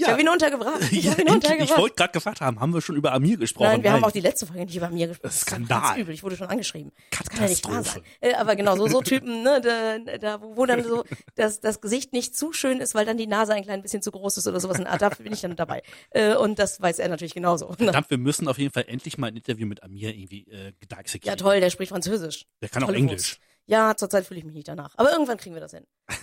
[0.00, 0.80] ich habe ihn untergebracht.
[0.92, 1.28] Ich Ja, ihn endlich.
[1.28, 1.78] ich untergebracht.
[1.80, 3.64] wollte gerade gefragt haben, haben wir schon über Amir gesprochen?
[3.66, 4.08] Nein, wir haben Nein.
[4.08, 5.26] auch die letzte Folge nicht über Amir gesprochen.
[5.28, 5.98] Das ist Skandal.
[5.98, 6.14] übel.
[6.14, 6.92] Ich wurde schon angeschrieben.
[7.10, 8.04] Das kann ja nicht wahr sein.
[8.04, 8.04] Katastrophe.
[8.20, 11.02] Äh, aber genau, so, so Typen, ne, da, da, wo dann so
[11.34, 14.12] das, das Gesicht nicht zu schön ist, weil dann die Nase ein klein bisschen zu
[14.12, 14.78] groß ist oder sowas.
[14.78, 15.82] Da bin ich dann dabei.
[16.10, 17.70] Äh, und das weiß er natürlich genauso.
[17.70, 17.76] Ne?
[17.78, 21.24] Verdammt, wir müssen auf jeden Fall endlich mal ein Interview mit Amir irgendwie äh, gedeichselt
[21.24, 22.46] Ja, toll, der spricht Französisch.
[22.62, 23.30] Der kann auch Tolle Englisch.
[23.32, 23.47] Wurst.
[23.68, 24.94] Ja, zurzeit fühle ich mich nicht danach.
[24.96, 25.86] Aber irgendwann kriegen wir das hin.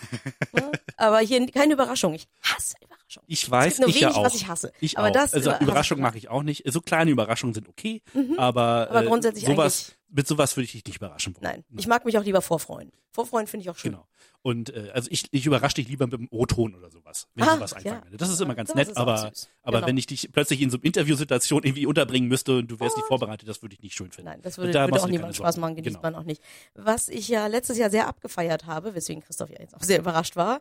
[0.54, 0.72] Ne?
[0.96, 2.14] Aber hier keine Überraschung.
[2.14, 2.76] Ich hasse
[3.16, 3.24] Überraschung.
[3.28, 4.26] Ich weiß, es gibt nur ich wenig, ja auch.
[4.26, 4.72] was ich hasse.
[4.80, 5.12] Ich aber auch.
[5.14, 6.64] das also über- Überraschung mache ich auch nicht.
[6.72, 8.02] So kleine Überraschungen sind okay,
[8.38, 11.44] aber, Aber äh, grundsätzlich sowas, mit sowas würde ich dich nicht überraschen wollen.
[11.44, 12.92] Nein, ich mag mich auch lieber vorfreuen.
[13.12, 13.92] Vorfreuen finde ich auch schön.
[13.94, 14.06] Genau.
[14.42, 17.56] Und äh, also ich, ich überrasche dich lieber mit dem O-Ton oder sowas, wenn Ah,
[17.56, 18.02] ich was ja.
[18.12, 19.32] Das ist immer ganz Das nett, aber,
[19.64, 19.88] aber Genau.
[19.88, 23.08] wenn ich dich plötzlich in so einer Interviewsituation irgendwie unterbringen müsste und du wärst nicht
[23.08, 24.30] vorbereitet, das würde ich nicht schön finden.
[24.30, 26.02] Nein, das würde, da würde auch niemandem Spaß machen, genießt Genau.
[26.04, 26.44] man auch nicht.
[26.76, 30.36] Was ich ja letztes Jahr sehr abgefeiert habe, weswegen Christoph ja jetzt auch sehr überrascht
[30.36, 30.60] war,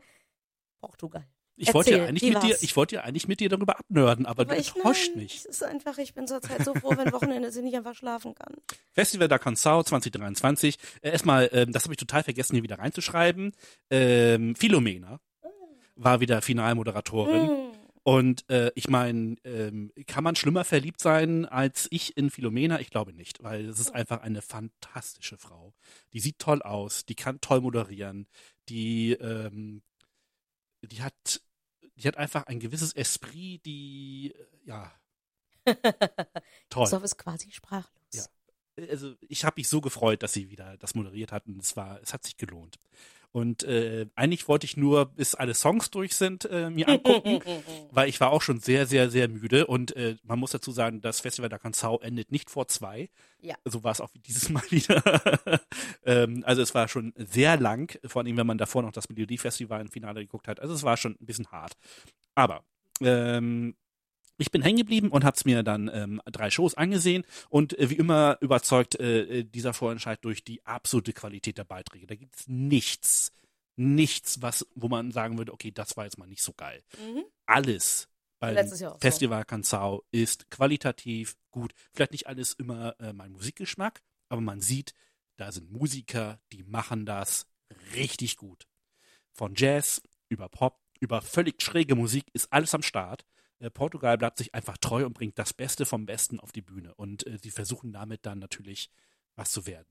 [0.80, 1.24] Portugal.
[1.57, 4.42] Ich wollte ja eigentlich mit dir, ich wollte ja eigentlich mit dir darüber abnörden, aber,
[4.42, 5.36] Aber du enttäuscht mich.
[5.36, 8.55] es ist einfach, ich bin zurzeit so froh, wenn Wochenende sind, ich einfach schlafen kann.
[8.92, 10.78] Festival da Consau 2023.
[11.00, 13.52] Äh, erstmal, ähm, das habe ich total vergessen, hier wieder reinzuschreiben.
[13.90, 15.20] Ähm, Philomena
[15.94, 17.46] war wieder Finalmoderatorin.
[17.46, 17.74] Mm.
[18.02, 22.78] Und äh, ich meine, ähm, kann man schlimmer verliebt sein als ich in Philomena?
[22.80, 25.72] Ich glaube nicht, weil es ist einfach eine fantastische Frau.
[26.12, 28.26] Die sieht toll aus, die kann toll moderieren,
[28.68, 29.82] die, ähm,
[30.87, 31.41] die hat,
[31.97, 34.93] die hat einfach ein gewisses Esprit, die, äh, ja,
[36.68, 36.85] Toll.
[36.85, 37.91] Christoph ist quasi sprachlos.
[38.12, 38.24] Ja.
[38.89, 41.59] Also ich habe mich so gefreut, dass sie wieder das moderiert hatten.
[41.59, 42.78] Es war, es hat sich gelohnt.
[43.35, 47.41] Und äh, eigentlich wollte ich nur, bis alle Songs durch sind, äh, mir angucken,
[47.91, 49.66] weil ich war auch schon sehr, sehr, sehr müde.
[49.66, 53.11] Und äh, man muss dazu sagen, das Festival der Kanzau endet nicht vor zwei.
[53.41, 53.57] Ja.
[53.64, 55.03] So war es auch dieses Mal wieder.
[56.07, 59.80] ähm, also es war schon sehr lang, vor allem wenn man davor noch das Melodiefestival
[59.80, 60.61] im Finale geguckt hat.
[60.61, 61.72] Also es war schon ein bisschen hart.
[62.37, 62.62] Aber
[63.01, 63.74] ähm,
[64.39, 67.91] ich bin hängen geblieben und habe es mir dann ähm, drei Shows angesehen und äh,
[67.91, 72.07] wie immer überzeugt äh, dieser Vorentscheid durch die absolute Qualität der Beiträge.
[72.07, 73.32] Da gibt es nichts,
[73.76, 76.82] nichts, was, wo man sagen würde, okay, das war jetzt mal nicht so geil.
[76.99, 77.24] Mhm.
[77.47, 78.09] Alles
[78.53, 78.97] beim auch so.
[78.99, 81.72] Festival Kanzau ist qualitativ gut.
[81.93, 84.95] Vielleicht nicht alles immer äh, mein Musikgeschmack, aber man sieht,
[85.37, 87.47] da sind Musiker, die machen das
[87.95, 88.66] richtig gut.
[89.32, 93.24] Von Jazz über Pop, über völlig schräge Musik ist alles am Start.
[93.59, 96.94] Äh, Portugal bleibt sich einfach treu und bringt das Beste vom Besten auf die Bühne.
[96.94, 98.90] Und äh, sie versuchen damit dann natürlich
[99.36, 99.88] was zu werden.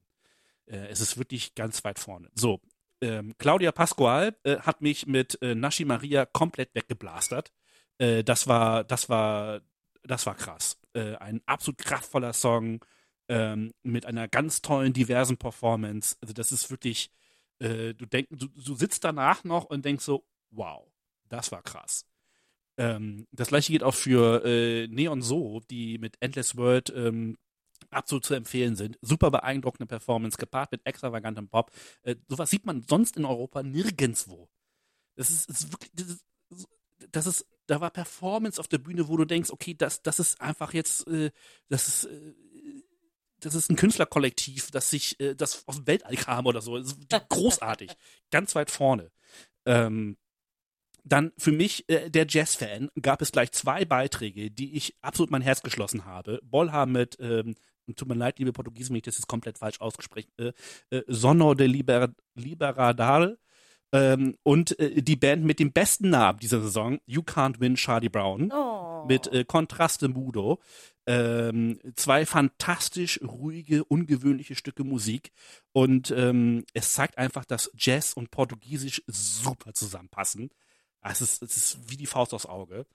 [0.66, 2.30] Äh, es ist wirklich ganz weit vorne.
[2.34, 2.62] So,
[3.02, 7.52] ähm, Claudia Pascual äh, hat mich mit Nashi Maria komplett weggeblastert.
[8.00, 9.62] Das war, das war,
[10.02, 10.80] das war krass.
[10.94, 12.84] Ein absolut kraftvoller Song
[13.30, 16.18] ähm, mit einer ganz tollen, diversen Performance.
[16.20, 17.12] Also das ist wirklich,
[17.60, 20.92] du denkst, du, du sitzt danach noch und denkst so, wow,
[21.30, 22.08] das war krass.
[22.78, 27.38] Ähm, das gleiche geht auch für äh, Neon So, die mit Endless World ähm,
[27.92, 28.98] absolut zu empfehlen sind.
[29.02, 31.72] Super beeindruckende Performance, gepaart mit extravagantem Pop.
[32.04, 34.50] Äh, sowas sieht man sonst in Europa nirgendwo.
[35.16, 36.26] Das ist, ist wirklich, das ist,
[37.12, 40.42] das ist, da war Performance auf der Bühne, wo du denkst, okay, das, das ist
[40.42, 41.32] einfach jetzt, äh,
[41.70, 42.34] das ist, äh,
[43.40, 46.82] das ist ein Künstlerkollektiv, das sich, äh, das aus dem Weltall kam oder so.
[47.30, 47.92] Großartig.
[48.32, 49.12] Ganz weit vorne.
[49.66, 50.18] Ähm,
[51.04, 55.42] dann für mich, äh, der Jazz-Fan, gab es gleich zwei Beiträge, die ich absolut mein
[55.42, 56.40] Herz geschlossen habe.
[56.44, 57.56] Bolha mit, ähm,
[57.96, 60.52] tut mir leid, liebe Portugiesen, wenn ich das jetzt komplett falsch ausgesprochen, äh,
[60.90, 63.38] äh, Sonno de Liber Liberadal
[63.92, 68.10] ähm, und äh, die Band mit dem besten Namen dieser Saison, You Can't Win Charlie
[68.10, 69.06] Brown, Oh.
[69.06, 70.60] mit äh, Contraste Mudo.
[71.06, 75.34] Ähm, zwei fantastisch ruhige, ungewöhnliche Stücke Musik.
[75.74, 80.50] Und ähm, es zeigt einfach, dass Jazz und Portugiesisch super zusammenpassen.
[81.04, 82.86] Ah, Es ist, es ist wie die Faust aufs Auge.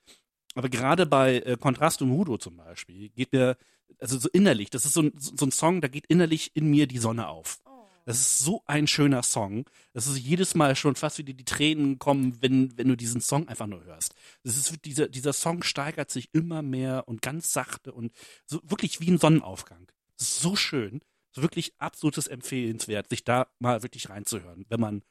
[0.54, 3.56] Aber gerade bei äh, Contrasto Mudo zum Beispiel geht mir,
[4.00, 6.86] also so innerlich, das ist so ein, so ein Song, da geht innerlich in mir
[6.86, 7.60] die Sonne auf.
[7.66, 7.84] Oh.
[8.06, 9.66] Das ist so ein schöner Song.
[9.92, 13.46] Das ist jedes Mal schon fast wieder die Tränen kommen, wenn, wenn du diesen Song
[13.46, 14.14] einfach nur hörst.
[14.42, 18.10] Das ist, dieser, dieser Song steigert sich immer mehr und ganz sachte und
[18.46, 19.86] so wirklich wie ein Sonnenaufgang.
[20.16, 21.02] So schön.
[21.32, 25.02] So wirklich absolutes Empfehlenswert, sich da mal wirklich reinzuhören, wenn man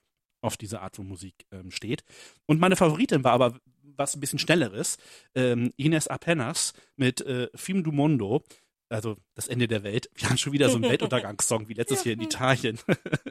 [0.42, 2.04] auf diese Art von Musik ähm, steht.
[2.46, 3.60] Und meine Favoritin war aber
[3.98, 4.98] was ein bisschen schnelleres,
[5.36, 8.44] ähm, Ines Apenas mit äh, Film du Mondo,
[8.90, 10.10] also das Ende der Welt.
[10.16, 12.80] Wir haben schon wieder so einen Weltuntergangssong wie letztes Jahr in Italien.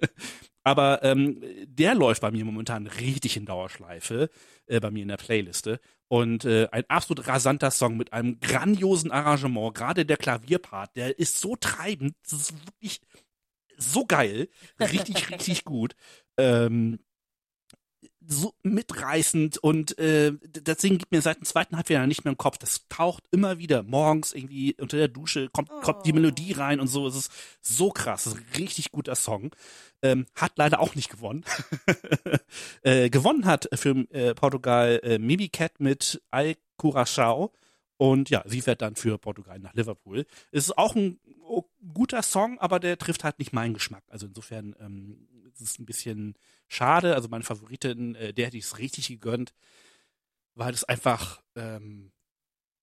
[0.65, 4.31] aber ähm, der läuft bei mir momentan richtig in Dauerschleife,
[4.67, 5.81] äh, bei mir in der Playliste.
[6.09, 9.75] Und äh, ein absolut rasanter Song mit einem grandiosen Arrangement.
[9.75, 12.15] Gerade der Klavierpart, der ist so treibend.
[12.23, 13.01] Das ist wirklich
[13.77, 14.49] so geil.
[14.81, 15.97] Richtig, richtig gut.
[16.37, 16.99] Ähm,
[18.29, 22.39] so mitreißend und äh, das Ding gibt mir seit dem zweiten Halbjahr nicht mehr im
[22.39, 22.59] Kopf.
[22.59, 26.17] Das taucht immer wieder morgens irgendwie unter der Dusche, kommt, kommt die Oh.
[26.17, 27.07] Melodie rein und so.
[27.07, 28.25] Es ist so krass.
[28.25, 29.55] Das ist ein richtig guter Song.
[30.03, 31.45] Ähm, hat leider auch nicht gewonnen.
[32.83, 37.53] äh, gewonnen hat für äh, Portugal äh, Mimi Cat mit Al Curaçao.
[37.99, 40.27] Und ja, sie fährt dann für Portugal nach Liverpool.
[40.51, 41.26] Es ist auch ein oh,
[41.93, 44.05] guter Song, aber der trifft halt nicht meinen Geschmack.
[44.09, 46.35] Also insofern ähm, es ist ein bisschen
[46.69, 47.15] schade.
[47.15, 49.55] Also meine Favoritin, äh, der hätte ich es richtig gegönnt,
[50.55, 52.13] weil es einfach ähm,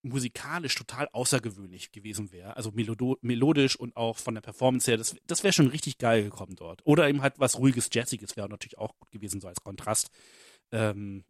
[0.04, 2.58] musikalisch total außergewöhnlich gewesen wäre.
[2.58, 6.24] Also melodo melodisch und auch von der Performance her, das, das wäre schon richtig geil
[6.24, 6.82] gekommen dort.
[6.86, 10.10] Oder eben halt was ruhiges, jazziges wäre natürlich auch gut gewesen, so als Kontrast.
[10.72, 11.24] Ähm,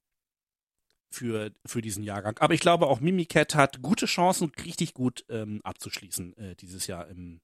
[1.11, 2.39] für, für diesen Jahrgang.
[2.39, 7.07] Aber ich glaube, auch Mimicat hat gute Chancen, richtig gut ähm, abzuschließen äh, dieses Jahr
[7.07, 7.39] im,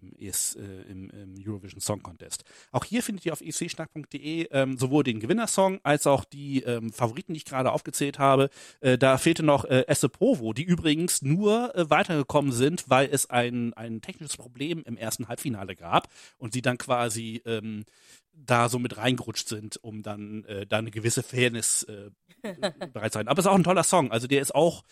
[0.00, 2.44] im, ES, äh, im, im Eurovision Song Contest.
[2.70, 7.34] Auch hier findet ihr auf ecschnack.de ähm, sowohl den Gewinnersong als auch die ähm, Favoriten,
[7.34, 8.50] die ich gerade aufgezählt habe.
[8.80, 13.30] Äh, da fehlte noch äh, Esse Provo, die übrigens nur äh, weitergekommen sind, weil es
[13.30, 17.84] ein, ein technisches Problem im ersten Halbfinale gab und sie dann quasi ähm,
[18.32, 22.10] da so mit reingerutscht sind, um dann äh, da eine gewisse Fairness äh,
[22.92, 23.28] bereit sein.
[23.28, 24.10] Aber es ist auch ein toller Song.
[24.10, 24.82] Also der ist auch,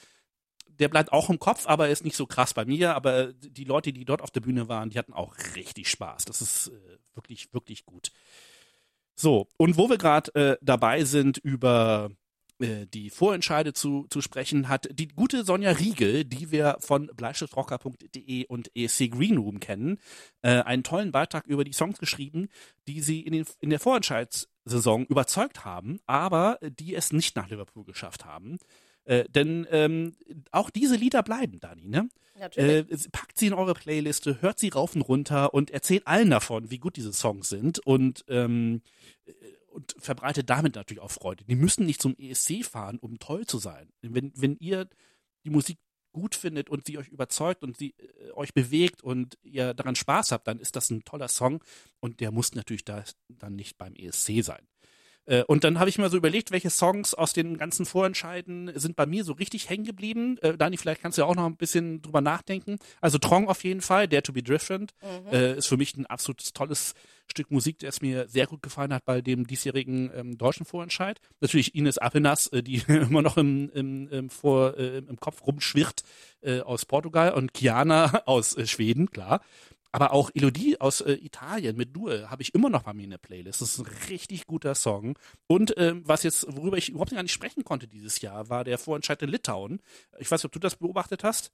[0.81, 2.95] der bleibt auch im Kopf, aber ist nicht so krass bei mir.
[2.97, 6.25] Aber die Leute, die dort auf der Bühne waren, die hatten auch richtig Spaß.
[6.25, 8.11] Das ist äh, wirklich, wirklich gut.
[9.15, 12.11] So, und wo wir gerade äh, dabei sind, über
[12.61, 18.47] äh, die Vorentscheide zu, zu sprechen, hat die gute Sonja Riegel, die wir von bleistiftrocker.de
[18.47, 19.99] und ESC Green Room kennen,
[20.43, 22.49] äh, einen tollen Beitrag über die Songs geschrieben,
[22.89, 27.85] die sie in, den, in der Vorentscheidssaison überzeugt haben, aber die es nicht nach Liverpool
[27.85, 28.59] geschafft haben.
[29.11, 30.13] Äh, denn ähm,
[30.53, 32.09] auch diese Lieder bleiben, Dani, ne?
[32.55, 36.71] Äh, packt sie in eure Playliste, hört sie rauf und runter und erzählt allen davon,
[36.71, 38.83] wie gut diese Songs sind und, ähm,
[39.27, 39.33] äh,
[39.73, 41.45] und verbreitet damit natürlich auch Freude.
[41.45, 43.89] Die müssen nicht zum ESC fahren, um toll zu sein.
[44.01, 44.89] Wenn, wenn ihr
[45.45, 45.79] die Musik
[46.13, 50.31] gut findet und sie euch überzeugt und sie äh, euch bewegt und ihr daran Spaß
[50.31, 51.65] habt, dann ist das ein toller Song
[51.99, 54.69] und der muss natürlich da dann nicht beim ESC sein.
[55.27, 58.97] Äh, und dann habe ich mir so überlegt, welche Songs aus den ganzen Vorentscheiden sind
[58.97, 60.39] bei mir so richtig hängen geblieben.
[60.39, 62.79] Äh, Dani, vielleicht kannst du ja auch noch ein bisschen drüber nachdenken.
[63.01, 65.33] Also Trong auf jeden Fall, Dare to be Different, mhm.
[65.33, 66.95] äh, ist für mich ein absolut tolles
[67.31, 71.21] Stück Musik, es mir sehr gut gefallen hat bei dem diesjährigen ähm, deutschen Vorentscheid.
[71.41, 76.03] Natürlich Ines Apenas, äh, die immer noch im, im, im, vor, äh, im Kopf rumschwirrt
[76.43, 79.41] äh, aus Portugal und Kiana aus äh, Schweden, klar.
[79.93, 83.11] Aber auch Elodie aus äh, Italien mit Duel habe ich immer noch bei mir in
[83.11, 83.61] der Playlist.
[83.61, 85.19] Das ist ein richtig guter Song.
[85.49, 88.79] Und ähm, was jetzt, worüber ich überhaupt gar nicht sprechen konnte dieses Jahr, war der
[88.79, 89.81] Vorentscheid in Litauen.
[90.19, 91.51] Ich weiß nicht, ob du das beobachtet hast.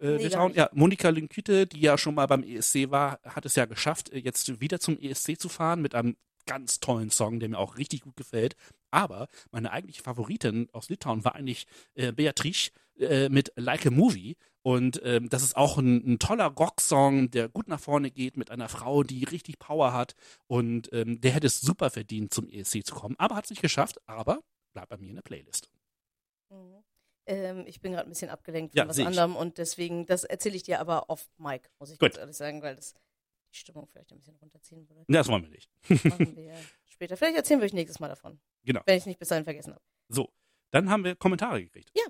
[0.00, 3.54] Äh, nee, Litauen, ja, Monika Linküte, die ja schon mal beim ESC war, hat es
[3.54, 6.16] ja geschafft, äh, jetzt wieder zum ESC zu fahren mit einem
[6.48, 8.56] ganz tollen Song, der mir auch richtig gut gefällt.
[8.90, 14.36] Aber meine eigentliche Favoritin aus Litauen war eigentlich äh, Beatrice äh, mit Like a Movie.
[14.62, 18.50] Und ähm, das ist auch ein, ein toller Rocksong, der gut nach vorne geht mit
[18.50, 20.14] einer Frau, die richtig Power hat.
[20.46, 23.14] Und ähm, der hätte es super verdient, zum ESC zu kommen.
[23.18, 24.40] Aber hat es nicht geschafft, aber
[24.72, 25.70] bleibt bei mir in der Playlist.
[26.50, 26.82] Mhm.
[27.26, 30.56] Ähm, ich bin gerade ein bisschen abgelenkt von ja, was anderem und deswegen, das erzähle
[30.56, 32.12] ich dir aber off Mike, muss ich Gut.
[32.12, 32.94] ganz ehrlich sagen, weil das
[33.52, 35.04] die Stimmung vielleicht ein bisschen runterziehen würde.
[35.08, 35.70] Das wollen wir nicht.
[36.04, 36.54] Machen wir
[36.86, 37.16] später.
[37.16, 38.40] Vielleicht erzählen wir euch nächstes Mal davon.
[38.64, 38.82] Genau.
[38.86, 39.82] Wenn ich es nicht bis dahin vergessen habe.
[40.08, 40.32] So,
[40.70, 41.90] dann haben wir Kommentare gekriegt.
[41.94, 42.04] Ja.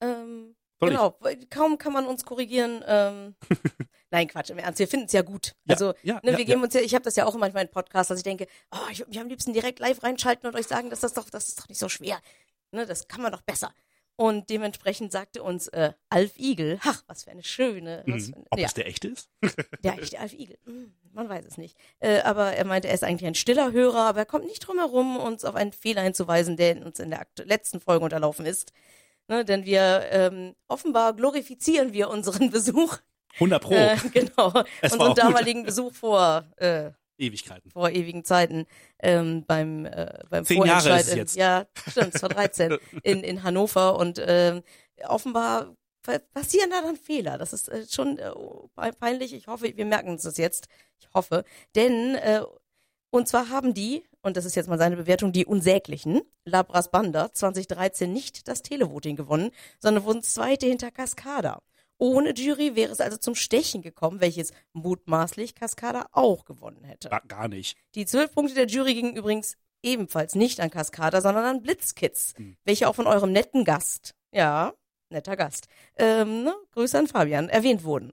[0.00, 1.50] Ähm, genau, ich?
[1.50, 2.82] kaum kann man uns korrigieren.
[2.86, 3.34] Ähm,
[4.10, 5.54] nein, Quatsch, im Ernst, wir finden es ja gut.
[5.64, 7.46] Ja, also, ja, ne, wir ja, geben uns ja, ich habe das ja auch immer
[7.46, 10.48] in meinen Podcasts, dass ich denke, oh, ich würde mich am liebsten direkt live reinschalten
[10.48, 12.20] und euch sagen, dass das doch, das ist doch nicht so schwer.
[12.70, 13.72] Ne, das kann man doch besser.
[14.20, 18.02] Und dementsprechend sagte uns äh, Alf Igel, ach, was für eine schöne.
[18.04, 18.20] Mhm.
[18.20, 18.66] Für eine, Ob ja.
[18.66, 19.30] es der echte ist?
[19.84, 21.76] der echte Alf Igel, hm, man weiß es nicht.
[22.00, 24.78] Äh, aber er meinte, er ist eigentlich ein stiller Hörer, aber er kommt nicht drum
[24.78, 28.72] herum, uns auf einen Fehler hinzuweisen, der uns in der letzten Folge unterlaufen ist.
[29.28, 32.98] Ne, denn wir ähm, offenbar glorifizieren wir unseren Besuch.
[33.34, 33.74] 100 Pro.
[33.74, 34.64] Äh, genau.
[34.82, 37.70] Es unseren damaligen Besuch vor äh, Ewigkeiten.
[37.70, 38.66] Vor ewigen Zeiten
[39.00, 41.36] ähm, beim äh, beim Zehn Jahre ist es jetzt.
[41.36, 44.62] Ja, stimmt, es war 13 in in Hannover und ähm,
[45.06, 45.74] offenbar
[46.32, 47.38] passieren da dann Fehler.
[47.38, 48.32] Das ist äh, schon äh,
[48.98, 49.34] peinlich.
[49.34, 50.68] Ich hoffe, wir merken uns das jetzt.
[50.98, 51.44] Ich hoffe,
[51.74, 52.42] denn äh,
[53.10, 57.32] und zwar haben die und das ist jetzt mal seine Bewertung, die Unsäglichen, Labras Banda
[57.32, 61.62] 2013 nicht das Televoting gewonnen, sondern wurden Zweite hinter Cascada.
[61.98, 67.10] Ohne Jury wäre es also zum Stechen gekommen, welches mutmaßlich Cascada auch gewonnen hätte.
[67.26, 67.76] Gar nicht.
[67.94, 72.56] Die zwölf Punkte der Jury gingen übrigens ebenfalls nicht an Cascada, sondern an Blitzkids, hm.
[72.64, 74.74] welche auch von eurem netten Gast, ja,
[75.10, 78.12] netter Gast, ähm, ne, Grüße an Fabian, erwähnt wurden.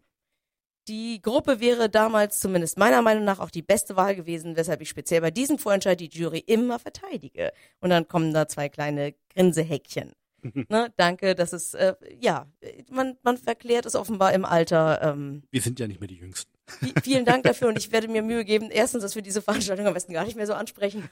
[0.88, 4.90] Die Gruppe wäre damals zumindest meiner Meinung nach auch die beste Wahl gewesen, weshalb ich
[4.90, 7.54] speziell bei diesem Vorentscheid die Jury immer verteidige.
[7.80, 10.14] Und dann kommen da zwei kleine Grinsehäkchen.
[10.70, 12.48] ne, danke, das ist, äh, ja,
[12.90, 15.02] man, man verklärt es offenbar im Alter.
[15.02, 16.55] Ähm, Wir sind ja nicht mehr die Jüngsten.
[17.04, 19.94] Vielen Dank dafür und ich werde mir Mühe geben, erstens, dass wir diese Veranstaltung am
[19.94, 21.08] besten gar nicht mehr so ansprechen.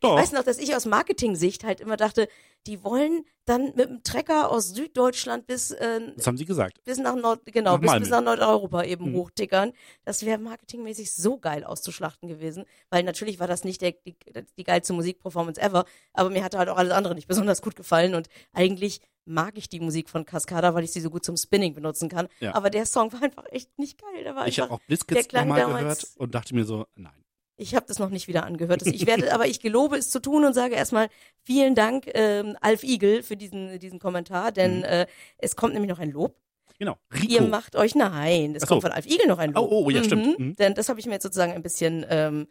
[0.00, 0.16] Doch.
[0.16, 2.28] Ich weiß noch, dass ich aus Marketing-Sicht halt immer dachte,
[2.66, 6.82] die wollen dann mit dem Trecker aus Süddeutschland bis äh, Das haben sie gesagt.
[6.84, 9.14] Bis nach Nord genau, nach bis, bis, nach Nordeuropa eben hm.
[9.14, 9.72] hochtickern.
[10.04, 14.16] Das wäre marketingmäßig so geil auszuschlachten gewesen, weil natürlich war das nicht der, die,
[14.58, 18.14] die geilste Musikperformance ever, aber mir hatte halt auch alles andere nicht besonders gut gefallen
[18.14, 21.74] und eigentlich mag ich die Musik von Cascada, weil ich sie so gut zum Spinning
[21.74, 22.28] benutzen kann.
[22.40, 22.54] Ja.
[22.54, 24.24] Aber der Song war einfach echt nicht geil.
[24.24, 27.12] Der war ich habe auch Blitzkids nochmal gehört und dachte mir so, nein.
[27.56, 28.86] Ich habe das noch nicht wieder angehört.
[28.86, 31.10] Ich werde, aber ich gelobe es zu tun und sage erstmal
[31.42, 34.84] vielen Dank, ähm, Alf Igel, für diesen, diesen Kommentar, denn mhm.
[34.84, 35.06] äh,
[35.36, 36.36] es kommt nämlich noch ein Lob.
[36.78, 36.96] Genau.
[37.12, 37.26] Rico.
[37.30, 38.54] Ihr macht euch nein.
[38.54, 39.70] Es kommt von Alf Igel noch ein Lob.
[39.70, 40.38] Oh, oh ja, stimmt.
[40.38, 40.46] Mhm.
[40.46, 40.56] Mhm.
[40.56, 42.46] Denn das habe ich mir jetzt sozusagen ein bisschen ähm,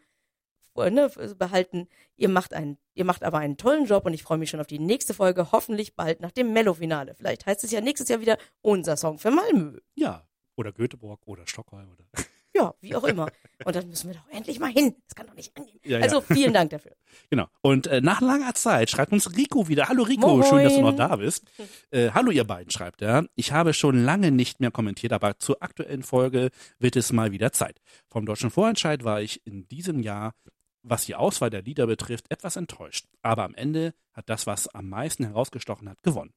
[0.76, 1.88] ne, behalten.
[2.16, 4.66] Ihr macht einen, ihr macht aber einen tollen Job und ich freue mich schon auf
[4.66, 7.14] die nächste Folge, hoffentlich bald nach dem Mello-Finale.
[7.14, 9.78] Vielleicht heißt es ja nächstes Jahr wieder unser Song für Malmö.
[9.94, 10.26] Ja,
[10.56, 12.04] oder Göteborg oder Stockholm oder.
[12.52, 13.30] Ja, wie auch immer.
[13.64, 14.96] Und dann müssen wir doch endlich mal hin.
[15.06, 15.78] Das kann doch nicht angehen.
[15.84, 16.02] Ja, ja.
[16.02, 16.92] Also vielen Dank dafür.
[17.30, 17.46] Genau.
[17.60, 19.88] Und äh, nach langer Zeit schreibt uns Rico wieder.
[19.88, 20.42] Hallo Rico, Moin.
[20.42, 21.44] schön, dass du noch da bist.
[21.92, 23.26] Äh, hallo ihr beiden, schreibt er.
[23.34, 27.52] Ich habe schon lange nicht mehr kommentiert, aber zur aktuellen Folge wird es mal wieder
[27.52, 27.80] Zeit.
[28.08, 30.34] Vom deutschen Vorentscheid war ich in diesem Jahr
[30.82, 33.06] was die Auswahl der Lieder betrifft, etwas enttäuscht.
[33.22, 36.34] Aber am Ende hat das, was am meisten herausgestochen hat, gewonnen.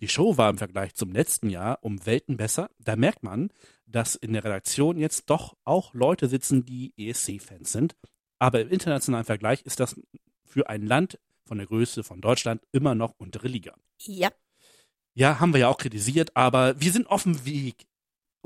[0.00, 2.70] Die Show war im Vergleich zum letzten Jahr um Welten besser.
[2.78, 3.50] Da merkt man,
[3.86, 7.96] dass in der Redaktion jetzt doch auch Leute sitzen, die ESC-Fans sind.
[8.38, 10.00] Aber im internationalen Vergleich ist das
[10.44, 13.74] für ein Land von der Größe von Deutschland immer noch untere Liga.
[14.02, 14.30] Ja.
[15.14, 17.87] Ja, haben wir ja auch kritisiert, aber wir sind auf dem Weg.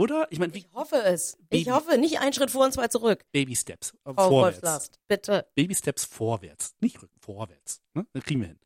[0.02, 0.26] Oder?
[0.30, 1.36] Ich meine, Ich hoffe es.
[1.50, 3.24] Ich Baby- hoffe, nicht einen Schritt vor und zwei zurück.
[3.32, 3.92] Baby Steps.
[4.04, 4.56] äh, Frau vorwärts.
[4.62, 5.46] Wolfslast, bitte.
[5.54, 6.74] Baby Steps vorwärts.
[6.80, 7.80] Nicht rücken, vorwärts.
[7.94, 8.06] Ne?
[8.12, 8.58] Das kriegen wir hin.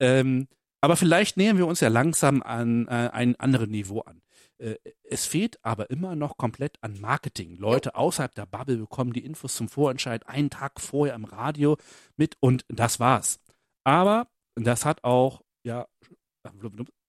[0.00, 0.48] Ähm,
[0.80, 4.20] aber vielleicht nähern wir uns ja langsam an äh, ein anderes Niveau an.
[4.58, 7.56] Äh, es fehlt aber immer noch komplett an Marketing.
[7.56, 11.76] Leute außerhalb der Bubble bekommen die Infos zum Vorentscheid einen Tag vorher im Radio
[12.16, 13.40] mit und das war's.
[13.84, 15.86] Aber das hat auch, ja,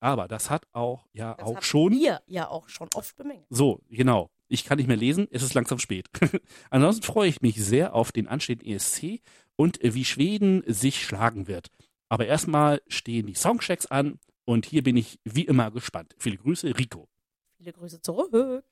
[0.06, 1.92] aber das hat auch, ja, Das auch schon.
[1.94, 3.48] ihr ja auch schon oft bemängelt.
[3.50, 4.30] So, genau.
[4.48, 6.08] Ich kann nicht mehr lesen, es ist langsam spät.
[6.70, 9.22] Ansonsten freue ich mich sehr auf den anstehenden ESC
[9.56, 11.70] und wie Schweden sich schlagen wird.
[12.08, 16.14] Aber erstmal stehen die Songchecks an und hier bin ich wie immer gespannt.
[16.20, 17.10] Viele Grüße, Rico.
[17.58, 18.64] Viele Grüße zurück.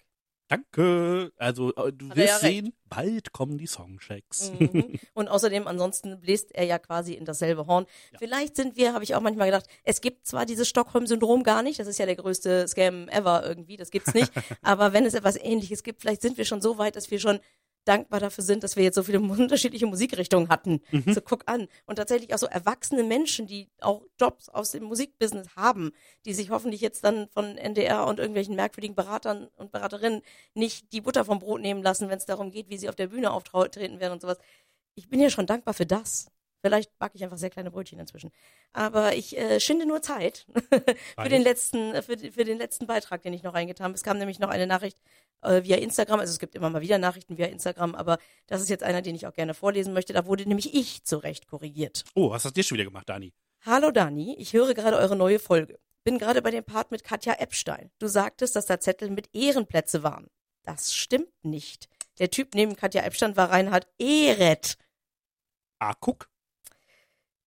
[0.54, 1.32] Danke.
[1.38, 2.42] Also äh, du Hat wirst ja recht.
[2.42, 4.52] sehen, bald kommen die Songchecks.
[4.60, 5.00] Mhm.
[5.14, 7.86] Und außerdem, ansonsten bläst er ja quasi in dasselbe Horn.
[8.18, 11.80] Vielleicht sind wir, habe ich auch manchmal gedacht, es gibt zwar dieses Stockholm-Syndrom gar nicht,
[11.80, 14.32] das ist ja der größte Scam ever irgendwie, das gibt's nicht.
[14.62, 17.40] aber wenn es etwas ähnliches gibt, vielleicht sind wir schon so weit, dass wir schon
[17.86, 20.82] dankbar dafür sind, dass wir jetzt so viele unterschiedliche Musikrichtungen hatten.
[21.14, 21.68] So guck an.
[21.86, 25.92] Und tatsächlich auch so erwachsene Menschen, die auch Jobs aus dem Musikbusiness haben,
[26.26, 30.22] die sich hoffentlich jetzt dann von NDR und irgendwelchen merkwürdigen Beratern und Beraterinnen
[30.54, 33.08] nicht die Butter vom Brot nehmen lassen, wenn es darum geht, wie sie auf der
[33.08, 34.38] Bühne auftreten werden und sowas.
[34.96, 36.28] Ich bin ja schon dankbar für das.
[36.66, 38.32] Vielleicht backe ich einfach sehr kleine Brötchen inzwischen.
[38.72, 40.46] Aber ich äh, schinde nur Zeit
[41.22, 43.96] für den letzten, äh, für, für den letzten Beitrag, den ich noch reingetan habe.
[43.96, 44.98] Es kam nämlich noch eine Nachricht
[45.44, 46.20] äh, via Instagram.
[46.20, 48.18] Also es gibt immer mal wieder Nachrichten via Instagram, aber
[48.48, 50.14] das ist jetzt einer, den ich auch gerne vorlesen möchte.
[50.14, 52.03] Da wurde nämlich ich zurecht korrigiert.
[52.15, 53.34] Oh, was hast du jetzt schon wieder gemacht, Dani?
[53.65, 55.80] Hallo Dani, ich höre gerade eure neue Folge.
[56.03, 57.90] Bin gerade bei dem Part mit Katja Epstein.
[57.99, 60.28] Du sagtest, dass da Zettel mit Ehrenplätze waren.
[60.64, 61.88] Das stimmt nicht.
[62.20, 64.78] Der Typ neben Katja Epstein war Reinhard Ehret.
[65.80, 66.30] Ah, guck.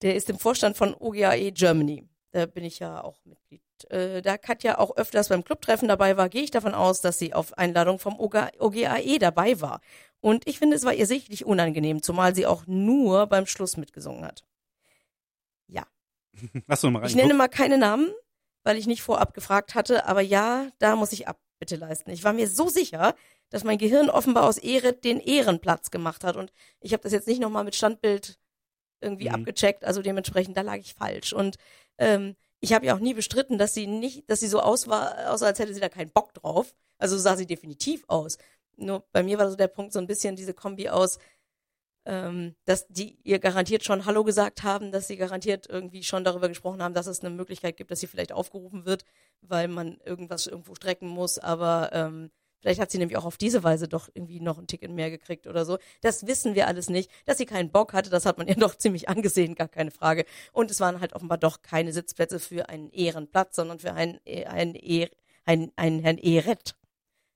[0.02, 2.08] Der ist im Vorstand von OGAE Germany.
[2.32, 3.62] Da bin ich ja auch Mitglied.
[3.90, 7.34] Äh, da Katja auch öfters beim Clubtreffen dabei war, gehe ich davon aus, dass sie
[7.34, 9.80] auf Einladung vom OGA OGAE dabei war.
[10.20, 14.24] Und ich finde, es war ihr sichtlich unangenehm, zumal sie auch nur beim Schluss mitgesungen
[14.24, 14.44] hat.
[16.68, 18.12] Hast du noch mal Ich nenne mal keine Namen,
[18.62, 22.10] weil ich nicht vorab gefragt hatte, aber ja, da muss ich Abbitte leisten.
[22.10, 23.14] Ich war mir so sicher,
[23.50, 27.28] dass mein Gehirn offenbar aus Ehre den Ehrenplatz gemacht hat und ich habe das jetzt
[27.28, 28.38] nicht nochmal mit Standbild
[29.00, 29.34] irgendwie Mhm.
[29.36, 31.32] abgecheckt, also dementsprechend, da lag ich falsch.
[31.32, 31.56] Und
[31.98, 35.32] ähm, ich habe ja auch nie bestritten, dass sie nicht, dass sie so aus war,
[35.32, 36.74] außer als hätte sie da keinen Bock drauf.
[36.98, 38.38] Also so sah sie definitiv aus.
[38.76, 41.18] Nur bei mir war so der Punkt so ein bisschen diese Kombi aus,
[42.06, 46.48] ähm, dass die ihr garantiert schon Hallo gesagt haben, dass sie garantiert irgendwie schon darüber
[46.48, 49.04] gesprochen haben, dass es eine Möglichkeit gibt, dass sie vielleicht aufgerufen wird,
[49.42, 52.30] weil man irgendwas irgendwo strecken muss, aber ähm,
[52.60, 55.46] vielleicht hat sie nämlich auch auf diese Weise doch irgendwie noch ein Ticket mehr gekriegt
[55.46, 55.78] oder so.
[56.00, 57.10] Das wissen wir alles nicht.
[57.24, 60.24] Dass sie keinen Bock hatte, das hat man ihr doch ziemlich angesehen, gar keine Frage.
[60.52, 64.76] Und es waren halt offenbar doch keine Sitzplätze für einen Ehrenplatz, sondern für einen, einen,
[64.76, 65.08] einen,
[65.44, 66.74] einen, einen Herrn Ehret.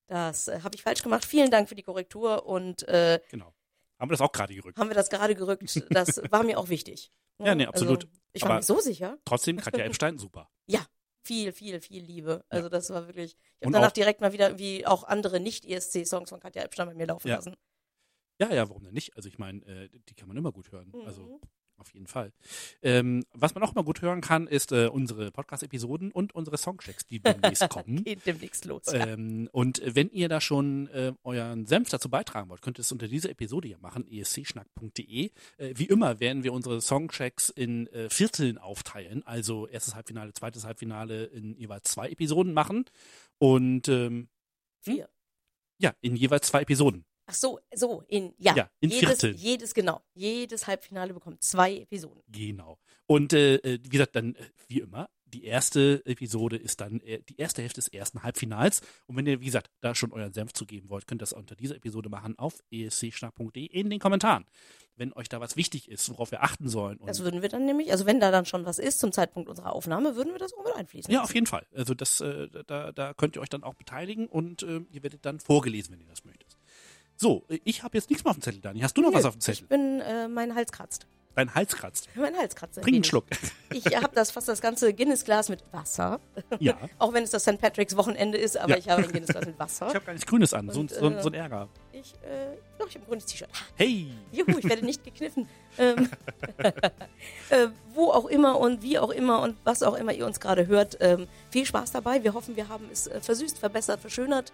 [0.09, 1.25] Das äh, habe ich falsch gemacht.
[1.25, 3.55] Vielen Dank für die Korrektur und äh, Genau.
[3.99, 4.79] Haben wir das auch gerade gerückt.
[4.79, 5.83] haben wir das gerade gerückt.
[5.91, 7.13] Das war mir auch wichtig.
[7.39, 8.05] Ja, nee, absolut.
[8.05, 9.19] Also, ich war Aber- mir so sicher.
[9.25, 10.51] Trotzdem, Katja Epstein, super.
[11.23, 12.45] Viel, viel, viel Liebe.
[12.49, 13.33] Also das war wirklich.
[13.33, 16.87] Ich habe Und danach auch- direkt mal wieder irgendwie auch andere Nicht-ESC-Songs von Katja Epstein
[16.89, 17.37] bei mir laufen Ja.
[17.37, 17.55] lassen.
[18.41, 19.15] Ja, ja, warum denn nicht?
[19.17, 20.91] Also ich meine, äh, die kann man immer gut hören.
[20.95, 21.07] Mhm.
[21.07, 21.41] Also
[21.81, 22.33] auf jeden Fall.
[22.83, 27.07] Ähm, was man auch immer gut hören kann, ist äh, unsere Podcast-Episoden und unsere Songchecks,
[27.07, 28.05] die demnächst kommen.
[28.05, 28.83] Geht demnächst los.
[28.87, 29.07] ja.
[29.07, 32.93] Ähm, und wenn ihr da schon äh, euren Senf dazu beitragen wollt, könnt ihr es
[32.93, 35.31] unter dieser Episode hier machen, escschnack.de.
[35.57, 40.65] Äh, wie immer werden wir unsere Songchecks in äh, Vierteln aufteilen, also erstes Halbfinale, zweites
[40.65, 42.85] Halbfinale in jeweils zwei Episoden machen.
[43.39, 44.29] Und ähm,
[44.81, 45.09] Vier.
[45.79, 47.05] ja, in jeweils zwei Episoden.
[47.31, 48.57] Ach so, so, in, ja.
[48.57, 49.37] Ja, in jedes, Vierteln.
[49.37, 50.03] jedes, genau.
[50.15, 52.23] Jedes Halbfinale bekommt zwei Episoden.
[52.27, 52.77] Genau.
[53.07, 57.23] Und äh, äh, wie gesagt, dann äh, wie immer, die erste Episode ist dann äh,
[57.29, 58.81] die erste Hälfte des ersten Halbfinals.
[59.07, 61.55] Und wenn ihr, wie gesagt, da schon euren Senf zugeben wollt, könnt ihr das unter
[61.55, 64.45] dieser Episode machen auf escschnack.de in den Kommentaren.
[64.97, 66.99] Wenn euch da was wichtig ist, worauf wir achten sollen.
[66.99, 69.49] Und Das würden wir dann nämlich, also wenn da dann schon was ist zum Zeitpunkt
[69.49, 71.15] unserer Aufnahme, würden wir das auch mit einfließen.
[71.15, 71.65] ja, auf jeden Fall.
[71.73, 75.25] Also das, äh, da, da könnt ihr euch dann auch beteiligen und äh, ihr werdet
[75.25, 76.50] dann vorgelesen, wenn ihr das möchtet.
[77.21, 78.81] So, ich habe jetzt nichts mehr auf dem Zettel, Dani.
[78.81, 79.65] Hast du noch Nö, was auf dem Zettel?
[79.65, 81.07] Ich bin, äh, mein Hals kratzt.
[81.37, 82.09] Dein Hals kratzt.
[82.15, 83.05] Mein Hals kratzt Trink einen.
[83.05, 83.27] Schluck.
[83.75, 86.19] Ich habe das fast das ganze Guinness-Glas mit Wasser.
[86.61, 86.79] Ja.
[86.99, 87.59] Auch wenn es das St.
[87.61, 88.79] Patrick's Wochenende ist, aber Ja.
[88.79, 89.89] ich habe ein Guinness-Glas mit Wasser.
[89.89, 90.71] Ich habe gar nichts Grünes an.
[90.71, 91.69] So, ein- Und, so, ein- äh, so ein Ärger.
[91.93, 93.51] Ich, äh, doch, ich habe ein grünes T-Shirt.
[93.77, 94.07] Hey!
[94.33, 95.47] Juhu, ich werde nicht gekniffen.
[95.79, 96.09] Ähm,
[97.51, 100.67] äh, wo auch immer und wie auch immer und was auch immer ihr uns gerade
[100.69, 102.25] hört, ähm, viel Spaß dabei.
[102.25, 104.51] Wir hoffen, wir haben es äh, versüßt, verbessert, verschönert.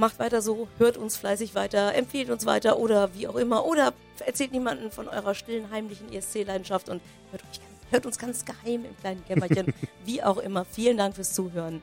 [0.00, 3.66] Macht weiter so, hört uns fleißig weiter, empfiehlt uns weiter oder wie auch immer.
[3.66, 3.92] Oder
[4.24, 7.60] erzählt niemanden von eurer stillen, heimlichen ESC-Leidenschaft und hört, euch,
[7.90, 9.74] hört uns ganz geheim im kleinen Kämmerchen.
[10.06, 10.64] wie auch immer.
[10.64, 11.82] Vielen Dank fürs Zuhören.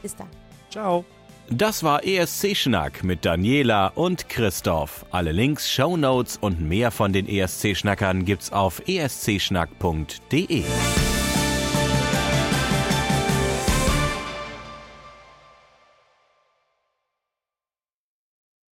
[0.00, 0.28] Bis dann.
[0.70, 1.04] Ciao.
[1.50, 5.04] Das war ESC Schnack mit Daniela und Christoph.
[5.10, 10.62] Alle Links, Shownotes und mehr von den ESC Schnackern gibt's auf escschnack.de.